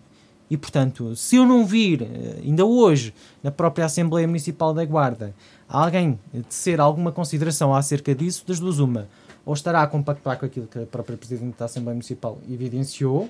E, 0.48 0.56
portanto, 0.56 1.16
se 1.16 1.34
eu 1.34 1.44
não 1.44 1.66
vir, 1.66 2.02
eh, 2.02 2.40
ainda 2.44 2.64
hoje, 2.64 3.12
na 3.42 3.50
própria 3.50 3.84
Assembleia 3.84 4.28
Municipal 4.28 4.72
da 4.72 4.84
Guarda, 4.84 5.34
alguém 5.68 6.20
tecer 6.48 6.80
alguma 6.80 7.10
consideração 7.10 7.74
acerca 7.74 8.14
disso, 8.14 8.44
das 8.46 8.60
duas 8.60 8.78
uma, 8.78 9.08
ou 9.44 9.54
estará 9.54 9.82
a 9.82 9.88
compactuar 9.88 10.38
com 10.38 10.46
aquilo 10.46 10.68
que 10.68 10.78
a 10.78 10.86
própria 10.86 11.16
Presidente 11.16 11.58
da 11.58 11.64
Assembleia 11.64 11.94
Municipal 11.94 12.38
evidenciou, 12.48 13.28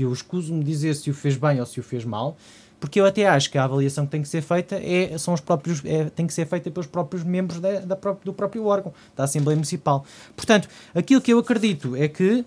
que 0.00 0.04
eu 0.04 0.12
escuso-me 0.12 0.64
dizer 0.64 0.94
se 0.94 1.10
o 1.10 1.14
fez 1.14 1.36
bem 1.36 1.60
ou 1.60 1.66
se 1.66 1.78
o 1.78 1.82
fez 1.82 2.04
mal, 2.04 2.36
porque 2.80 2.98
eu 2.98 3.04
até 3.04 3.28
acho 3.28 3.50
que 3.50 3.58
a 3.58 3.64
avaliação 3.64 4.06
que 4.06 4.12
tem 4.12 4.22
que 4.22 4.28
ser 4.28 4.40
feita 4.40 4.76
é, 4.76 5.16
são 5.18 5.34
os 5.34 5.40
próprios, 5.40 5.82
é, 5.84 6.04
tem 6.04 6.26
que 6.26 6.32
ser 6.32 6.46
feita 6.46 6.70
pelos 6.70 6.86
próprios 6.86 7.22
membros 7.22 7.60
da, 7.60 7.80
da 7.80 7.94
do 8.24 8.32
próprio 8.32 8.64
órgão, 8.64 8.94
da 9.14 9.24
Assembleia 9.24 9.56
Municipal. 9.56 10.04
Portanto, 10.34 10.68
aquilo 10.94 11.20
que 11.20 11.30
eu 11.30 11.38
acredito 11.38 11.94
é 11.94 12.08
que 12.08 12.44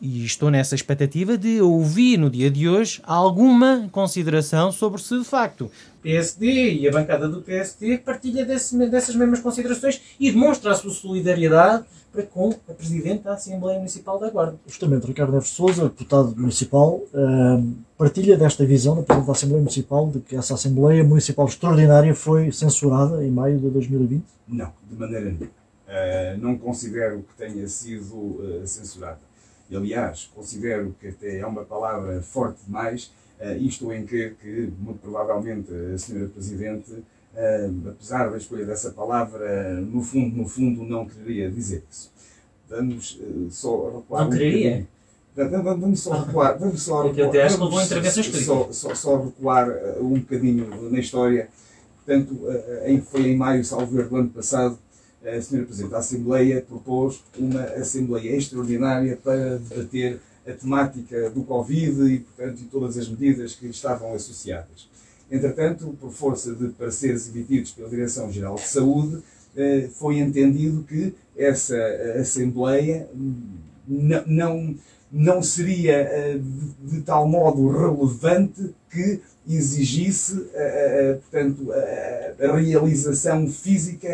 e 0.00 0.24
estou 0.24 0.50
nessa 0.50 0.74
expectativa 0.74 1.36
de 1.36 1.60
ouvir 1.60 2.16
no 2.16 2.30
dia 2.30 2.50
de 2.50 2.68
hoje 2.68 3.00
alguma 3.02 3.88
consideração 3.90 4.70
sobre 4.70 5.00
se 5.00 5.18
de 5.18 5.24
facto 5.24 5.70
o 5.98 6.02
PSD 6.02 6.74
e 6.74 6.88
a 6.88 6.92
bancada 6.92 7.28
do 7.28 7.42
PSD 7.42 7.98
partilha 7.98 8.44
desse, 8.44 8.76
dessas 8.88 9.16
mesmas 9.16 9.40
considerações 9.40 10.00
e 10.18 10.30
demonstra 10.30 10.70
a 10.70 10.74
sua 10.74 10.92
solidariedade 10.92 11.84
para 12.12 12.22
com 12.22 12.54
a 12.68 12.72
Presidente 12.72 13.24
da 13.24 13.34
Assembleia 13.34 13.78
Municipal 13.78 14.18
da 14.18 14.30
Guarda. 14.30 14.58
Justamente, 14.66 15.06
Ricardo 15.06 15.32
Neves 15.32 15.48
Souza, 15.48 15.84
deputado 15.84 16.34
municipal, 16.36 17.02
uh, 17.12 17.74
partilha 17.98 18.36
desta 18.36 18.64
visão 18.64 18.96
da 18.96 19.02
Presidente 19.02 19.26
da 19.26 19.32
Assembleia 19.32 19.60
Municipal 19.60 20.10
de 20.10 20.20
que 20.20 20.36
essa 20.36 20.54
Assembleia 20.54 21.04
Municipal 21.04 21.46
Extraordinária 21.46 22.14
foi 22.14 22.50
censurada 22.52 23.22
em 23.24 23.30
maio 23.30 23.58
de 23.58 23.68
2020? 23.68 24.24
Não, 24.48 24.72
de 24.88 24.96
maneira 24.96 25.26
nenhuma. 25.26 25.46
Uh, 25.46 26.38
não 26.38 26.56
considero 26.56 27.24
que 27.28 27.34
tenha 27.36 27.66
sido 27.66 28.14
uh, 28.14 28.62
censurada 28.64 29.27
aliás, 29.76 30.30
considero 30.34 30.94
que 31.00 31.08
até 31.08 31.38
é 31.38 31.46
uma 31.46 31.64
palavra 31.64 32.22
forte 32.22 32.64
demais, 32.64 33.12
uh, 33.40 33.56
isto 33.58 33.92
em 33.92 34.06
que, 34.06 34.30
que, 34.40 34.72
muito 34.78 35.00
provavelmente, 35.00 35.72
a 35.72 35.94
Sra. 35.94 36.26
Presidente, 36.28 36.92
uh, 36.92 37.88
apesar 37.88 38.30
da 38.30 38.36
escolha 38.36 38.64
dessa 38.64 38.90
palavra, 38.90 39.80
no 39.80 40.02
fundo, 40.02 40.36
no 40.36 40.48
fundo, 40.48 40.84
não 40.84 41.06
quereria 41.06 41.50
dizer 41.50 41.84
isso. 41.90 42.10
Vamos 42.68 43.18
uh, 43.20 43.50
só 43.50 43.98
recuar. 43.98 44.24
Não 44.24 44.30
quereria? 44.30 44.86
Vamos 45.36 46.00
só 46.00 46.22
recuar. 46.24 46.58
Vamos 46.58 46.82
só 46.82 47.02
recuar. 47.06 47.18
Eu 47.18 47.28
até 47.28 47.42
acho 47.42 47.58
que 47.58 47.64
levou 47.64 47.82
intervenções 47.82 48.44
só, 48.44 48.72
só, 48.72 48.94
só 48.94 49.22
recuar 49.22 49.68
um 50.00 50.18
bocadinho 50.18 50.90
na 50.90 50.98
história. 50.98 51.48
Portanto, 52.04 52.38
em, 52.86 53.00
foi 53.02 53.28
em 53.28 53.36
maio, 53.36 53.62
salvo 53.62 54.02
do 54.02 54.16
ano 54.16 54.30
passado, 54.30 54.78
a 55.24 55.36
Sra. 55.36 55.64
Presidente 55.64 55.90
da 55.90 55.98
Assembleia 55.98 56.64
propôs 56.66 57.22
uma 57.38 57.62
Assembleia 57.62 58.36
extraordinária 58.36 59.16
para 59.16 59.58
debater 59.58 60.20
a 60.46 60.52
temática 60.52 61.30
do 61.30 61.42
Covid 61.42 62.12
e, 62.12 62.20
portanto, 62.20 62.60
e 62.60 62.64
todas 62.64 62.96
as 62.96 63.08
medidas 63.08 63.54
que 63.54 63.66
estavam 63.66 64.14
associadas. 64.14 64.88
Entretanto, 65.30 65.94
por 66.00 66.10
força 66.10 66.54
de 66.54 66.68
pareceres 66.68 67.28
emitidos 67.28 67.72
pela 67.72 67.90
Direção-Geral 67.90 68.54
de 68.54 68.66
Saúde, 68.66 69.22
eh, 69.54 69.88
foi 69.94 70.18
entendido 70.18 70.84
que 70.84 71.12
essa 71.36 71.76
Assembleia 72.18 73.08
não, 73.86 74.74
não 75.12 75.42
seria 75.42 75.92
eh, 75.92 76.40
de 76.82 77.00
tal 77.02 77.28
modo 77.28 77.68
relevante 77.68 78.74
que 78.90 79.20
exigisse, 79.56 80.48
portanto, 81.22 81.72
a 81.72 82.56
realização 82.56 83.48
física 83.48 84.08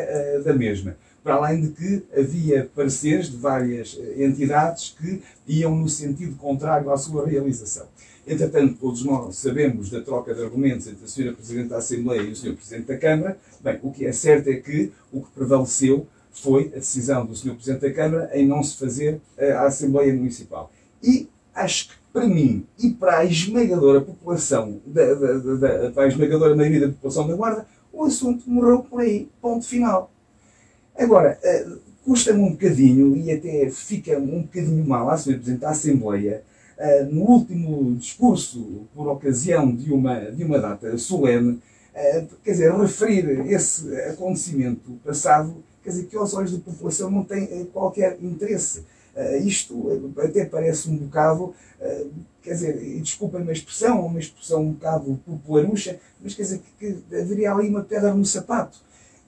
da 0.45 0.55
mesma 0.55 0.97
para 1.25 1.37
além 1.37 1.63
de 1.63 1.69
que 1.71 2.05
havia 2.15 2.71
pareceres 2.75 3.31
de 3.31 3.39
várias 3.39 3.99
eh, 3.99 4.27
entidades 4.27 4.95
que 5.01 5.23
iam 5.49 5.75
no 5.75 5.89
sentido 5.89 6.37
contrário 6.37 6.93
à 6.93 6.99
sua 6.99 7.27
realização. 7.27 7.87
Entretanto, 8.27 8.77
todos 8.79 9.03
nós 9.05 9.37
sabemos 9.37 9.89
da 9.89 10.03
troca 10.03 10.35
de 10.35 10.43
argumentos 10.43 10.87
entre 10.87 11.03
a 11.03 11.07
Sra. 11.07 11.33
Presidente 11.33 11.69
da 11.69 11.79
Assembleia 11.79 12.21
e 12.21 12.33
o 12.33 12.37
Sr. 12.37 12.55
Presidente 12.55 12.87
da 12.87 12.99
Câmara. 12.99 13.39
Bem, 13.63 13.81
o 13.83 13.91
que 13.91 14.05
é 14.05 14.13
certo 14.13 14.49
é 14.49 14.57
que 14.57 14.93
o 15.11 15.23
que 15.23 15.31
prevaleceu 15.31 16.07
foi 16.31 16.71
a 16.75 16.79
decisão 16.79 17.25
do 17.25 17.35
Sr. 17.35 17.55
Presidente 17.55 17.81
da 17.81 17.93
Câmara 17.93 18.31
em 18.35 18.47
não 18.47 18.63
se 18.63 18.77
fazer 18.77 19.19
eh, 19.39 19.53
a 19.53 19.67
Assembleia 19.67 20.13
Municipal. 20.13 20.71
E 21.03 21.29
acho 21.55 21.89
que 21.89 21.95
para 22.15 22.29
mim 22.29 22.65
e 22.79 22.91
para 22.91 23.19
a 23.19 23.25
esmagadora 23.25 24.01
população, 24.01 24.81
da, 24.87 25.15
da, 25.15 25.33
da, 25.57 25.91
para 25.91 26.05
a 26.05 26.07
esmagadora 26.07 26.55
maioria 26.55 26.87
da 26.87 26.93
população 26.93 27.27
da 27.27 27.35
Guarda, 27.35 27.67
o 27.93 28.05
assunto 28.05 28.49
morreu 28.49 28.85
por 28.85 29.01
aí. 29.01 29.29
Ponto 29.43 29.67
final. 29.67 30.13
Agora, 30.97 31.37
uh, 31.43 31.79
custa-me 32.05 32.39
um 32.39 32.53
bocadinho, 32.53 33.17
e 33.17 33.33
até 33.33 33.69
fica 33.69 34.17
um 34.17 34.43
bocadinho 34.43 34.87
mal 34.87 35.11
à 35.11 35.17
Sra. 35.17 35.35
Presidente 35.35 35.61
da 35.63 35.71
Assembleia, 35.71 36.45
uh, 36.79 37.13
no 37.13 37.23
último 37.23 37.97
discurso, 37.97 38.87
por 38.95 39.09
ocasião 39.09 39.75
de 39.75 39.93
uma, 39.93 40.21
de 40.21 40.45
uma 40.45 40.61
data 40.61 40.97
solene, 40.97 41.51
uh, 41.51 42.27
quer 42.45 42.53
dizer, 42.53 42.73
referir 42.73 43.53
esse 43.53 43.93
acontecimento 44.03 44.93
passado, 45.05 45.57
quer 45.83 45.91
dizer, 45.91 46.05
que 46.05 46.17
aos 46.17 46.33
olhos 46.33 46.53
da 46.53 46.61
população 46.61 47.11
não 47.11 47.25
tem 47.25 47.65
qualquer 47.73 48.19
interesse. 48.23 48.85
Isto 49.45 50.13
até 50.19 50.45
parece 50.45 50.89
um 50.91 50.97
bocado, 50.97 51.55
quer 52.43 52.55
dizer, 52.55 53.01
desculpem-me 53.01 53.51
a 53.51 53.53
expressão, 53.53 54.07
uma 54.07 54.19
expressão 54.19 54.63
um 54.63 54.73
bocado 54.73 55.21
popularucha, 55.27 55.99
mas 56.21 56.35
quer 56.35 56.43
dizer 56.43 56.63
que, 56.79 56.93
que 56.93 57.17
haveria 57.17 57.53
ali 57.53 57.69
uma 57.69 57.83
pedra 57.83 58.15
no 58.15 58.25
sapato. 58.25 58.79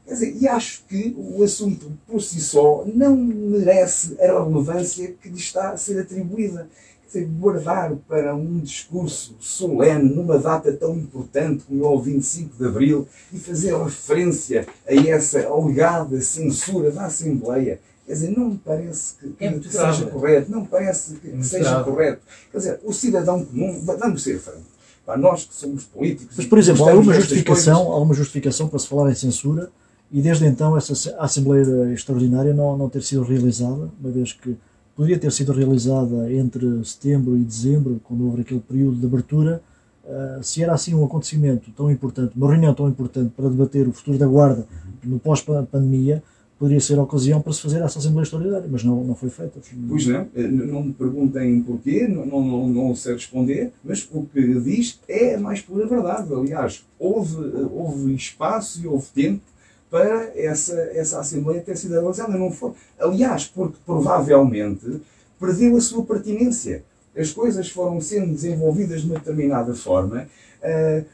Quer 0.07 0.12
dizer, 0.12 0.37
e 0.41 0.47
acho 0.47 0.84
que 0.89 1.16
o 1.18 1.43
assunto 1.43 1.93
por 2.07 2.22
si 2.22 2.41
só 2.41 2.84
não 2.87 3.16
merece 3.16 4.16
a 4.20 4.26
relevância 4.41 5.12
que 5.20 5.28
lhe 5.28 5.37
está 5.37 5.70
a 5.70 5.76
ser 5.76 6.01
atribuída. 6.01 6.68
Quer 7.03 7.20
dizer, 7.20 7.26
guardar 7.39 7.97
para 8.09 8.34
um 8.34 8.61
discurso 8.61 9.37
solene, 9.41 10.14
numa 10.14 10.39
data 10.39 10.72
tão 10.72 10.97
importante 10.97 11.64
como 11.64 11.84
é 11.84 11.89
o 11.89 12.01
25 12.01 12.57
de 12.57 12.66
Abril, 12.66 13.09
e 13.32 13.39
fazer 13.39 13.76
referência 13.76 14.66
a 14.87 14.95
essa 14.95 15.45
alegada 15.45 16.20
censura 16.20 16.93
da 16.93 17.07
Assembleia, 17.07 17.80
Quer 18.07 18.12
dizer, 18.12 18.38
não 18.38 18.50
me 18.50 18.59
parece 18.59 19.14
que, 19.16 19.30
que, 19.30 19.44
é 19.44 19.52
que 19.59 19.68
seja 19.68 20.07
correto, 20.07 20.50
não 20.50 20.61
me 20.61 20.68
parece 20.68 21.14
que, 21.14 21.28
que 21.28 21.44
seja 21.44 21.82
correto. 21.82 22.22
Quer 22.52 22.59
dizer, 22.59 22.80
o 22.84 22.92
cidadão 22.92 23.44
comum, 23.44 23.82
vamos 23.84 24.22
ser 24.22 24.38
francos, 24.38 24.62
para 25.04 25.18
nós 25.18 25.44
que 25.44 25.54
somos 25.54 25.84
políticos. 25.84 26.36
Mas, 26.36 26.46
por 26.46 26.59
exemplo, 26.59 26.86
há 26.86 26.92
alguma 26.92 27.14
justificação, 27.14 27.74
coisas... 27.74 27.92
alguma 27.92 28.14
justificação 28.14 28.68
para 28.68 28.78
se 28.78 28.86
falar 28.86 29.11
em 29.11 29.14
censura 29.14 29.70
e 30.11 30.22
desde 30.22 30.46
então 30.46 30.76
essa 30.76 31.16
Assembleia 31.18 31.92
Extraordinária 31.92 32.54
não, 32.54 32.76
não 32.76 32.88
ter 32.88 33.02
sido 33.02 33.22
realizada, 33.22 33.90
uma 34.00 34.11
vez 34.11 34.32
que 34.32 34.57
poderia 34.94 35.18
ter 35.18 35.32
sido 35.32 35.52
realizada 35.52 36.32
entre 36.32 36.84
setembro 36.84 37.36
e 37.36 37.42
dezembro, 37.42 38.00
quando 38.04 38.24
houve 38.24 38.42
aquele 38.42 38.61
período 38.61 38.98
de 38.98 39.07
abertura, 39.07 39.61
uh, 40.04 40.42
se 40.42 40.62
era 40.62 40.72
assim 40.72 40.94
um 40.94 41.04
acontecimento 41.04 41.70
tão 41.72 41.90
importante, 41.90 42.32
uma 42.36 42.48
reunião 42.48 42.72
tão 42.72 42.88
importante 42.88 43.32
para 43.36 43.48
debater 43.48 43.86
o 43.88 43.92
futuro 43.92 44.16
da 44.16 44.26
Guarda 44.26 44.66
no 45.02 45.18
pós-pandemia, 45.18 46.22
poderia 46.59 46.80
ser 46.80 46.98
a 46.98 47.02
ocasião 47.02 47.40
para 47.40 47.52
se 47.52 47.61
fazer 47.61 47.82
essa 47.82 47.98
Assembleia 47.98 48.24
Extraordinária, 48.24 48.68
mas 48.70 48.82
não, 48.82 49.04
não 49.04 49.14
foi 49.14 49.28
feita. 49.28 49.61
Pois 49.88 50.07
não, 50.07 50.26
eh, 50.34 50.42
não 50.42 50.84
me 50.84 50.92
perguntem 50.92 51.61
porquê, 51.62 52.09
não, 52.09 52.24
não, 52.26 52.68
não 52.68 52.94
sei 52.94 53.14
responder, 53.14 53.72
mas 53.84 54.09
o 54.11 54.22
que 54.24 54.61
diz 54.61 54.98
é 55.07 55.34
a 55.34 55.40
mais 55.40 55.61
pura 55.61 55.86
verdade. 55.86 56.32
Aliás, 56.32 56.84
houve, 56.98 57.36
houve 57.72 58.14
espaço 58.14 58.82
e 58.82 58.86
houve 58.86 59.07
tempo 59.14 59.42
para 59.90 60.32
essa, 60.34 60.74
essa 60.94 61.20
Assembleia 61.20 61.61
ter 61.61 61.76
sido 61.76 61.92
realizada. 61.92 62.36
Não 62.36 62.50
foi. 62.50 62.72
Aliás, 62.98 63.44
porque 63.46 63.76
provavelmente 63.84 65.00
perdeu 65.38 65.76
a 65.76 65.80
sua 65.80 66.04
pertinência. 66.04 66.82
As 67.16 67.32
coisas 67.32 67.68
foram 67.70 68.00
sendo 68.00 68.32
desenvolvidas 68.32 69.02
de 69.02 69.07
uma 69.07 69.18
determinada 69.18 69.74
forma. 69.74 70.28
Uh, 70.62 71.04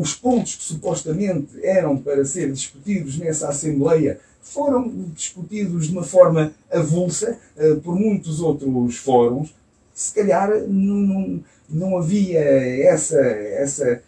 os 0.00 0.14
pontos 0.14 0.56
que 0.56 0.64
supostamente 0.64 1.48
eram 1.62 1.96
para 1.96 2.24
ser 2.24 2.52
discutidos 2.52 3.18
nessa 3.18 3.48
Assembleia 3.48 4.20
foram 4.42 4.88
discutidos 5.14 5.86
de 5.86 5.92
uma 5.92 6.02
forma 6.02 6.52
avulsa 6.70 7.38
uh, 7.56 7.80
por 7.80 7.94
muitos 7.94 8.40
outros 8.40 8.96
fóruns. 8.96 9.54
Se 9.94 10.14
calhar 10.14 10.50
não, 10.68 10.96
não, 10.96 11.44
não 11.68 11.98
havia 11.98 12.40
essa, 12.40 13.20
essa, 13.20 14.02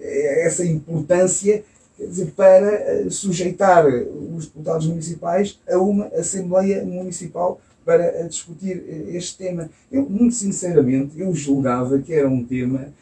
essa 0.00 0.64
importância 0.64 1.64
dizer, 2.06 2.32
para 2.36 2.70
eh, 2.72 3.06
sujeitar 3.10 3.84
os 3.86 4.46
deputados 4.46 4.86
municipais 4.86 5.58
a 5.68 5.78
uma 5.78 6.06
Assembleia 6.06 6.84
Municipal 6.84 7.60
para 7.84 8.04
eh, 8.04 8.28
discutir 8.28 8.84
eh, 8.86 9.16
este 9.16 9.36
tema. 9.36 9.68
Eu, 9.90 10.08
muito 10.08 10.34
sinceramente, 10.34 11.18
eu 11.18 11.34
julgava 11.34 11.98
que 11.98 12.12
era 12.12 12.28
um 12.28 12.44
tema 12.44 12.92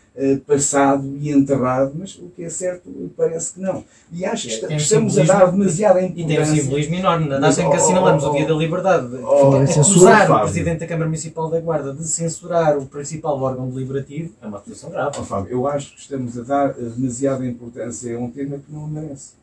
passado 0.46 1.16
e 1.20 1.30
enterrado, 1.30 1.92
mas 1.94 2.14
o 2.16 2.30
que 2.34 2.44
é 2.44 2.48
certo 2.48 2.90
parece 3.16 3.54
que 3.54 3.60
não. 3.60 3.84
E 4.10 4.24
acho 4.24 4.48
que 4.48 4.66
tem 4.66 4.76
estamos 4.76 5.18
a 5.18 5.24
dar 5.24 5.50
demasiada 5.50 6.00
importância. 6.00 6.22
E 6.22 6.26
tem 6.26 6.40
um 6.40 6.62
simbolismo 6.62 6.94
enorme. 6.94 7.28
Na 7.28 7.38
data 7.38 7.62
em 7.62 7.70
que 7.70 7.76
assinalamos 7.76 8.24
oh, 8.24 8.28
oh, 8.28 8.30
o 8.30 8.36
Dia 8.36 8.46
da 8.46 8.54
Liberdade, 8.54 9.16
oh, 9.22 9.56
acusar 9.56 10.30
o 10.30 10.40
Presidente 10.40 10.80
da 10.80 10.86
Câmara 10.86 11.06
Municipal 11.06 11.50
da 11.50 11.60
Guarda 11.60 11.92
de 11.92 12.04
censurar 12.04 12.78
o 12.78 12.86
principal 12.86 13.40
órgão 13.40 13.68
deliberativo 13.68 14.32
é 14.40 14.46
uma 14.46 14.58
acusação 14.58 14.90
grave. 14.90 15.16
Oh, 15.18 15.24
Fábio, 15.24 15.52
eu 15.52 15.66
acho 15.66 15.94
que 15.94 16.00
estamos 16.00 16.38
a 16.38 16.42
dar 16.42 16.72
demasiada 16.72 17.46
importância 17.46 18.16
a 18.16 18.18
um 18.18 18.30
tema 18.30 18.58
que 18.58 18.72
não 18.72 18.86
merece 18.86 19.34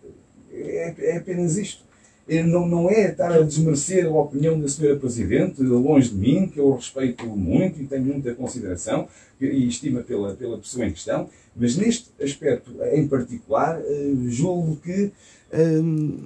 é, 0.53 0.93
é 0.99 1.17
apenas 1.17 1.57
isto. 1.57 1.83
Não, 2.45 2.65
não 2.65 2.89
é 2.89 3.11
estar 3.11 3.33
a 3.33 3.41
desmerecer 3.41 4.05
a 4.05 4.09
opinião 4.09 4.57
da 4.57 4.67
senhora 4.69 4.97
Presidente, 4.97 5.61
longe 5.61 6.09
de 6.09 6.15
mim, 6.15 6.47
que 6.47 6.57
eu 6.57 6.73
respeito 6.73 7.25
muito 7.25 7.81
e 7.81 7.85
tenho 7.85 8.05
muita 8.05 8.33
consideração 8.33 9.09
e 9.41 9.67
estima 9.67 10.01
pela, 10.01 10.33
pela 10.33 10.57
pessoa 10.57 10.85
em 10.85 10.91
questão, 10.91 11.29
mas 11.53 11.75
neste 11.75 12.09
aspecto 12.21 12.71
em 12.93 13.07
particular, 13.07 13.81
eh, 13.85 14.13
julgo 14.27 14.77
que 14.77 15.11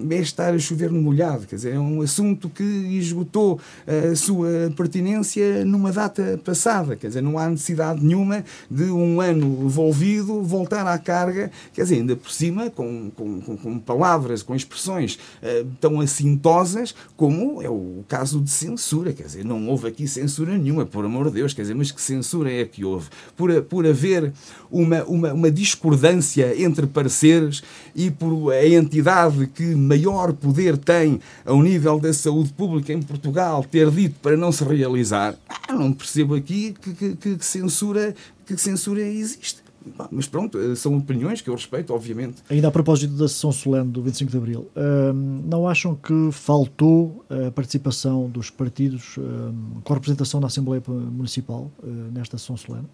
é 0.09 0.15
estar 0.15 0.53
a 0.53 0.59
chover 0.59 0.91
no 0.91 1.01
molhado, 1.01 1.45
quer 1.45 1.55
dizer, 1.55 1.73
é 1.73 1.79
um 1.79 2.01
assunto 2.01 2.49
que 2.49 2.63
esgotou 2.63 3.59
a 3.85 4.15
sua 4.15 4.71
pertinência 4.75 5.65
numa 5.65 5.91
data 5.91 6.39
passada, 6.43 6.95
quer 6.95 7.07
dizer, 7.07 7.21
não 7.21 7.37
há 7.37 7.49
necessidade 7.49 8.03
nenhuma 8.03 8.43
de 8.69 8.85
um 8.85 9.19
ano 9.19 9.65
envolvido 9.65 10.41
voltar 10.41 10.87
à 10.87 10.97
carga, 10.97 11.51
quer 11.73 11.83
dizer, 11.83 11.95
ainda 11.95 12.15
por 12.15 12.31
cima, 12.31 12.69
com, 12.69 13.11
com, 13.11 13.57
com 13.57 13.79
palavras, 13.79 14.41
com 14.41 14.55
expressões 14.55 15.15
uh, 15.15 15.67
tão 15.81 15.99
assintosas 15.99 16.95
como 17.15 17.61
é 17.61 17.69
o 17.69 18.03
caso 18.07 18.39
de 18.39 18.49
censura, 18.49 19.11
quer 19.11 19.23
dizer, 19.23 19.43
não 19.43 19.67
houve 19.67 19.87
aqui 19.87 20.07
censura 20.07 20.57
nenhuma, 20.57 20.85
por 20.85 21.03
amor 21.03 21.25
de 21.25 21.35
Deus, 21.35 21.53
quer 21.53 21.63
dizer, 21.63 21.75
mas 21.75 21.91
que 21.91 22.01
censura 22.01 22.51
é 22.51 22.65
que 22.65 22.85
houve? 22.85 23.09
Por, 23.35 23.61
por 23.63 23.85
haver 23.85 24.31
uma, 24.71 25.03
uma, 25.03 25.33
uma 25.33 25.51
discordância 25.51 26.53
entre 26.61 26.87
pareceres 26.87 27.63
e 27.95 28.09
por 28.09 28.51
a 28.51 28.67
entidade 28.67 29.16
que 29.53 29.75
maior 29.75 30.33
poder 30.33 30.77
tem 30.77 31.19
ao 31.45 31.61
nível 31.61 31.99
da 31.99 32.13
saúde 32.13 32.53
pública 32.53 32.93
em 32.93 33.01
Portugal 33.01 33.63
ter 33.63 33.89
dito 33.91 34.19
para 34.21 34.37
não 34.37 34.51
se 34.51 34.63
realizar, 34.63 35.35
ah, 35.49 35.73
não 35.73 35.91
percebo 35.91 36.35
aqui 36.35 36.73
que, 36.81 36.93
que, 36.93 37.15
que 37.37 37.45
censura, 37.45 38.13
que 38.45 38.57
censura 38.57 39.01
existe. 39.01 39.67
Mas 40.11 40.27
pronto, 40.27 40.59
eh, 40.59 40.75
são 40.75 40.97
opiniões 40.97 41.41
que 41.41 41.49
eu 41.49 41.55
respeito, 41.55 41.93
obviamente. 41.93 42.43
Ainda 42.49 42.67
a 42.67 42.71
propósito 42.71 43.13
da 43.13 43.27
sessão 43.27 43.51
solene 43.51 43.89
do 43.89 44.01
25 44.01 44.31
de 44.31 44.37
Abril, 44.37 44.67
hum, 44.75 45.43
não 45.45 45.67
acham 45.67 45.95
que 45.95 46.29
faltou 46.31 47.25
a 47.29 47.51
participação 47.51 48.29
dos 48.29 48.49
partidos 48.49 49.17
hum, 49.17 49.79
com 49.83 49.93
representação 49.93 50.39
na 50.39 50.47
Assembleia 50.47 50.83
Municipal 50.87 51.71
hum, 51.83 52.09
nesta 52.13 52.37
sessão 52.37 52.57
solene? 52.57 52.87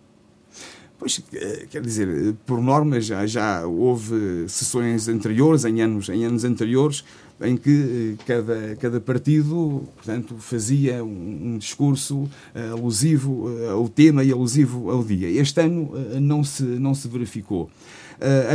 Pois, 1.03 1.21
eh, 1.33 1.67
quer 1.69 1.81
dizer, 1.81 2.33
por 2.45 2.61
norma 2.61 3.01
já, 3.01 3.27
já 3.27 3.67
houve 3.67 4.47
sessões 4.47 5.09
anteriores, 5.09 5.65
em 5.65 5.81
anos, 5.81 6.07
em 6.07 6.23
anos 6.23 6.45
anteriores, 6.45 7.03
em 7.41 7.57
que 7.57 8.15
eh, 8.17 8.23
cada, 8.25 8.77
cada 8.77 9.01
partido, 9.01 9.83
portanto, 9.95 10.37
fazia 10.39 11.03
um, 11.03 11.55
um 11.55 11.57
discurso 11.57 12.29
alusivo 12.71 13.49
ao 13.69 13.89
tema 13.89 14.23
e 14.23 14.31
alusivo 14.31 14.89
ao 14.89 15.03
dia. 15.03 15.29
Este 15.29 15.59
ano 15.59 15.91
não, 16.21 16.41
se, 16.41 16.63
não 16.63 16.95
se 16.95 17.09
verificou. 17.09 17.69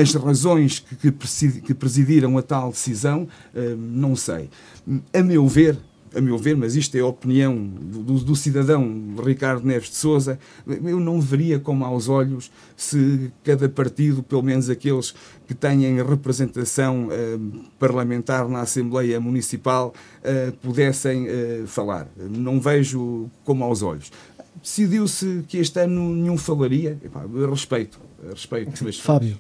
As 0.01 0.15
razões 0.15 0.83
que 1.67 1.75
presidiram 1.75 2.39
a 2.39 2.43
tal 2.43 2.71
decisão, 2.71 3.29
não 3.77 4.17
sei. 4.17 4.49
A 5.13 5.23
meu 5.23 5.47
ver, 5.47 5.77
a 6.15 6.21
meu 6.21 6.39
ver, 6.39 6.57
mas 6.57 6.77
isto 6.77 6.97
é 6.97 7.01
a 7.01 7.07
opinião 7.07 7.57
do, 7.57 8.19
do, 8.19 8.37
cidadão 8.37 9.15
Ricardo 9.25 9.67
Neves 9.67 9.91
de 9.91 9.97
Souza, 9.97 10.39
eu 10.67 11.01
não 11.01 11.21
veria 11.21 11.59
com 11.59 11.75
maus 11.75 12.09
olhos 12.09 12.51
se 12.77 13.31
cada 13.45 13.69
partido, 13.69 14.23
pelo 14.23 14.43
menos 14.43 14.71
aqueles 14.71 15.15
que 15.47 15.55
têm 15.55 16.03
representação 16.03 17.09
eh, 17.11 17.39
parlamentar 17.79 18.49
na 18.49 18.61
Assembleia 18.61 19.19
Municipal, 19.21 19.95
eh, 20.23 20.53
pudessem 20.63 21.27
eh, 21.27 21.63
falar. 21.67 22.09
Não 22.17 22.61
vejo 22.61 23.31
com 23.45 23.55
maus 23.55 23.83
olhos. 23.83 24.11
Decidiu-se 24.63 25.45
que 25.49 25.59
este 25.59 25.81
ano 25.81 26.15
nenhum 26.15 26.37
falaria. 26.37 26.99
Epá, 27.03 27.25
respeito, 27.49 27.99
respeito. 28.31 28.85
Mas... 28.85 28.99
Fábio. 28.99 29.39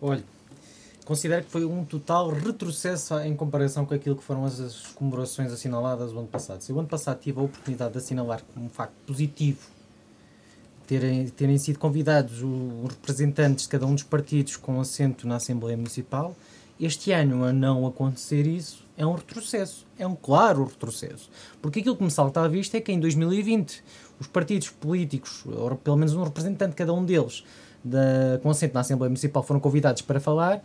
Olha, 0.00 0.22
considero 1.10 1.44
que 1.44 1.50
foi 1.50 1.64
um 1.64 1.84
total 1.84 2.30
retrocesso 2.30 3.18
em 3.18 3.34
comparação 3.34 3.84
com 3.84 3.92
aquilo 3.92 4.14
que 4.14 4.22
foram 4.22 4.44
as, 4.44 4.60
as 4.60 4.86
comemorações 4.94 5.50
assinaladas 5.50 6.12
o 6.12 6.18
ano 6.20 6.28
passado. 6.28 6.60
Se 6.60 6.72
o 6.72 6.78
ano 6.78 6.86
passado 6.86 7.18
tive 7.18 7.40
a 7.40 7.42
oportunidade 7.42 7.90
de 7.90 7.98
assinalar 7.98 8.40
como 8.54 8.66
um 8.66 8.68
facto 8.68 8.94
positivo 9.04 9.58
terem, 10.86 11.26
terem 11.30 11.58
sido 11.58 11.80
convidados 11.80 12.44
os 12.44 12.90
representantes 12.90 13.64
de 13.64 13.70
cada 13.70 13.86
um 13.86 13.94
dos 13.96 14.04
partidos 14.04 14.56
com 14.56 14.80
assento 14.80 15.26
na 15.26 15.34
Assembleia 15.34 15.76
Municipal, 15.76 16.36
este 16.78 17.10
ano, 17.10 17.42
a 17.42 17.52
não 17.52 17.88
acontecer 17.88 18.46
isso, 18.46 18.84
é 18.96 19.04
um 19.04 19.14
retrocesso. 19.14 19.84
É 19.98 20.06
um 20.06 20.14
claro 20.14 20.62
retrocesso. 20.62 21.28
Porque 21.60 21.80
aquilo 21.80 21.96
que 21.96 22.04
me 22.04 22.10
salta 22.12 22.40
à 22.40 22.46
vista 22.46 22.76
é 22.76 22.80
que 22.80 22.92
em 22.92 23.00
2020 23.00 23.82
os 24.20 24.28
partidos 24.28 24.70
políticos, 24.70 25.44
ou 25.44 25.74
pelo 25.74 25.96
menos 25.96 26.14
um 26.14 26.22
representante 26.22 26.70
de 26.70 26.76
cada 26.76 26.92
um 26.92 27.04
deles, 27.04 27.42
da, 27.82 28.38
com 28.40 28.50
assento 28.50 28.74
na 28.74 28.80
Assembleia 28.80 29.08
Municipal, 29.08 29.42
foram 29.42 29.58
convidados 29.58 30.02
para 30.02 30.20
falar 30.20 30.62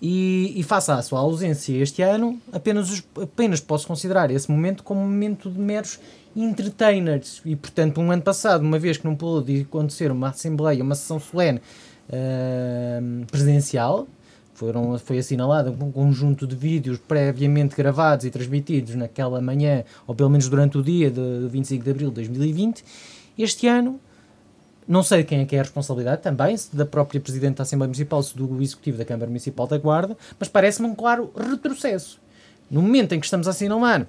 e, 0.00 0.52
e 0.56 0.62
face 0.62 0.90
à 0.90 1.02
sua 1.02 1.20
ausência 1.20 1.76
este 1.76 2.02
ano, 2.02 2.40
apenas, 2.52 3.02
apenas 3.20 3.60
posso 3.60 3.86
considerar 3.86 4.30
esse 4.30 4.50
momento 4.50 4.82
como 4.82 5.00
um 5.00 5.08
momento 5.08 5.50
de 5.50 5.58
meros 5.58 5.98
entertainers. 6.36 7.42
E, 7.44 7.56
portanto, 7.56 8.00
um 8.00 8.10
ano 8.10 8.22
passado, 8.22 8.62
uma 8.62 8.78
vez 8.78 8.96
que 8.96 9.04
não 9.04 9.16
pôde 9.16 9.62
acontecer 9.62 10.10
uma 10.10 10.28
assembleia, 10.28 10.82
uma 10.82 10.94
sessão 10.94 11.18
solene 11.18 11.60
uh, 12.08 13.26
presencial, 13.26 14.06
foram, 14.54 14.98
foi 14.98 15.18
assinalado 15.18 15.70
um 15.70 15.92
conjunto 15.92 16.46
de 16.46 16.56
vídeos 16.56 16.98
previamente 16.98 17.76
gravados 17.76 18.24
e 18.24 18.30
transmitidos 18.30 18.94
naquela 18.94 19.40
manhã, 19.40 19.84
ou 20.06 20.14
pelo 20.14 20.30
menos 20.30 20.48
durante 20.48 20.78
o 20.78 20.82
dia 20.82 21.10
de 21.10 21.48
25 21.48 21.84
de 21.84 21.90
abril 21.90 22.08
de 22.08 22.16
2020. 22.16 22.84
Este 23.38 23.68
ano 23.68 24.00
não 24.88 25.02
sei 25.02 25.22
quem 25.22 25.40
é 25.40 25.44
que 25.44 25.54
é 25.54 25.60
a 25.60 25.62
responsabilidade 25.62 26.22
também, 26.22 26.56
se 26.56 26.74
da 26.74 26.86
própria 26.86 27.20
Presidente 27.20 27.56
da 27.56 27.62
Assembleia 27.62 27.88
Municipal, 27.88 28.22
se 28.22 28.34
do 28.34 28.60
Executivo 28.62 28.96
da 28.96 29.04
Câmara 29.04 29.26
Municipal 29.26 29.66
da 29.66 29.76
Guarda, 29.76 30.16
mas 30.40 30.48
parece-me 30.48 30.88
um 30.88 30.94
claro 30.94 31.30
retrocesso. 31.36 32.18
No 32.70 32.80
momento 32.80 33.14
em 33.14 33.20
que 33.20 33.26
estamos 33.26 33.46
a 33.46 33.50
assinalar 33.50 34.06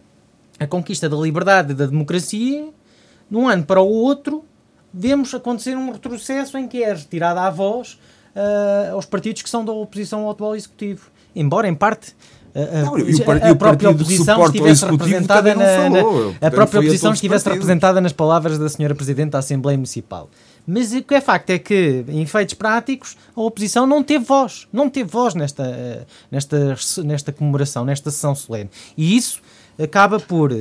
a 0.57 0.65
conquista 0.65 1.09
da 1.09 1.17
liberdade 1.17 1.71
e 1.71 1.75
da 1.75 1.85
democracia, 1.85 2.69
de 3.29 3.37
um 3.37 3.47
ano 3.47 3.65
para 3.65 3.81
o 3.81 3.87
outro, 3.87 4.45
vemos 4.93 5.33
acontecer 5.33 5.75
um 5.75 5.91
retrocesso 5.91 6.57
em 6.57 6.67
que 6.67 6.81
é 6.81 6.93
retirada 6.93 7.41
a 7.41 7.49
voz 7.49 7.99
uh, 8.35 8.93
aos 8.93 9.05
partidos 9.05 9.41
que 9.41 9.49
são 9.49 9.65
da 9.65 9.73
oposição 9.73 10.21
ao 10.21 10.31
atual 10.31 10.55
Executivo. 10.55 11.11
Embora, 11.35 11.67
em 11.67 11.75
parte, 11.75 12.15
a, 12.55 12.81
não, 12.81 12.95
a, 12.95 13.51
a 13.51 13.55
própria 13.55 13.89
oposição 13.89 14.45
estivesse 14.45 14.85
representada 14.85 15.55
na, 15.55 15.89
na, 15.89 15.99
a 16.47 16.51
própria 16.51 16.79
oposição 16.79 17.13
estivesse 17.13 17.47
representada 17.47 18.01
nas 18.01 18.13
palavras 18.13 18.57
da 18.57 18.67
senhora 18.67 18.95
Presidente 18.95 19.31
da 19.31 19.39
Assembleia 19.39 19.77
Municipal. 19.77 20.29
Mas 20.65 20.93
o 20.93 21.01
que 21.01 21.15
é 21.15 21.21
facto 21.21 21.49
é 21.49 21.59
que, 21.59 22.03
em 22.07 22.21
efeitos 22.21 22.53
práticos, 22.53 23.17
a 23.35 23.41
oposição 23.41 23.87
não 23.87 24.03
teve 24.03 24.25
voz. 24.25 24.67
Não 24.71 24.89
teve 24.89 25.09
voz 25.09 25.33
nesta, 25.33 26.07
nesta, 26.31 26.75
nesta 27.03 27.31
comemoração, 27.31 27.85
nesta 27.85 28.11
sessão 28.11 28.35
solene. 28.35 28.69
E 28.97 29.15
isso 29.17 29.41
acaba 29.81 30.19
por 30.19 30.51
eh, 30.51 30.55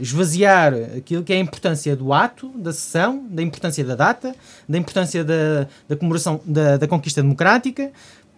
esvaziar 0.00 0.74
aquilo 0.98 1.24
que 1.24 1.32
é 1.32 1.36
a 1.36 1.38
importância 1.38 1.96
do 1.96 2.12
ato, 2.12 2.50
da 2.50 2.72
sessão, 2.72 3.26
da 3.30 3.42
importância 3.42 3.82
da 3.82 3.94
data, 3.94 4.36
da 4.68 4.76
importância 4.76 5.24
da, 5.24 5.66
da 5.88 5.96
comemoração 5.96 6.40
da, 6.44 6.76
da 6.76 6.86
conquista 6.86 7.22
democrática, 7.22 7.90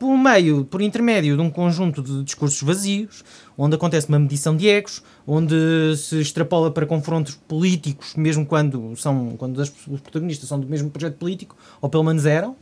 por 0.02 0.18
meio, 0.18 0.64
por 0.64 0.82
intermédio 0.82 1.36
de 1.36 1.42
um 1.42 1.48
conjunto 1.48 2.02
de 2.02 2.24
discursos 2.24 2.60
vazios, 2.60 3.22
onde 3.56 3.76
acontece 3.76 4.08
uma 4.08 4.18
medição 4.18 4.56
de 4.56 4.66
egos, 4.66 5.00
onde 5.24 5.54
se 5.96 6.20
extrapola 6.20 6.72
para 6.72 6.84
confrontos 6.84 7.36
políticos, 7.46 8.16
mesmo 8.16 8.44
quando, 8.44 8.96
são, 8.96 9.36
quando 9.36 9.58
os 9.58 9.70
protagonistas 10.00 10.48
são 10.48 10.58
do 10.58 10.66
mesmo 10.66 10.90
projeto 10.90 11.18
político, 11.18 11.56
ou 11.80 11.88
pelo 11.88 12.02
menos 12.02 12.26
eram, 12.26 12.56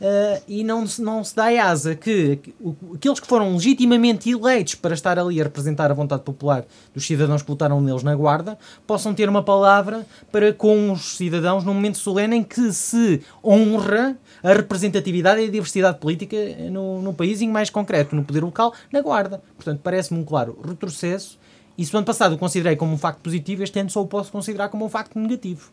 Uh, 0.00 0.42
e 0.48 0.64
não, 0.64 0.84
não 0.98 1.22
se 1.22 1.36
dá 1.36 1.46
asa 1.64 1.94
que, 1.94 2.36
que 2.36 2.54
aqueles 2.94 3.20
que 3.20 3.26
foram 3.26 3.54
legitimamente 3.54 4.28
eleitos 4.28 4.74
para 4.74 4.92
estar 4.92 5.18
ali 5.18 5.40
a 5.40 5.44
representar 5.44 5.90
a 5.90 5.94
vontade 5.94 6.22
popular 6.22 6.64
dos 6.92 7.06
cidadãos 7.06 7.42
que 7.42 7.48
votaram 7.48 7.80
neles 7.80 8.02
na 8.02 8.14
Guarda 8.14 8.58
possam 8.86 9.14
ter 9.14 9.28
uma 9.28 9.42
palavra 9.42 10.04
para 10.32 10.52
com 10.52 10.90
os 10.90 11.16
cidadãos 11.16 11.64
num 11.64 11.72
momento 11.72 11.98
solene 11.98 12.36
em 12.36 12.42
que 12.42 12.72
se 12.72 13.22
honra 13.42 14.18
a 14.42 14.52
representatividade 14.52 15.40
e 15.40 15.44
a 15.44 15.50
diversidade 15.50 15.98
política 15.98 16.36
no, 16.70 17.00
no 17.00 17.14
país, 17.14 17.40
e 17.40 17.46
mais 17.46 17.70
concreto, 17.70 18.16
no 18.16 18.24
poder 18.24 18.42
local, 18.42 18.74
na 18.92 19.00
Guarda. 19.00 19.42
Portanto, 19.56 19.80
parece-me 19.82 20.20
um 20.20 20.24
claro 20.24 20.58
retrocesso. 20.66 21.38
E 21.78 21.84
se 21.84 21.94
o 21.94 21.98
ano 21.98 22.06
passado 22.06 22.34
o 22.34 22.38
considerei 22.38 22.76
como 22.76 22.92
um 22.92 22.98
facto 22.98 23.20
positivo, 23.20 23.62
este 23.62 23.78
ano 23.78 23.90
só 23.90 24.02
o 24.02 24.06
posso 24.06 24.30
considerar 24.30 24.68
como 24.68 24.84
um 24.84 24.88
facto 24.88 25.18
negativo. 25.18 25.72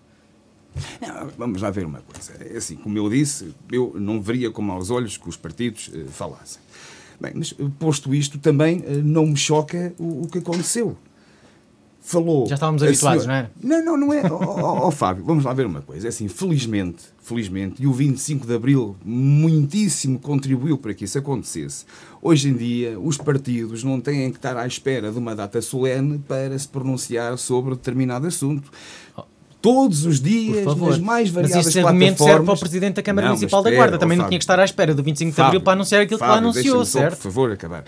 Não, 1.01 1.29
vamos 1.37 1.61
lá 1.61 1.69
ver 1.69 1.85
uma 1.85 2.01
coisa. 2.01 2.33
É 2.39 2.57
assim, 2.57 2.75
como 2.75 2.97
eu 2.97 3.09
disse, 3.09 3.53
eu 3.71 3.93
não 3.95 4.21
veria 4.21 4.51
com 4.51 4.61
maus 4.61 4.89
olhos 4.89 5.17
que 5.17 5.27
os 5.27 5.35
partidos 5.35 5.89
uh, 5.89 6.07
falassem. 6.09 6.61
Bem, 7.19 7.33
mas 7.35 7.53
eh, 7.59 7.63
posto 7.77 8.15
isto, 8.15 8.39
também 8.39 8.79
uh, 8.79 9.03
não 9.03 9.27
me 9.27 9.37
choca 9.37 9.93
o, 9.99 10.23
o, 10.23 10.27
que 10.27 10.39
aconteceu. 10.39 10.97
Falou. 12.03 12.47
Já 12.47 12.55
estávamos 12.55 12.81
habituados, 12.81 13.23
senhora... 13.23 13.51
não 13.61 13.77
é? 13.77 13.81
Não, 13.83 13.97
não, 13.97 14.07
não 14.07 14.13
é. 14.13 14.23
Ó 14.25 14.83
oh, 14.83 14.87
oh, 14.87 14.91
Fábio, 14.91 15.23
vamos 15.23 15.45
lá 15.45 15.53
ver 15.53 15.67
uma 15.67 15.81
coisa. 15.81 16.07
É 16.07 16.09
assim, 16.09 16.27
felizmente, 16.27 17.03
felizmente, 17.21 17.83
e 17.83 17.85
o 17.85 17.93
25 17.93 18.47
de 18.47 18.55
Abril 18.55 18.97
muitíssimo 19.05 20.17
contribuiu 20.17 20.79
para 20.79 20.95
que 20.95 21.05
isso 21.05 21.19
acontecesse. 21.19 21.85
Hoje 22.19 22.49
em 22.49 22.53
dia, 22.53 22.99
os 22.99 23.17
partidos 23.17 23.83
não 23.83 24.01
têm 24.01 24.31
que 24.31 24.37
estar 24.37 24.57
à 24.57 24.65
espera 24.65 25.11
de 25.11 25.19
uma 25.19 25.35
data 25.35 25.61
solene 25.61 26.17
para 26.17 26.57
se 26.57 26.67
pronunciar 26.67 27.37
sobre 27.37 27.75
determinado 27.75 28.25
assunto. 28.25 28.71
Todos 29.61 30.05
os 30.05 30.19
dias, 30.19 30.65
nas 30.65 30.97
mais 30.97 31.29
variadas 31.29 31.57
Mas 31.57 31.67
este 31.67 31.79
argumento 31.79 32.23
serve 32.23 32.45
para 32.45 32.53
o 32.53 32.59
Presidente 32.59 32.95
da 32.95 33.03
Câmara 33.03 33.27
não, 33.27 33.35
Municipal 33.35 33.61
da 33.61 33.71
Guarda. 33.71 33.97
Também 33.97 34.17
não 34.17 34.27
tinha 34.27 34.39
que 34.39 34.43
estar 34.43 34.59
à 34.59 34.65
espera 34.65 34.93
do 34.95 35.03
25 35.03 35.29
de 35.29 35.35
Fábio, 35.35 35.47
Abril 35.47 35.61
para 35.61 35.73
anunciar 35.73 36.01
aquilo 36.01 36.19
Fábio, 36.19 36.33
que 36.33 36.41
lá 36.41 36.49
anunciou, 36.49 36.85
certo? 36.85 37.11
Só, 37.11 37.17
por 37.17 37.23
favor, 37.23 37.51
acabar. 37.51 37.83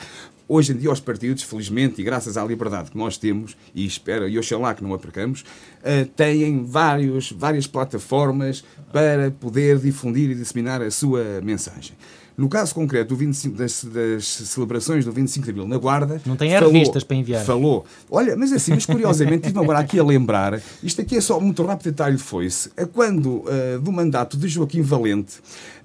Hoje 0.48 0.74
em 0.74 0.76
dia, 0.76 0.92
os 0.92 1.00
partidos, 1.00 1.42
felizmente, 1.44 2.02
e 2.02 2.04
graças 2.04 2.38
à 2.38 2.44
liberdade 2.44 2.92
que 2.92 2.98
nós 2.98 3.18
temos, 3.18 3.56
e 3.74 3.86
espero, 3.86 4.28
e 4.28 4.38
oxalá 4.38 4.74
que 4.76 4.84
não 4.84 4.94
a 4.94 5.00
percamos, 5.00 5.42
uh, 5.42 6.06
têm 6.16 6.66
vários, 6.66 7.32
várias 7.32 7.66
plataformas 7.66 8.64
para 8.92 9.32
poder 9.32 9.80
difundir 9.80 10.30
e 10.30 10.36
disseminar 10.36 10.82
a 10.82 10.92
sua 10.92 11.42
mensagem. 11.42 11.94
No 12.36 12.50
caso 12.50 12.74
concreto 12.74 13.10
do 13.10 13.16
25, 13.16 13.58
das, 13.58 13.84
das, 13.84 14.26
celebrações 14.26 15.06
do 15.06 15.12
25 15.12 15.46
de 15.46 15.52
Abril 15.52 15.68
na 15.68 15.78
Guarda. 15.78 16.22
Não 16.26 16.36
tem 16.36 16.52
falou, 16.52 16.72
revistas 16.72 17.04
para 17.04 17.16
enviar. 17.16 17.46
Falou. 17.46 17.86
Olha, 18.10 18.36
mas 18.36 18.52
assim, 18.52 18.74
mas 18.74 18.86
curiosamente, 18.86 19.48
estive 19.48 19.60
agora 19.60 19.80
aqui 19.80 20.00
a 20.00 20.04
lembrar, 20.04 20.60
isto 20.82 21.02
aqui 21.02 21.18
é 21.18 21.22
só 21.22 21.40
muito 21.40 21.64
rápido 21.64 21.86
detalhe 21.86 22.18
foi-se, 22.18 22.72
é 22.76 22.86
quando 22.86 23.44
uh, 23.44 23.80
do 23.82 23.92
mandato 23.92 24.38
de 24.38 24.48
Joaquim 24.48 24.82
Valente 24.82 25.36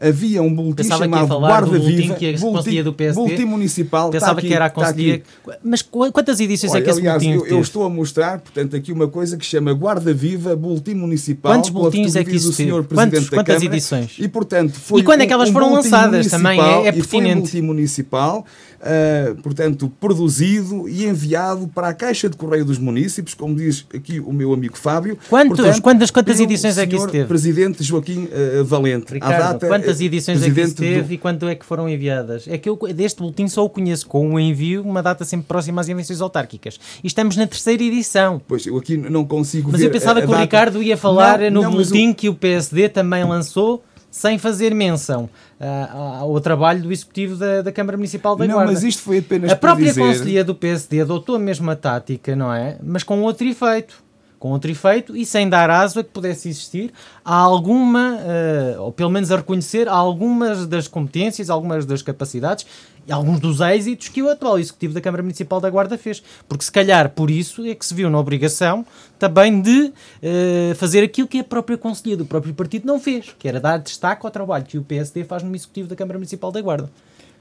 havia 0.01 0.43
um 0.43 0.55
boletim 0.55 0.77
Pensava 0.83 1.05
chamado 1.05 1.27
Guarda 1.41 1.79
Viva. 1.79 2.15
Que 2.15 2.35
a 2.35 2.39
boletim, 2.39 2.93
PSD. 2.93 3.21
boletim 3.21 3.45
municipal. 3.45 4.11
Pensava 4.11 4.39
aqui, 4.39 4.49
que 4.49 4.55
era 4.55 4.67
a 4.67 4.71
conselhia. 4.71 5.23
Mas 5.63 5.83
quantas 5.83 6.41
edições 6.41 6.73
Olha, 6.73 6.81
é 6.81 6.83
que 6.83 6.91
esse 6.91 7.01
aliás, 7.01 7.23
boletim 7.23 7.47
eu, 7.47 7.57
eu, 7.57 7.61
estou 7.61 7.85
a 7.85 7.91
mostrar, 7.91 8.41
portanto, 8.41 8.77
aqui 8.77 8.93
uma 8.93 9.09
coisa 9.09 9.37
que 9.37 9.45
se 9.45 9.51
chama 9.51 9.73
Guarda 9.73 10.13
Viva, 10.15 10.55
boletim 10.55 10.95
municipal. 10.95 11.53
Quantos 11.53 11.71
boletins 11.71 12.17
é 12.17 12.25
que 12.25 12.37
isso 12.37 12.57
teve? 12.57 12.71
Quantos, 12.71 13.29
quantas 13.29 13.57
Câmara, 13.57 13.65
edições? 13.65 14.17
E, 14.19 14.29
portanto, 14.29 14.73
foi 14.73 15.01
e 15.01 15.05
quando 15.05 15.23
é 15.23 15.27
que 15.27 15.33
elas 15.33 15.51
um 15.51 15.53
foram 15.53 15.73
lançadas? 15.73 16.29
Também 16.29 16.61
é, 16.61 16.87
é 16.87 16.93
pertinente. 16.93 16.99
E 16.99 17.03
foi 17.03 17.21
um 17.21 17.35
boletim 17.35 17.61
municipal 17.63 18.47
uh, 18.81 19.35
portanto, 19.43 19.91
produzido 20.01 20.89
e 20.89 21.07
enviado 21.07 21.69
para 21.69 21.89
a 21.89 21.95
Caixa 21.95 22.29
de 22.29 22.37
Correio 22.37 22.65
dos 22.65 22.79
Municípios, 22.79 23.35
como 23.35 23.55
diz 23.55 23.87
aqui 23.95 24.21
o 24.21 24.33
meu 24.33 24.53
amigo 24.53 24.77
Fábio. 24.77 25.19
Quantos? 25.29 25.57
Portanto, 25.57 25.83
quantas, 25.83 26.11
quantas 26.11 26.41
edições 26.41 26.79
é 26.79 26.87
que 26.87 26.97
isso 26.97 27.09
teve? 27.09 27.27
Presidente 27.27 27.83
Joaquim 27.83 28.25
uh, 28.27 28.65
Valente. 28.65 29.15
Ricardo, 29.15 29.39
data, 29.39 29.67
quantas 29.67 30.01
edições 30.01 30.43
é 30.43 30.51
que 30.51 30.61
isso 30.61 30.75
teve 30.75 31.03
do... 31.03 31.13
e 31.13 31.19
quando 31.19 31.49
é 31.49 31.55
que 31.55 31.65
foram 31.65 31.89
enviadas? 31.89 32.47
É 32.49 32.59
que 32.59 32.69
eu 32.69 32.79
deste 32.95 33.21
boletim 33.21 33.49
só 33.49 33.65
o 33.65 33.71
conheço 33.71 34.07
com 34.07 34.35
o 34.35 34.41
envio, 34.41 34.83
uma 34.83 35.03
data 35.03 35.25
sempre 35.25 35.47
próxima 35.47 35.81
às 35.81 35.89
eleições 35.89 36.21
autárquicas. 36.21 36.79
E 37.03 37.07
estamos 37.07 37.37
na 37.37 37.47
terceira 37.47 37.83
edição. 37.83 38.41
Pois, 38.47 38.67
eu 38.67 38.77
aqui 38.77 38.97
não 38.97 39.25
consigo 39.25 39.71
Mas 39.71 39.81
ver 39.81 39.87
eu 39.87 39.91
pensava 39.91 40.21
que 40.21 40.27
o 40.27 40.31
data... 40.31 40.43
Ricardo 40.43 40.83
ia 40.83 40.97
falar 40.97 41.39
não, 41.41 41.51
no 41.51 41.63
não, 41.63 41.71
boletim 41.73 42.11
o... 42.11 42.15
que 42.15 42.29
o 42.29 42.35
PSD 42.35 42.89
também 42.89 43.25
lançou 43.25 43.83
sem 44.11 44.39
fazer 44.39 44.75
menção 44.75 45.29
uh, 45.61 46.21
ao 46.21 46.41
trabalho 46.41 46.83
do 46.83 46.93
Executivo 46.93 47.37
da, 47.37 47.63
da 47.63 47.73
Câmara 47.73 47.97
Municipal 47.97 48.37
da 48.37 48.47
não, 48.47 48.55
Guarda. 48.55 48.73
mas 48.73 48.83
isto 48.83 49.03
foi 49.03 49.19
apenas 49.19 49.53
A 49.53 49.57
própria 49.57 49.87
dizer... 49.87 50.01
Conselhia 50.01 50.45
do 50.45 50.55
PSD 50.55 51.01
adotou 51.03 51.37
a 51.37 51.39
mesma 51.39 51.77
tática, 51.77 52.35
não 52.35 52.53
é? 52.53 52.79
Mas 52.83 53.03
com 53.03 53.21
outro 53.21 53.47
efeito. 53.47 54.03
Com 54.39 54.51
outro 54.53 54.71
efeito 54.71 55.17
e 55.17 55.27
sem 55.27 55.49
dar 55.49 55.69
aso 55.69 55.99
a 55.99 56.05
que 56.05 56.11
pudesse 56.11 56.49
existir 56.49 56.93
alguma, 57.25 58.17
uh, 58.17 58.83
ou 58.83 58.93
pelo 58.93 59.11
menos 59.11 59.33
a 59.33 59.37
reconhecer 59.37 59.89
algumas 59.89 60.67
das 60.67 60.87
competências, 60.87 61.51
algumas 61.51 61.85
das 61.85 62.03
capacidades 62.03 62.65
e 63.07 63.13
alguns 63.13 63.41
dos 63.41 63.61
êxitos 63.61 64.09
que 64.09 64.23
o 64.23 64.29
atual 64.29 64.59
Executivo 64.59 64.95
da 64.95 65.01
Câmara 65.01 65.23
Municipal 65.23 65.61
da 65.61 65.69
Guarda 65.69 65.99
fez. 65.99 66.23
Porque 66.47 66.65
se 66.65 66.71
calhar 66.71 67.11
por 67.11 67.31
isso 67.31 67.65
é 67.67 67.75
que 67.75 67.85
se 67.85 67.95
viu 67.95 68.09
na 68.11 68.19
obrigação 68.19 68.87
também 69.19 69.61
de 69.61 69.87
uh, 69.87 70.75
fazer 70.77 71.03
aquilo 71.03 71.27
que 71.27 71.41
a 71.41 71.45
própria 71.45 71.79
Conselhia 71.79 72.17
do 72.17 72.25
próprio 72.25 72.55
partido 72.55 72.87
não 72.87 73.01
fez, 73.01 73.35
que 73.39 73.49
era 73.49 73.59
dar 73.59 73.79
destaque 73.79 74.25
ao 74.25 74.31
trabalho 74.31 74.65
que 74.65 74.79
o 74.79 74.85
PSD 74.85 75.25
faz 75.25 75.43
no 75.43 75.55
Executivo 75.55 75.89
da 75.89 75.97
Câmara 75.97 76.19
Municipal 76.19 76.53
da 76.53 76.61
Guarda. 76.61 76.91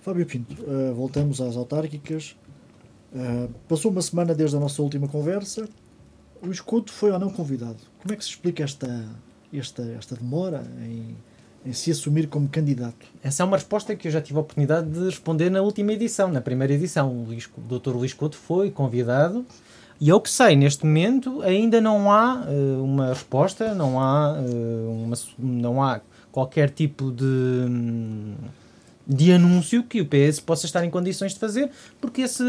Fábio 0.01 0.25
Pinto, 0.25 0.55
uh, 0.63 0.95
voltamos 0.95 1.41
às 1.41 1.55
autárquicas. 1.55 2.35
Passou 3.67 3.89
uma 3.89 4.01
semana 4.01 4.35
desde 4.35 4.57
a 4.57 4.59
nossa 4.59 4.81
última 4.81 5.07
conversa. 5.07 5.67
O 6.41 6.51
Escudo 6.51 6.91
foi 6.91 7.11
ou 7.11 7.19
não 7.19 7.29
convidado? 7.29 7.77
Como 8.01 8.13
é 8.13 8.17
que 8.17 8.23
se 8.23 8.31
explica 8.31 8.63
esta, 8.63 9.05
esta, 9.53 9.83
esta 9.83 10.15
demora 10.15 10.63
em 10.81 11.15
em 11.67 11.73
se 11.73 11.91
assumir 11.91 12.27
como 12.27 12.47
candidato? 12.47 13.05
Essa 13.21 13.43
é 13.43 13.45
uma 13.45 13.57
resposta 13.57 13.93
que 13.95 14.07
eu 14.07 14.11
já 14.11 14.21
tive 14.21 14.37
a 14.37 14.41
oportunidade 14.41 14.89
de 14.89 15.05
responder 15.05 15.49
na 15.49 15.61
última 15.61 15.91
edição, 15.91 16.29
na 16.31 16.39
primeira 16.39 16.73
edição. 16.73 17.11
O, 17.11 17.25
Luís, 17.25 17.49
o 17.57 17.77
Dr. 17.77 17.89
Luís 17.89 18.13
Couto 18.13 18.37
foi 18.37 18.71
convidado 18.71 19.45
e 19.99 20.09
eu 20.09 20.21
que 20.21 20.29
sei, 20.29 20.55
neste 20.55 20.85
momento 20.85 21.41
ainda 21.41 21.81
não 21.81 22.11
há 22.11 22.45
uh, 22.47 22.83
uma 22.83 23.09
resposta, 23.09 23.73
não 23.73 23.99
há, 23.99 24.33
uh, 24.33 25.03
uma, 25.03 25.15
não 25.37 25.83
há 25.83 25.99
qualquer 26.31 26.69
tipo 26.69 27.11
de, 27.11 27.65
de 29.05 29.33
anúncio 29.33 29.83
que 29.83 29.99
o 29.99 30.05
PS 30.05 30.39
possa 30.39 30.67
estar 30.67 30.85
em 30.85 30.89
condições 30.89 31.33
de 31.33 31.39
fazer, 31.39 31.71
porque 31.99 32.21
esse 32.21 32.43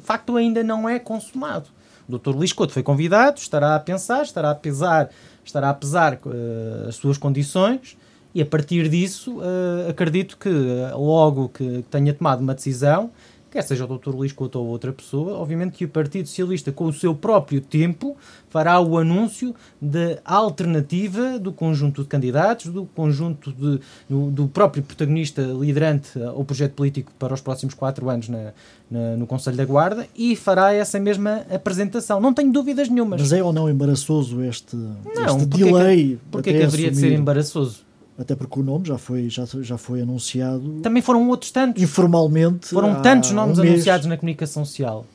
facto 0.00 0.36
ainda 0.36 0.64
não 0.64 0.88
é 0.88 0.98
consumado. 0.98 1.68
O 2.08 2.18
Dr. 2.18 2.30
Luís 2.30 2.52
Couto 2.52 2.72
foi 2.72 2.82
convidado, 2.82 3.38
estará 3.38 3.74
a 3.74 3.80
pensar, 3.80 4.22
estará 4.22 4.50
a 4.50 4.54
pesar, 4.54 5.10
estará 5.44 5.70
a 5.70 5.74
pesar 5.74 6.18
uh, 6.24 6.88
as 6.88 6.96
suas 6.96 7.18
condições 7.18 7.96
e 8.36 8.42
a 8.42 8.44
partir 8.44 8.88
disso, 8.90 9.38
uh, 9.38 9.88
acredito 9.88 10.36
que 10.36 10.48
uh, 10.48 10.94
logo 10.94 11.48
que 11.48 11.82
tenha 11.90 12.12
tomado 12.12 12.40
uma 12.40 12.54
decisão, 12.54 13.10
quer 13.56 13.62
seja 13.62 13.86
o 13.86 13.98
Dr. 13.98 14.10
Luís 14.10 14.32
Couto 14.32 14.58
ou 14.58 14.66
outra 14.66 14.92
pessoa, 14.92 15.38
obviamente 15.38 15.78
que 15.78 15.84
o 15.86 15.88
Partido 15.88 16.28
Socialista, 16.28 16.70
com 16.70 16.84
o 16.84 16.92
seu 16.92 17.14
próprio 17.14 17.58
tempo, 17.58 18.14
fará 18.50 18.78
o 18.80 18.98
anúncio 18.98 19.54
da 19.80 20.18
alternativa 20.24 21.38
do 21.38 21.52
conjunto 21.52 22.02
de 22.02 22.08
candidatos, 22.08 22.66
do 22.66 22.84
conjunto 22.84 23.50
de, 23.52 23.80
do, 24.08 24.30
do, 24.30 24.48
próprio 24.48 24.82
protagonista 24.82 25.40
liderante 25.42 26.22
ao 26.22 26.44
projeto 26.44 26.72
político 26.72 27.12
para 27.18 27.32
os 27.32 27.40
próximos 27.40 27.72
quatro 27.72 28.10
anos 28.10 28.28
na, 28.28 28.52
na, 28.90 29.16
no 29.16 29.26
Conselho 29.26 29.56
da 29.56 29.64
Guarda 29.64 30.06
e 30.14 30.36
fará 30.36 30.74
essa 30.74 31.00
mesma 31.00 31.46
apresentação. 31.50 32.20
Não 32.20 32.34
tenho 32.34 32.52
dúvidas 32.52 32.90
nenhumas. 32.90 33.22
Mas 33.22 33.32
é 33.32 33.42
ou 33.42 33.54
não 33.54 33.70
embaraçoso 33.70 34.42
este, 34.42 34.76
não, 34.76 35.38
este 35.38 35.46
porque 35.46 35.64
delay? 35.64 36.02
É 36.02 36.06
que, 36.06 36.18
porque 36.30 36.50
é 36.50 36.52
que 36.52 36.62
haveria 36.62 36.90
assumir... 36.90 36.90
de 36.90 37.08
ser 37.08 37.18
embaraçoso? 37.18 37.85
Até 38.18 38.34
porque 38.34 38.58
o 38.58 38.62
nome 38.62 38.86
já 38.86 38.98
foi, 38.98 39.28
já, 39.28 39.44
já 39.60 39.76
foi 39.76 40.00
anunciado. 40.00 40.80
Também 40.82 41.02
foram 41.02 41.28
outros 41.28 41.50
tantos. 41.50 41.82
Informalmente. 41.82 42.68
Foram 42.68 43.02
tantos 43.02 43.30
nomes 43.32 43.58
um 43.58 43.62
anunciados 43.62 44.06
na 44.06 44.16
comunicação 44.16 44.64
social. 44.64 45.06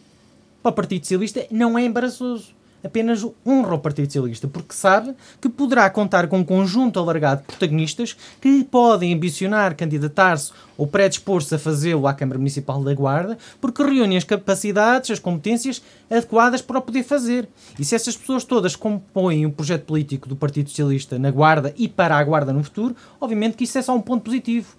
Para 0.62 0.70
o 0.70 0.74
Partido 0.74 1.04
Socialista 1.04 1.46
não 1.50 1.78
é 1.78 1.84
embaraçoso 1.84 2.54
apenas 2.84 3.26
honra 3.46 3.76
o 3.76 3.80
Partido 3.80 4.06
Socialista, 4.06 4.48
porque 4.48 4.74
sabe 4.74 5.14
que 5.40 5.50
poderá 5.50 5.90
contar 5.90 6.28
com 6.28 6.40
um 6.40 6.44
conjunto 6.44 7.00
alargado 7.00 7.42
de 7.42 7.48
protagonistas 7.48 8.16
que 8.40 8.64
podem 8.64 9.14
ambicionar 9.14 9.76
candidatar-se 9.76 10.52
ou 10.78 10.88
predispor-se 10.88 11.54
a 11.54 11.60
fazê-lo 11.60 12.08
à 12.08 12.14
Câmara 12.14 12.40
Municipal 12.40 12.84
da 12.84 12.94
Guarda, 12.94 13.38
porque 13.60 13.84
reúnem 13.84 14.18
as 14.18 14.24
capacidades, 14.24 15.12
as 15.12 15.20
competências 15.20 15.82
adequadas 16.10 16.62
para 16.62 16.80
o 16.80 16.82
poder 16.82 17.04
fazer. 17.04 17.48
E 17.78 17.86
se 17.86 17.96
essas 17.96 18.18
pessoas 18.18 18.44
todas 18.44 18.76
compõem 18.76 19.46
o 19.46 19.52
projeto 19.52 19.86
político 19.86 20.28
do 20.28 20.36
Partido 20.36 20.70
Socialista 20.70 21.20
na 21.20 21.30
Guarda 21.32 21.74
e 21.78 21.88
para 21.88 22.18
a 22.18 22.24
Guarda 22.24 22.52
no 22.52 22.64
futuro, 22.64 22.96
obviamente 23.20 23.58
que 23.58 23.64
isso 23.64 23.78
é 23.78 23.82
só 23.82 23.96
um 23.96 24.02
ponto 24.02 24.24
positivo. 24.24 24.76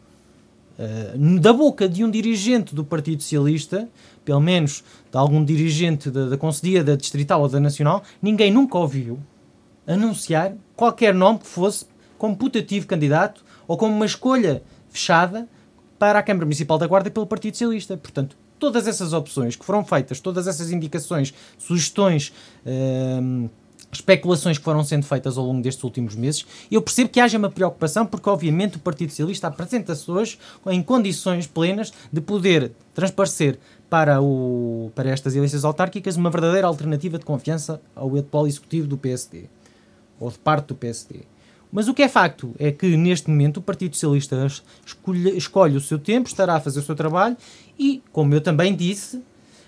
Uh, 0.78 1.38
da 1.38 1.52
boca 1.52 1.88
de 1.88 2.02
um 2.02 2.10
dirigente 2.10 2.74
do 2.74 2.82
Partido 2.82 3.22
Socialista, 3.22 3.88
pelo 4.24 4.40
menos 4.40 4.84
de 5.10 5.18
algum 5.18 5.44
dirigente 5.44 6.10
da, 6.10 6.28
da 6.28 6.36
da 6.84 6.96
Distrital 6.96 7.42
ou 7.42 7.48
da 7.48 7.60
Nacional, 7.60 8.02
ninguém 8.20 8.50
nunca 8.50 8.78
ouviu 8.78 9.18
anunciar 9.86 10.54
qualquer 10.76 11.14
nome 11.14 11.40
que 11.40 11.46
fosse 11.46 11.86
como 12.18 12.36
putativo 12.36 12.86
candidato 12.86 13.44
ou 13.66 13.76
como 13.76 13.94
uma 13.94 14.06
escolha 14.06 14.62
fechada 14.88 15.48
para 15.98 16.18
a 16.18 16.22
Câmara 16.22 16.46
Municipal 16.46 16.78
da 16.78 16.86
Guarda 16.86 17.10
pelo 17.10 17.26
Partido 17.26 17.54
Socialista. 17.54 17.96
Portanto, 17.96 18.36
todas 18.58 18.86
essas 18.86 19.12
opções 19.12 19.56
que 19.56 19.64
foram 19.64 19.84
feitas, 19.84 20.20
todas 20.20 20.46
essas 20.46 20.70
indicações, 20.70 21.34
sugestões, 21.58 22.32
hum, 22.64 23.48
especulações 23.92 24.56
que 24.56 24.64
foram 24.64 24.82
sendo 24.82 25.04
feitas 25.04 25.36
ao 25.36 25.44
longo 25.44 25.60
destes 25.60 25.84
últimos 25.84 26.14
meses, 26.14 26.46
eu 26.70 26.80
percebo 26.80 27.10
que 27.10 27.20
haja 27.20 27.36
uma 27.36 27.50
preocupação 27.50 28.06
porque, 28.06 28.28
obviamente, 28.28 28.76
o 28.76 28.80
Partido 28.80 29.10
Socialista 29.10 29.48
apresenta-se 29.48 30.10
hoje 30.10 30.38
em 30.66 30.82
condições 30.82 31.46
plenas 31.46 31.92
de 32.10 32.20
poder 32.20 32.72
transparecer 32.94 33.58
para, 33.90 34.22
o, 34.22 34.90
para 34.94 35.10
estas 35.10 35.36
eleições 35.36 35.64
autárquicas 35.64 36.16
uma 36.16 36.30
verdadeira 36.30 36.66
alternativa 36.66 37.18
de 37.18 37.26
confiança 37.26 37.80
ao 37.94 38.16
atual 38.16 38.46
executivo 38.46 38.86
do 38.86 38.96
PSD, 38.96 39.44
ou 40.18 40.30
de 40.30 40.38
parte 40.38 40.68
do 40.68 40.74
PSD. 40.74 41.20
Mas 41.70 41.88
o 41.88 41.94
que 41.94 42.02
é 42.02 42.08
facto 42.08 42.54
é 42.58 42.70
que, 42.72 42.96
neste 42.96 43.28
momento, 43.28 43.58
o 43.58 43.62
Partido 43.62 43.94
Socialista 43.94 44.46
escolhe, 44.84 45.36
escolhe 45.36 45.76
o 45.76 45.80
seu 45.80 45.98
tempo, 45.98 46.28
estará 46.28 46.56
a 46.56 46.60
fazer 46.60 46.80
o 46.80 46.82
seu 46.82 46.94
trabalho 46.94 47.36
e, 47.78 48.02
como 48.12 48.34
eu 48.34 48.40
também 48.40 48.74
disse, 48.74 49.22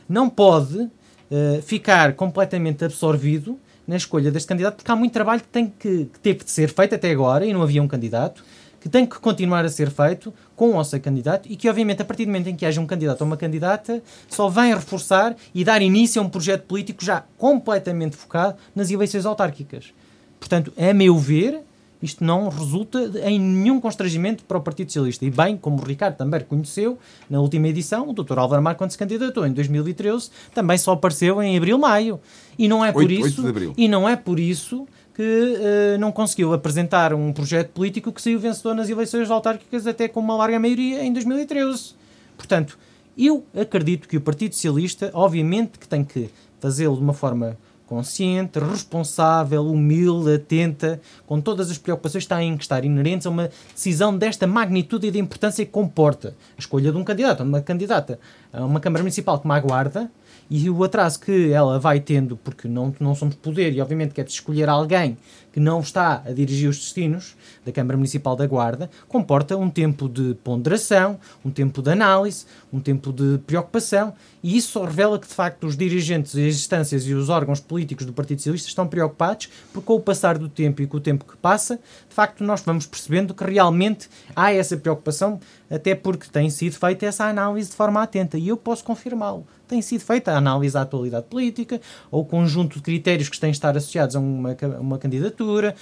não 0.09 0.29
pode 0.29 0.79
uh, 0.79 1.63
ficar 1.63 2.15
completamente 2.15 2.85
absorvido 2.85 3.59
na 3.87 3.97
escolha 3.97 4.31
deste 4.31 4.49
candidato, 4.49 4.77
porque 4.77 4.91
há 4.91 4.97
muito 4.97 5.13
trabalho 5.13 5.41
que, 5.41 5.49
tem 5.49 5.67
que, 5.67 6.07
que 6.07 6.19
teve 6.21 6.45
de 6.45 6.51
ser 6.51 6.73
feito 6.73 6.95
até 6.95 7.11
agora 7.11 7.45
e 7.45 7.53
não 7.53 7.63
havia 7.63 7.83
um 7.83 7.89
candidato 7.89 8.45
que 8.85 8.89
tem 8.91 9.07
que 9.07 9.19
continuar 9.19 9.65
a 9.65 9.69
ser 9.71 9.91
feito 9.91 10.33
com 10.55 10.73
ou 10.73 10.85
sem 10.85 11.01
candidato 11.01 11.51
e 11.51 11.57
que, 11.57 11.71
obviamente, 11.71 12.03
a 12.03 12.05
partir 12.05 12.27
do 12.27 12.29
momento 12.29 12.49
em 12.49 12.55
que 12.55 12.67
haja 12.67 12.79
um 12.83 12.87
candidato 12.87 13.23
ou 13.23 13.27
uma 13.27 13.37
candidata, 13.37 14.03
só 14.29 14.47
vem 14.51 14.75
reforçar 14.75 15.35
e 15.55 15.65
dar 15.65 15.81
início 15.81 16.21
a 16.21 16.25
um 16.25 16.29
projeto 16.29 16.65
político 16.65 17.03
já 17.03 17.25
completamente 17.39 18.15
focado 18.15 18.59
nas 18.75 18.91
eleições 18.91 19.25
autárquicas. 19.25 19.95
Portanto, 20.39 20.71
a 20.77 20.93
meu 20.93 21.17
ver, 21.17 21.63
isto 22.05 22.23
não 22.23 22.49
resulta 22.49 23.11
em 23.25 23.39
nenhum 23.39 23.81
constrangimento 23.81 24.45
para 24.45 24.59
o 24.59 24.61
Partido 24.61 24.89
Socialista. 24.89 25.25
E 25.25 25.31
bem, 25.31 25.57
como 25.57 25.81
o 25.81 25.85
Ricardo 25.85 26.17
também 26.17 26.41
reconheceu, 26.41 26.99
na 27.31 27.41
última 27.41 27.67
edição, 27.69 28.11
o 28.11 28.13
Dr. 28.13 28.39
Álvaro 28.39 28.63
Mar, 28.63 28.75
quando 28.75 28.91
se 28.91 28.99
candidatou 28.99 29.47
em 29.47 29.53
2013, 29.53 30.31
também 30.55 30.77
só 30.77 30.93
apareceu 30.93 31.43
em 31.43 31.57
abril-maio. 31.57 32.21
E 32.59 32.69
não 32.69 32.85
é 32.85 32.93
por 32.93 33.03
8, 33.03 33.13
isso, 33.13 33.45
8 33.45 33.75
e 33.77 33.89
não 33.89 34.09
é 34.09 34.15
por 34.17 34.39
isso 34.39 34.87
que 35.15 35.23
uh, 35.23 35.99
não 35.99 36.13
conseguiu 36.13 36.53
apresentar 36.53 37.15
um 37.15 37.33
projeto 37.33 37.71
político 37.71 38.13
que 38.13 38.21
saiu 38.21 38.39
vencedor 38.39 38.75
nas 38.75 38.91
eleições 38.91 39.31
autárquicas 39.31 39.87
até 39.87 40.09
com 40.09 40.21
uma 40.21 40.37
larga 40.37 40.59
maioria 40.59 41.05
em 41.05 41.13
2013. 41.13 41.95
Portanto, 42.37 42.77
eu 43.17 43.45
acredito 43.59 44.09
que 44.09 44.17
o 44.17 44.21
Partido 44.21 44.55
Socialista, 44.55 45.11
obviamente 45.15 45.79
que 45.79 45.89
tem 45.89 46.05
que 46.05 46.29
fazê-lo 46.61 46.97
de 46.97 47.03
uma 47.03 47.15
forma 47.15 47.57
consciente, 47.87 48.59
responsável, 48.59 49.67
humilde, 49.67 50.35
atenta, 50.35 51.01
com 51.27 51.41
todas 51.41 51.71
as 51.71 51.79
preocupações 51.79 52.25
que 52.25 52.35
têm 52.35 52.57
que 52.57 52.65
estar 52.65 52.85
inerentes 52.85 53.27
a 53.27 53.31
uma 53.31 53.51
decisão 53.73 54.17
desta 54.17 54.47
magnitude 54.47 55.09
e 55.09 55.11
de 55.11 55.19
importância 55.19 55.65
que 55.65 55.71
comporta 55.71 56.35
a 56.57 56.61
escolha 56.61 56.91
de 56.91 56.97
um 56.97 57.05
candidato, 57.05 57.43
uma 57.43 57.61
candidata. 57.61 58.19
A 58.53 58.65
uma 58.65 58.81
Câmara 58.81 59.03
Municipal 59.03 59.39
que 59.39 59.47
me 59.47 59.55
aguarda 59.55 60.11
e 60.51 60.69
o 60.69 60.85
atraso 60.85 61.21
que 61.21 61.51
ela 61.51 61.79
vai 61.79 62.01
tendo, 62.01 62.37
porque 62.37 62.69
não, 62.69 62.95
não 63.01 63.15
somos 63.15 63.35
poder 63.35 63.73
e 63.73 63.81
obviamente 63.81 64.13
quer 64.13 64.27
escolher 64.27 64.69
alguém 64.69 65.17
que 65.55 65.61
não 65.61 65.79
está 65.79 66.21
a 66.27 66.33
dirigir 66.33 66.69
os 66.69 66.79
destinos 66.79 67.37
da 67.65 67.71
Câmara 67.71 67.97
Municipal 67.97 68.35
da 68.35 68.45
Guarda, 68.45 68.91
comporta 69.07 69.57
um 69.57 69.71
tempo 69.71 70.09
de 70.09 70.35
ponderação, 70.43 71.17
um 71.45 71.51
tempo 71.51 71.81
de 71.81 71.93
análise, 71.93 72.45
um 72.73 72.81
tempo 72.81 73.13
de 73.13 73.39
preocupação, 73.47 74.13
e 74.43 74.57
isso 74.57 74.83
revela 74.83 75.17
que, 75.17 75.29
de 75.29 75.33
facto, 75.33 75.65
os 75.65 75.77
dirigentes, 75.77 76.35
as 76.35 76.57
instâncias 76.57 77.07
e 77.07 77.15
os 77.15 77.29
órgãos 77.29 77.61
políticos 77.61 78.05
do 78.05 78.13
Partido 78.13 78.39
Socialista 78.39 78.69
estão 78.69 78.89
preocupados, 78.89 79.49
porque 79.73 79.87
com 79.87 79.95
o 79.95 80.01
passar 80.01 80.39
do 80.39 80.49
tempo 80.49 80.83
e 80.83 80.89
com 80.89 80.97
o 80.97 81.01
tempo 81.01 81.25
que 81.25 81.37
passa, 81.37 81.77
de 81.77 82.15
facto, 82.15 82.43
nós 82.43 82.61
vamos 82.61 82.85
percebendo 82.85 83.33
que 83.33 83.45
realmente 83.45 84.09
há 84.35 84.53
essa 84.53 84.77
preocupação, 84.77 85.39
até 85.71 85.95
porque 85.95 86.27
tem 86.29 86.51
sido 86.51 86.75
feita 86.75 87.07
essa 87.07 87.27
análise 87.27 87.71
de 87.71 87.77
forma 87.77 88.03
atenta, 88.03 88.37
e 88.37 88.49
eu 88.49 88.57
posso 88.57 88.83
confirmá-lo. 88.83 89.47
Tem 89.69 89.81
sido 89.81 90.03
feita 90.03 90.33
a 90.33 90.37
análise 90.37 90.75
da 90.75 90.83
atualidade 90.83 91.27
política, 91.27 91.81
ou 92.11 92.23
o 92.23 92.25
conjunto 92.25 92.77
de 92.77 92.83
critérios 92.83 93.29
que 93.29 93.39
têm 93.41 93.51
de 93.51 93.57
estar 93.57 93.75
associados 93.77 94.15
a 94.17 94.19
uma, 94.19 94.57
uma 94.81 94.99
candidatura, 94.99 95.44
uh, 95.45 95.75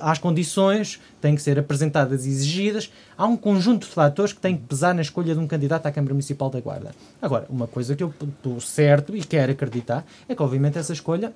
às 0.00 0.18
condições 0.18 1.00
têm 1.20 1.34
que 1.34 1.42
ser 1.42 1.58
apresentadas 1.58 2.26
e 2.26 2.28
exigidas. 2.28 2.90
Há 3.16 3.26
um 3.26 3.36
conjunto 3.36 3.86
de 3.86 3.92
fatores 3.92 4.32
que 4.32 4.40
têm 4.40 4.56
que 4.56 4.64
pesar 4.64 4.94
na 4.94 5.02
escolha 5.02 5.34
de 5.34 5.40
um 5.40 5.46
candidato 5.46 5.86
à 5.86 5.92
Câmara 5.92 6.14
Municipal 6.14 6.50
da 6.50 6.60
Guarda. 6.60 6.92
Agora, 7.20 7.46
uma 7.48 7.66
coisa 7.66 7.96
que 7.96 8.02
eu 8.02 8.12
estou 8.22 8.60
certo 8.60 9.16
e 9.16 9.22
quero 9.24 9.52
acreditar 9.52 10.04
é 10.28 10.34
que, 10.34 10.42
obviamente, 10.42 10.78
essa 10.78 10.92
escolha 10.92 11.32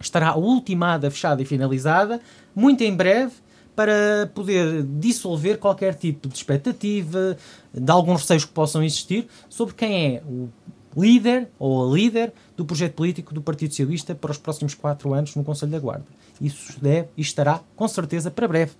estará 0.00 0.36
ultimada, 0.36 1.10
fechada 1.10 1.42
e 1.42 1.44
finalizada 1.44 2.20
muito 2.54 2.82
em 2.82 2.94
breve 2.94 3.32
para 3.76 4.30
poder 4.34 4.82
dissolver 4.82 5.58
qualquer 5.58 5.94
tipo 5.94 6.28
de 6.28 6.36
expectativa, 6.36 7.36
de 7.72 7.90
alguns 7.90 8.22
receios 8.22 8.44
que 8.44 8.52
possam 8.52 8.82
existir 8.82 9.26
sobre 9.48 9.74
quem 9.74 10.16
é 10.16 10.22
o 10.26 10.48
líder 10.96 11.48
ou 11.58 11.84
a 11.84 11.94
líder 11.94 12.32
do 12.56 12.64
projeto 12.64 12.94
político 12.94 13.32
do 13.34 13.42
Partido 13.42 13.70
Socialista 13.70 14.14
para 14.14 14.30
os 14.30 14.38
próximos 14.38 14.74
quatro 14.74 15.14
anos 15.14 15.34
no 15.34 15.44
Conselho 15.44 15.72
da 15.72 15.78
Guarda. 15.78 16.06
Isso 16.40 16.80
deve 16.80 17.08
e 17.16 17.20
estará, 17.20 17.60
com 17.76 17.86
certeza, 17.86 18.30
para 18.30 18.48
breve. 18.48 18.72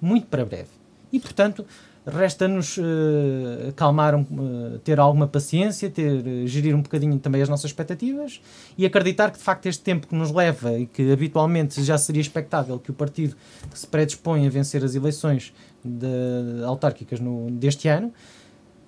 Muito 0.00 0.26
para 0.26 0.44
breve. 0.44 0.68
E, 1.12 1.18
portanto, 1.18 1.64
resta-nos 2.06 2.76
uh, 2.78 3.72
calmar, 3.74 4.14
uh, 4.14 4.78
ter 4.84 4.98
alguma 4.98 5.26
paciência, 5.26 5.90
ter, 5.90 6.26
uh, 6.26 6.46
gerir 6.46 6.74
um 6.74 6.82
bocadinho 6.82 7.18
também 7.18 7.42
as 7.42 7.48
nossas 7.48 7.66
expectativas 7.66 8.40
e 8.76 8.86
acreditar 8.86 9.30
que, 9.30 9.38
de 9.38 9.44
facto, 9.44 9.66
este 9.66 9.82
tempo 9.82 10.06
que 10.06 10.14
nos 10.14 10.30
leva 10.30 10.78
e 10.78 10.86
que 10.86 11.10
habitualmente 11.12 11.82
já 11.82 11.98
seria 11.98 12.20
expectável 12.20 12.78
que 12.78 12.90
o 12.90 12.94
partido 12.94 13.36
que 13.70 13.78
se 13.78 13.86
predispõe 13.86 14.46
a 14.46 14.50
vencer 14.50 14.84
as 14.84 14.94
eleições 14.94 15.52
de, 15.84 16.64
autárquicas 16.64 17.20
no, 17.20 17.50
deste 17.50 17.88
ano, 17.88 18.12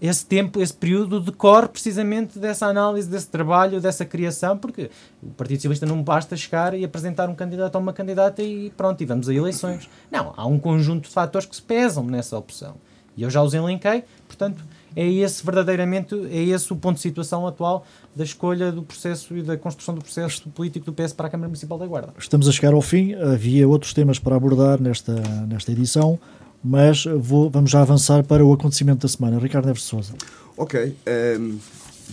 esse 0.00 0.24
tempo, 0.24 0.60
esse 0.60 0.72
período 0.72 1.20
decorre 1.20 1.68
precisamente 1.68 2.38
dessa 2.38 2.66
análise, 2.66 3.08
desse 3.08 3.28
trabalho, 3.28 3.80
dessa 3.80 4.04
criação, 4.04 4.56
porque 4.56 4.90
o 5.22 5.28
Partido 5.30 5.58
Socialista 5.58 5.84
não 5.84 6.02
basta 6.02 6.36
chegar 6.36 6.72
e 6.74 6.84
apresentar 6.84 7.28
um 7.28 7.34
candidato 7.34 7.76
a 7.76 7.78
uma 7.78 7.92
candidata 7.92 8.42
e 8.42 8.70
pronto, 8.70 9.02
e 9.02 9.06
vamos 9.06 9.28
a 9.28 9.34
eleições. 9.34 9.90
Não, 10.10 10.32
há 10.36 10.46
um 10.46 10.58
conjunto 10.58 11.04
de 11.04 11.10
fatores 11.10 11.46
que 11.46 11.54
se 11.54 11.62
pesam 11.62 12.04
nessa 12.04 12.38
opção. 12.38 12.76
E 13.16 13.22
eu 13.22 13.28
já 13.28 13.42
os 13.42 13.52
elenquei, 13.52 14.04
portanto, 14.26 14.64
é 14.96 15.06
esse 15.06 15.44
verdadeiramente, 15.44 16.14
é 16.30 16.42
esse 16.44 16.72
o 16.72 16.76
ponto 16.76 16.96
de 16.96 17.02
situação 17.02 17.46
atual 17.46 17.84
da 18.16 18.24
escolha 18.24 18.72
do 18.72 18.82
processo 18.82 19.36
e 19.36 19.42
da 19.42 19.56
construção 19.58 19.94
do 19.94 20.00
processo 20.00 20.48
político 20.50 20.86
do 20.86 20.92
PS 20.92 21.12
para 21.12 21.26
a 21.26 21.30
Câmara 21.30 21.48
Municipal 21.48 21.76
da 21.76 21.86
Guarda. 21.86 22.14
Estamos 22.18 22.48
a 22.48 22.52
chegar 22.52 22.72
ao 22.72 22.80
fim, 22.80 23.14
havia 23.14 23.68
outros 23.68 23.92
temas 23.92 24.18
para 24.18 24.36
abordar 24.36 24.80
nesta, 24.80 25.12
nesta 25.46 25.70
edição 25.70 26.18
mas 26.62 27.04
vou, 27.04 27.50
vamos 27.50 27.70
já 27.70 27.82
avançar 27.82 28.22
para 28.24 28.44
o 28.44 28.52
acontecimento 28.52 29.02
da 29.02 29.08
semana. 29.08 29.38
Ricardo 29.38 29.66
Neves 29.66 29.82
Souza. 29.82 30.14
Ok. 30.56 30.78
Um, 30.80 30.92
ehm, 31.06 31.58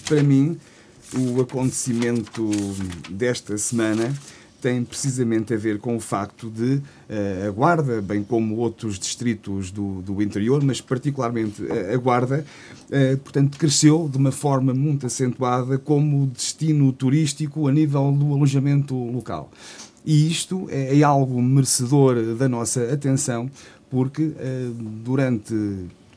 para 0.05 0.23
mim, 0.23 0.57
o 1.13 1.41
acontecimento 1.41 2.49
desta 3.09 3.57
semana 3.57 4.13
tem 4.61 4.83
precisamente 4.83 5.53
a 5.53 5.57
ver 5.57 5.79
com 5.79 5.95
o 5.95 5.99
facto 5.99 6.49
de 6.49 6.75
uh, 6.75 7.47
a 7.47 7.51
Guarda, 7.51 8.01
bem 8.01 8.23
como 8.23 8.55
outros 8.55 8.97
distritos 8.97 9.71
do, 9.71 10.01
do 10.01 10.21
interior, 10.21 10.63
mas 10.63 10.81
particularmente 10.81 11.61
uh, 11.61 11.93
a 11.93 11.97
Guarda, 11.97 12.43
uh, 12.89 13.17
portanto, 13.19 13.57
cresceu 13.57 14.09
de 14.11 14.17
uma 14.17 14.31
forma 14.31 14.73
muito 14.73 15.05
acentuada 15.05 15.77
como 15.77 16.27
destino 16.27 16.91
turístico 16.91 17.67
a 17.67 17.71
nível 17.71 18.11
do 18.11 18.33
alojamento 18.33 18.95
local. 18.95 19.51
E 20.03 20.31
isto 20.31 20.67
é, 20.71 20.99
é 20.99 21.03
algo 21.03 21.41
merecedor 21.41 22.35
da 22.35 22.47
nossa 22.47 22.93
atenção, 22.93 23.51
porque 23.89 24.33
eh, 24.37 24.71
durante 25.03 25.53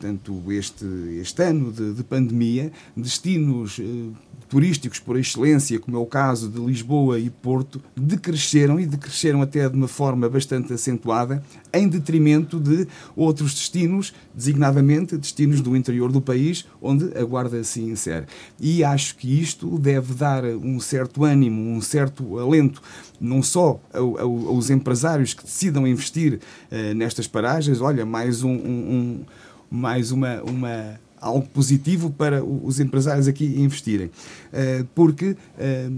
portanto, 0.01 0.33
este, 0.51 1.21
este 1.21 1.45
ano 1.45 1.71
de, 1.71 1.93
de 1.93 2.03
pandemia, 2.03 2.73
destinos 2.97 3.79
eh, 3.79 4.09
turísticos 4.51 4.98
por 4.98 5.16
excelência, 5.16 5.78
como 5.78 5.96
é 5.96 6.01
o 6.01 6.05
caso 6.05 6.48
de 6.48 6.59
Lisboa 6.59 7.20
e 7.20 7.30
Porto, 7.30 7.80
decresceram 7.96 8.80
e 8.80 8.84
decresceram 8.84 9.40
até 9.40 9.66
de 9.68 9.76
uma 9.76 9.86
forma 9.86 10.28
bastante 10.28 10.72
acentuada, 10.72 11.40
em 11.72 11.88
detrimento 11.88 12.59
de 12.59 12.86
outros 13.14 13.55
destinos, 13.55 14.12
designadamente 14.34 15.16
destinos 15.16 15.61
do 15.61 15.76
interior 15.76 16.11
do 16.11 16.20
país, 16.20 16.66
onde 16.82 17.16
a 17.16 17.22
Guarda 17.22 17.62
se 17.62 17.80
insere. 17.80 18.26
E 18.59 18.82
acho 18.82 19.16
que 19.16 19.40
isto 19.40 19.78
deve 19.78 20.14
dar 20.14 20.44
um 20.44 20.80
certo 20.80 21.24
ânimo, 21.24 21.70
um 21.70 21.80
certo 21.80 22.36
alento, 22.36 22.82
não 23.20 23.44
só 23.44 23.80
aos 23.92 24.68
empresários 24.68 25.32
que 25.32 25.44
decidam 25.44 25.86
investir 25.86 26.40
uh, 26.72 26.94
nestas 26.94 27.28
paragens, 27.28 27.80
olha, 27.80 28.05
mais 28.05 28.42
um, 28.42 28.51
um, 28.51 28.90
um 28.92 29.24
mais 29.70 30.11
uma, 30.11 30.42
uma 30.42 30.98
algo 31.21 31.47
positivo 31.49 32.11
para 32.11 32.45
os 32.45 32.81
empresários 32.81 33.29
aqui 33.29 33.45
investirem. 33.61 34.11
Eh, 34.53 34.85
porque 34.95 35.37
eh, 35.59 35.91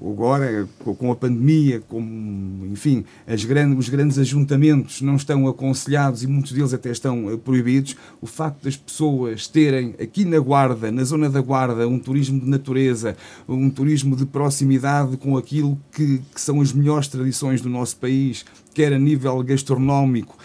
agora, 0.00 0.68
com 0.98 1.12
a 1.12 1.16
pandemia, 1.16 1.80
com, 1.80 2.00
enfim, 2.70 3.04
grandes, 3.46 3.78
os 3.78 3.88
grandes 3.88 4.18
ajuntamentos 4.18 5.00
não 5.00 5.16
estão 5.16 5.46
aconselhados 5.46 6.22
e 6.22 6.26
muitos 6.26 6.52
deles 6.52 6.74
até 6.74 6.90
estão 6.90 7.30
eh, 7.30 7.36
proibidos, 7.36 7.96
o 8.20 8.26
facto 8.26 8.64
das 8.64 8.76
pessoas 8.76 9.46
terem 9.46 9.94
aqui 10.00 10.24
na 10.24 10.38
Guarda, 10.38 10.90
na 10.90 11.04
zona 11.04 11.28
da 11.28 11.40
Guarda, 11.40 11.86
um 11.86 11.98
turismo 11.98 12.40
de 12.40 12.48
natureza, 12.48 13.16
um 13.48 13.70
turismo 13.70 14.16
de 14.16 14.26
proximidade 14.26 15.16
com 15.16 15.36
aquilo 15.36 15.78
que, 15.92 16.20
que 16.34 16.40
são 16.40 16.60
as 16.60 16.72
melhores 16.72 17.08
tradições 17.08 17.60
do 17.60 17.68
nosso 17.68 17.96
país, 17.96 18.44
quer 18.74 18.92
a 18.92 18.98
nível 18.98 19.42
gastronómico, 19.42 20.36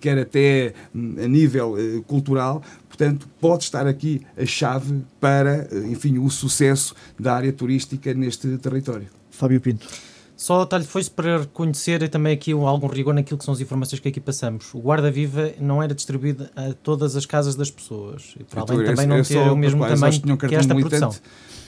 quer 0.00 0.18
até 0.18 0.72
hum, 0.94 1.16
a 1.22 1.28
nível 1.28 1.76
cultural, 2.06 2.62
Portanto, 2.96 3.28
pode 3.38 3.64
estar 3.64 3.86
aqui 3.86 4.22
a 4.38 4.46
chave 4.46 5.02
para, 5.20 5.68
enfim, 5.86 6.16
o 6.16 6.30
sucesso 6.30 6.94
da 7.20 7.34
área 7.34 7.52
turística 7.52 8.14
neste 8.14 8.56
território. 8.56 9.06
Fábio 9.30 9.60
Pinto. 9.60 9.86
Só 10.34 10.64
talho 10.64 10.84
foi 10.84 11.04
para 11.04 11.40
reconhecer 11.40 12.08
também 12.08 12.32
aqui 12.32 12.52
algum 12.52 12.86
rigor 12.86 13.12
naquilo 13.12 13.38
que 13.38 13.44
são 13.44 13.52
as 13.52 13.60
informações 13.60 14.00
que 14.00 14.08
aqui 14.08 14.20
passamos. 14.20 14.72
O 14.72 14.80
Guarda 14.80 15.10
Viva 15.10 15.52
não 15.60 15.82
era 15.82 15.94
distribuído 15.94 16.48
a 16.56 16.72
todas 16.72 17.16
as 17.16 17.26
casas 17.26 17.54
das 17.54 17.70
pessoas. 17.70 18.34
E 18.40 18.44
para 18.44 18.62
além 18.62 18.86
também 18.86 19.06
não 19.06 19.22
ter 19.22 19.38
o 19.38 19.56
mesmo 19.56 19.86
tamanho 19.86 20.38
que 20.38 20.54
esta 20.54 20.74
produção. 20.74 21.14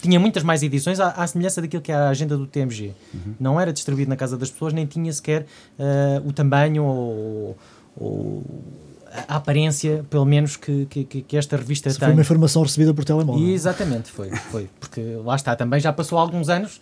Tinha 0.01 0.18
muitas 0.20 0.42
mais 0.42 0.62
edições, 0.62 1.01
à, 1.01 1.11
à, 1.11 1.26
semelhança 1.26 1.61
daquilo 1.61 1.82
que 1.82 1.92
é 1.92 1.94
a 1.94 2.09
agenda 2.09 2.36
do 2.36 2.46
TMG. 2.46 2.92
Uhum. 3.12 3.34
Não 3.38 3.61
era 3.61 3.72
distribuído 3.72 4.09
na 4.09 4.16
casa 4.16 4.36
das 4.36 4.51
pessoas, 4.51 4.72
nem 4.72 4.86
tinha 4.86 5.12
sequer 5.12 5.46
uh, 5.78 6.26
o 6.28 6.32
tamanho 6.32 6.84
ou, 6.84 7.57
ou 7.96 8.42
a 9.28 9.36
aparência, 9.36 10.05
pelo 10.11 10.24
menos, 10.24 10.57
que, 10.57 10.86
que, 10.86 11.05
que 11.05 11.36
esta 11.36 11.57
revista 11.57 11.88
Isso 11.88 11.99
tem. 11.99 12.09
Foi 12.09 12.14
uma 12.14 12.20
informação 12.20 12.62
recebida 12.62 12.92
por 12.92 13.05
telemóvel. 13.05 13.49
exatamente, 13.49 14.11
foi, 14.11 14.30
foi. 14.30 14.68
Porque 14.78 15.01
lá 15.24 15.34
está, 15.34 15.57
também 15.57 15.80
já 15.80 15.92
passou 15.92 16.18
alguns 16.18 16.49
anos 16.49 16.80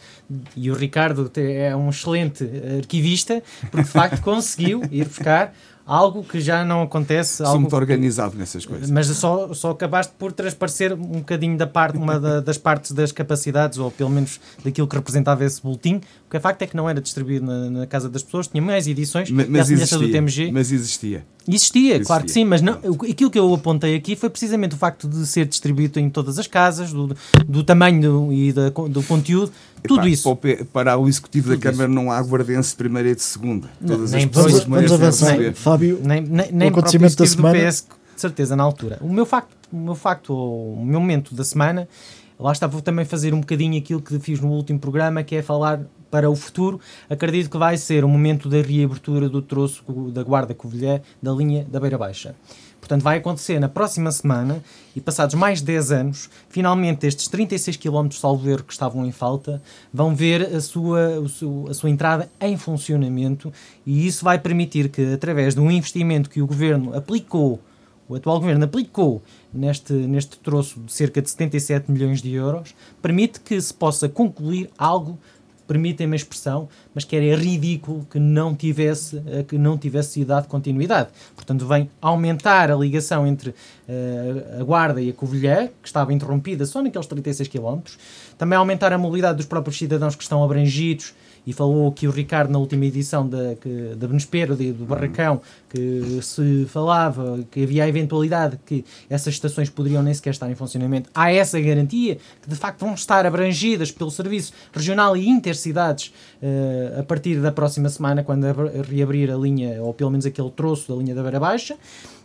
e 0.57 0.71
o 0.71 0.75
Ricardo 0.75 1.31
é 1.37 1.75
um 1.77 1.91
excelente 1.91 2.49
arquivista, 2.79 3.43
porque 3.71 3.85
de 3.85 3.91
facto 3.91 4.21
conseguiu 4.23 4.83
ir 4.91 5.07
buscar 5.07 5.55
algo 5.87 6.25
que 6.25 6.41
já 6.41 6.65
não 6.65 6.83
acontece. 6.83 7.37
Sou 7.37 7.47
algo 7.47 7.61
muito 7.61 7.77
organizado 7.77 8.37
nessas 8.37 8.67
coisas. 8.67 8.91
Mas 8.91 9.07
só, 9.07 9.55
só 9.55 9.71
acabaste 9.71 10.13
por 10.19 10.33
transparecer 10.33 10.93
um 10.93 11.19
bocadinho 11.21 11.57
da 11.57 11.67
parte, 11.67 11.97
uma 11.97 12.19
da, 12.19 12.41
das 12.41 12.59
partes 12.59 12.91
das 12.91 13.13
capacidades, 13.13 13.79
ou 13.79 13.91
pelo 13.91 14.11
menos 14.11 14.41
daquilo 14.65 14.89
que 14.89 14.97
representava 14.97 15.45
esse 15.45 15.63
boletim. 15.63 16.01
O 16.27 16.31
que 16.31 16.37
é 16.37 16.41
facto 16.41 16.63
é 16.63 16.67
que 16.67 16.77
não 16.77 16.91
era 16.91 17.01
distribuído 17.01 17.47
na, 17.47 17.71
na 17.71 17.87
casa 17.87 18.09
das 18.09 18.23
pessoas, 18.23 18.49
tinha 18.49 18.63
mais 18.63 18.89
edições, 18.89 19.31
mas, 19.31 19.49
mas 19.49 19.71
existia, 19.71 19.99
do 19.99 20.11
TMG. 20.11 20.51
Mas 20.51 20.73
existia. 20.73 21.25
Existia, 21.49 21.95
Existia, 21.95 22.05
claro 22.05 22.25
que 22.25 22.33
sim, 22.33 22.45
mas 22.45 22.61
não, 22.61 22.81
aquilo 23.09 23.31
que 23.31 23.39
eu 23.39 23.55
apontei 23.55 23.95
aqui 23.95 24.17
foi 24.17 24.29
precisamente 24.29 24.75
o 24.75 24.79
facto 24.79 25.07
de 25.07 25.25
ser 25.25 25.47
distribuído 25.47 26.01
em 26.01 26.11
todas 26.11 26.41
as 26.41 26.49
casas, 26.49 26.93
do, 26.93 27.17
do 27.47 27.63
tamanho 27.63 28.33
e 28.33 28.53
da, 28.53 28.69
do 28.71 29.03
conteúdo, 29.05 29.53
tudo 29.83 30.01
Epá, 30.01 30.09
isso. 30.09 30.39
Para 30.73 30.97
o 30.99 31.09
Executivo 31.09 31.49
tudo 31.49 31.57
da 31.57 31.63
Câmara 31.63 31.89
isso. 31.89 31.95
não 31.95 32.11
há 32.11 32.21
guardense 32.21 32.71
de 32.71 32.77
primeira 32.77 33.11
e 33.11 33.15
de 33.15 33.23
segunda. 33.23 33.69
Todas 33.87 34.13
nem 34.13 34.25
as 34.25 34.31
pessoas 34.31 34.65
vamos, 34.65 34.93
avançar, 34.93 35.39
nem, 35.39 35.53
Fábio, 35.53 36.01
nem, 36.03 36.21
nem, 36.23 36.53
nem 36.53 36.69
o 36.69 36.71
acontecimento 36.71 37.17
da 37.17 37.27
semana. 37.27 37.59
PS, 37.59 37.87
de 38.15 38.21
certeza, 38.21 38.57
na 38.57 38.63
altura. 38.63 38.99
O 39.01 39.13
meu 39.13 39.27
facto, 39.27 39.51
o 39.73 39.77
meu 39.77 39.95
facto, 39.95 40.35
o 40.35 40.85
meu 40.85 41.01
momento 41.01 41.35
da 41.35 41.45
semana, 41.45 41.89
lá 42.39 42.53
está, 42.53 42.67
vou 42.67 42.81
também 42.81 43.05
fazer 43.05 43.35
um 43.35 43.41
bocadinho 43.41 43.79
aquilo 43.79 44.01
que 44.01 44.19
fiz 44.19 44.41
no 44.41 44.49
último 44.49 44.79
programa, 44.79 45.23
que 45.23 45.37
é 45.37 45.43
falar 45.43 45.81
para 46.11 46.31
o 46.31 46.37
futuro, 46.37 46.81
acredito 47.11 47.51
que 47.51 47.59
vai 47.59 47.77
ser 47.77 48.05
o 48.05 48.09
momento 48.09 48.49
da 48.49 48.61
reabertura 48.61 49.29
do 49.29 49.43
troço 49.43 49.85
da 50.13 50.23
Guarda 50.23 50.55
Covilhã 50.55 51.01
da 51.21 51.33
linha 51.33 51.67
da 51.69 51.81
Beira 51.81 51.99
Baixa. 51.99 52.35
Portanto, 52.87 53.03
vai 53.03 53.19
acontecer 53.19 53.59
na 53.59 53.69
próxima 53.69 54.13
semana 54.13 54.63
e 54.95 55.01
passados 55.01 55.35
mais 55.35 55.59
de 55.59 55.65
10 55.65 55.91
anos, 55.91 56.31
finalmente 56.49 57.05
estes 57.05 57.27
36 57.27 57.77
km 57.79 58.07
de 58.07 58.15
salveiro 58.15 58.63
que 58.63 58.73
estavam 58.73 59.05
em 59.05 59.11
falta 59.11 59.61
vão 59.93 60.15
ver 60.15 60.55
a 60.55 60.61
sua, 60.61 61.25
a 61.69 61.75
sua 61.75 61.91
entrada 61.91 62.31
em 62.41 62.57
funcionamento 62.57 63.53
e 63.85 64.07
isso 64.07 64.25
vai 64.25 64.39
permitir 64.39 64.89
que, 64.89 65.15
através 65.15 65.53
de 65.53 65.61
um 65.61 65.69
investimento 65.69 66.31
que 66.31 66.41
o 66.41 66.47
Governo 66.47 66.97
aplicou, 66.97 67.61
o 68.09 68.15
atual 68.15 68.39
Governo 68.39 68.65
aplicou 68.65 69.21
neste, 69.53 69.93
neste 69.93 70.39
troço 70.39 70.79
de 70.79 70.93
cerca 70.93 71.21
de 71.21 71.29
77 71.29 71.91
milhões 71.91 72.23
de 72.23 72.33
euros, 72.33 72.73
permite 73.03 73.41
que 73.41 73.61
se 73.61 73.75
possa 73.75 74.09
concluir 74.09 74.71
algo 74.79 75.19
permitem-me 75.67 76.15
a 76.15 76.17
expressão, 76.17 76.69
mas 76.95 77.05
que 77.05 77.17
era 77.17 77.37
ridículo 77.37 78.07
que 78.11 78.19
não 78.19 78.55
tivesse 78.55 79.23
eh, 79.27 79.43
que 79.43 79.59
não 79.59 79.77
tivesse 79.77 80.13
sido 80.13 80.29
dado 80.29 80.49
continuidade. 80.49 81.11
Portanto, 81.35 81.67
vem 81.67 81.91
aumentar 82.01 82.71
a 82.71 82.77
ligação 82.77 83.27
entre 83.27 83.51
uh, 83.51 84.61
a 84.61 84.65
Guarda 84.65 85.01
e 85.01 85.11
a 85.11 85.13
Covilhã, 85.13 85.69
que 85.83 85.89
estava 85.89 86.13
interrompida 86.13 86.65
só 86.67 86.83
naqueles 86.83 87.07
36 87.07 87.49
km, 87.49 87.81
também 88.39 88.57
aumentar 88.57 88.93
a 88.93 88.99
mobilidade 88.99 89.37
dos 89.37 89.47
próprios 89.47 89.79
cidadãos 89.79 90.15
que 90.15 90.23
estão 90.23 90.43
abrangidos 90.43 91.15
e 91.47 91.53
falou 91.53 91.89
aqui 91.89 92.09
o 92.09 92.11
Ricardo 92.11 92.51
na 92.51 92.59
última 92.59 92.85
edição 92.85 93.27
da, 93.27 93.55
que, 93.55 93.95
da 93.97 94.09
Benespero, 94.09 94.57
do 94.57 94.85
Barracão, 94.85 95.41
que 95.69 96.19
se 96.21 96.67
falava 96.69 97.39
que 97.51 97.63
havia 97.63 97.85
a 97.85 97.89
eventualidade 97.89 98.59
que 98.67 98.85
essas 99.09 99.35
estações 99.35 99.71
poderiam 99.71 100.03
nem 100.03 100.13
sequer 100.13 100.31
estar 100.31 100.51
em 100.51 100.55
funcionamento. 100.55 101.09
Há 101.15 101.31
essa 101.33 101.61
garantia 101.61 102.19
que 102.43 102.49
de 102.49 102.57
facto 102.57 102.81
vão 102.81 102.95
estar 102.95 103.25
abrangidas 103.25 103.93
pelo 103.93 104.11
Serviço 104.11 104.53
Regional 104.73 105.17
e 105.17 105.29
Intercidades 105.29 106.13
uh, 106.43 107.01
a 107.01 107.03
partir 107.05 107.41
da 107.41 107.53
próxima 107.53 107.89
semana, 107.89 108.25
quando 108.25 108.45
reabrir 108.89 109.31
a 109.31 109.37
linha, 109.37 109.83
ou 109.83 109.95
pelo 109.95 110.11
menos 110.11 110.27
aquele 110.27 110.51
troço 110.51 110.93
da 110.93 111.01
linha 111.01 111.15
da 111.15 111.23
Beira 111.23 111.39
Baixa, 111.39 111.77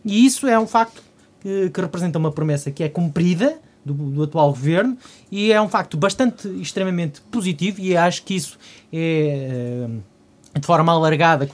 e 0.04 0.26
isso 0.26 0.48
é 0.48 0.60
um 0.60 0.66
facto 0.66 1.04
que, 1.42 1.70
que 1.70 1.82
representa 1.82 2.18
uma 2.18 2.32
promessa 2.32 2.72
que 2.72 2.84
é 2.84 2.90
cumprida 2.90 3.60
do, 3.84 3.94
do, 3.94 4.24
atual 4.24 4.50
governo 4.50 4.98
e 5.32 5.52
é 5.52 5.62
um 5.62 5.70
facto 5.70 5.98
bastante 5.98 6.48
extremamente 6.62 7.22
positivo 7.22 7.80
e 7.82 7.96
acho 7.98 8.24
que 8.24 8.36
isso 8.36 8.58
é 8.94 9.88
eh, 10.54 10.60
de 10.60 10.66
forma 10.66 10.92
alargada 10.92 11.48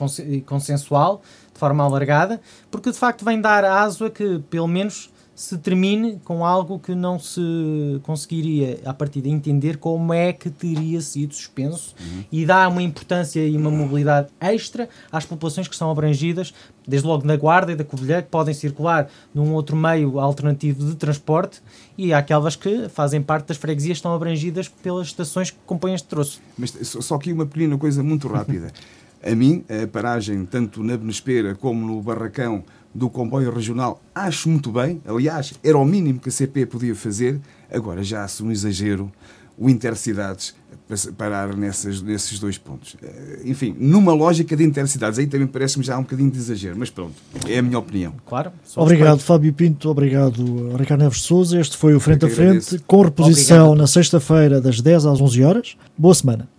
consensual, 0.44 1.22
de 1.52 1.58
forma 1.58 1.84
alargada, 1.84 2.40
porque 2.70 2.90
de 2.90 2.98
facto 2.98 3.24
vem 3.24 3.40
dar 3.40 3.64
aso 3.64 4.06
a 4.06 4.10
que 4.10 4.40
pelo 4.50 4.66
menos 4.66 5.10
se 5.38 5.56
termine 5.56 6.20
com 6.24 6.44
algo 6.44 6.80
que 6.80 6.96
não 6.96 7.16
se 7.16 8.00
conseguiria 8.02 8.80
a 8.84 8.92
partir 8.92 9.20
de 9.20 9.30
entender 9.30 9.76
como 9.76 10.12
é 10.12 10.32
que 10.32 10.50
teria 10.50 11.00
sido 11.00 11.32
suspenso 11.32 11.94
uhum. 12.00 12.24
e 12.32 12.44
dá 12.44 12.68
uma 12.68 12.82
importância 12.82 13.46
e 13.46 13.56
uma 13.56 13.70
mobilidade 13.70 14.30
extra 14.40 14.88
às 15.12 15.24
populações 15.24 15.68
que 15.68 15.76
são 15.76 15.92
abrangidas, 15.92 16.52
desde 16.84 17.06
logo 17.06 17.24
na 17.24 17.36
Guarda 17.36 17.70
e 17.70 17.76
da 17.76 17.84
Covilhã, 17.84 18.20
que 18.20 18.28
podem 18.28 18.52
circular 18.52 19.08
num 19.32 19.52
outro 19.52 19.76
meio 19.76 20.18
alternativo 20.18 20.84
de 20.84 20.96
transporte 20.96 21.62
e 21.96 22.12
aquelas 22.12 22.56
que 22.56 22.88
fazem 22.88 23.22
parte 23.22 23.46
das 23.46 23.56
freguesias 23.56 23.98
que 23.98 23.98
estão 24.00 24.12
abrangidas 24.12 24.66
pelas 24.66 25.06
estações 25.06 25.52
que 25.52 25.58
compõem 25.64 25.94
este 25.94 26.08
troço. 26.08 26.40
Mas 26.58 26.76
só 26.82 27.14
aqui 27.14 27.32
uma 27.32 27.46
pequena 27.46 27.78
coisa 27.78 28.02
muito 28.02 28.26
rápida. 28.26 28.72
A 29.20 29.34
mim, 29.34 29.64
a 29.68 29.84
paragem, 29.84 30.46
tanto 30.46 30.82
na 30.82 30.96
Benespera 30.96 31.52
como 31.52 31.84
no 31.84 32.00
Barracão, 32.00 32.62
do 32.98 33.08
comboio 33.08 33.50
regional, 33.50 34.02
acho 34.14 34.48
muito 34.48 34.70
bem. 34.70 35.00
Aliás, 35.06 35.54
era 35.62 35.78
o 35.78 35.84
mínimo 35.84 36.20
que 36.20 36.28
a 36.28 36.32
CP 36.32 36.66
podia 36.66 36.94
fazer. 36.94 37.40
Agora 37.70 38.02
já 38.02 38.24
acho 38.24 38.44
um 38.44 38.50
exagero 38.50 39.10
o 39.56 39.68
Intercidades 39.68 40.54
parar 41.18 41.54
nessas, 41.54 42.00
nesses 42.00 42.38
dois 42.38 42.56
pontos. 42.56 42.96
Eh, 43.02 43.40
enfim, 43.44 43.76
numa 43.78 44.14
lógica 44.14 44.56
de 44.56 44.64
intercidades, 44.64 45.18
aí 45.18 45.26
também 45.26 45.46
parece-me 45.46 45.84
já 45.84 45.98
um 45.98 46.02
bocadinho 46.02 46.30
de 46.30 46.38
exagero, 46.38 46.76
mas 46.78 46.88
pronto, 46.88 47.12
é 47.46 47.58
a 47.58 47.62
minha 47.62 47.78
opinião. 47.78 48.14
Claro. 48.24 48.52
Obrigado, 48.74 49.18
Fábio 49.18 49.52
Pinto, 49.52 49.90
obrigado, 49.90 50.76
Ricardo 50.76 51.02
Neves 51.02 51.18
de 51.18 51.24
Souza. 51.24 51.60
Este 51.60 51.76
foi 51.76 51.94
o 51.94 52.00
Frente 52.00 52.24
a 52.24 52.30
Frente, 52.30 52.78
com 52.86 53.02
reposição 53.02 53.66
obrigado. 53.66 53.78
na 53.78 53.86
sexta-feira, 53.86 54.60
das 54.60 54.80
10 54.80 55.04
às 55.04 55.20
11 55.20 55.42
horas. 55.44 55.76
Boa 55.96 56.14
semana. 56.14 56.46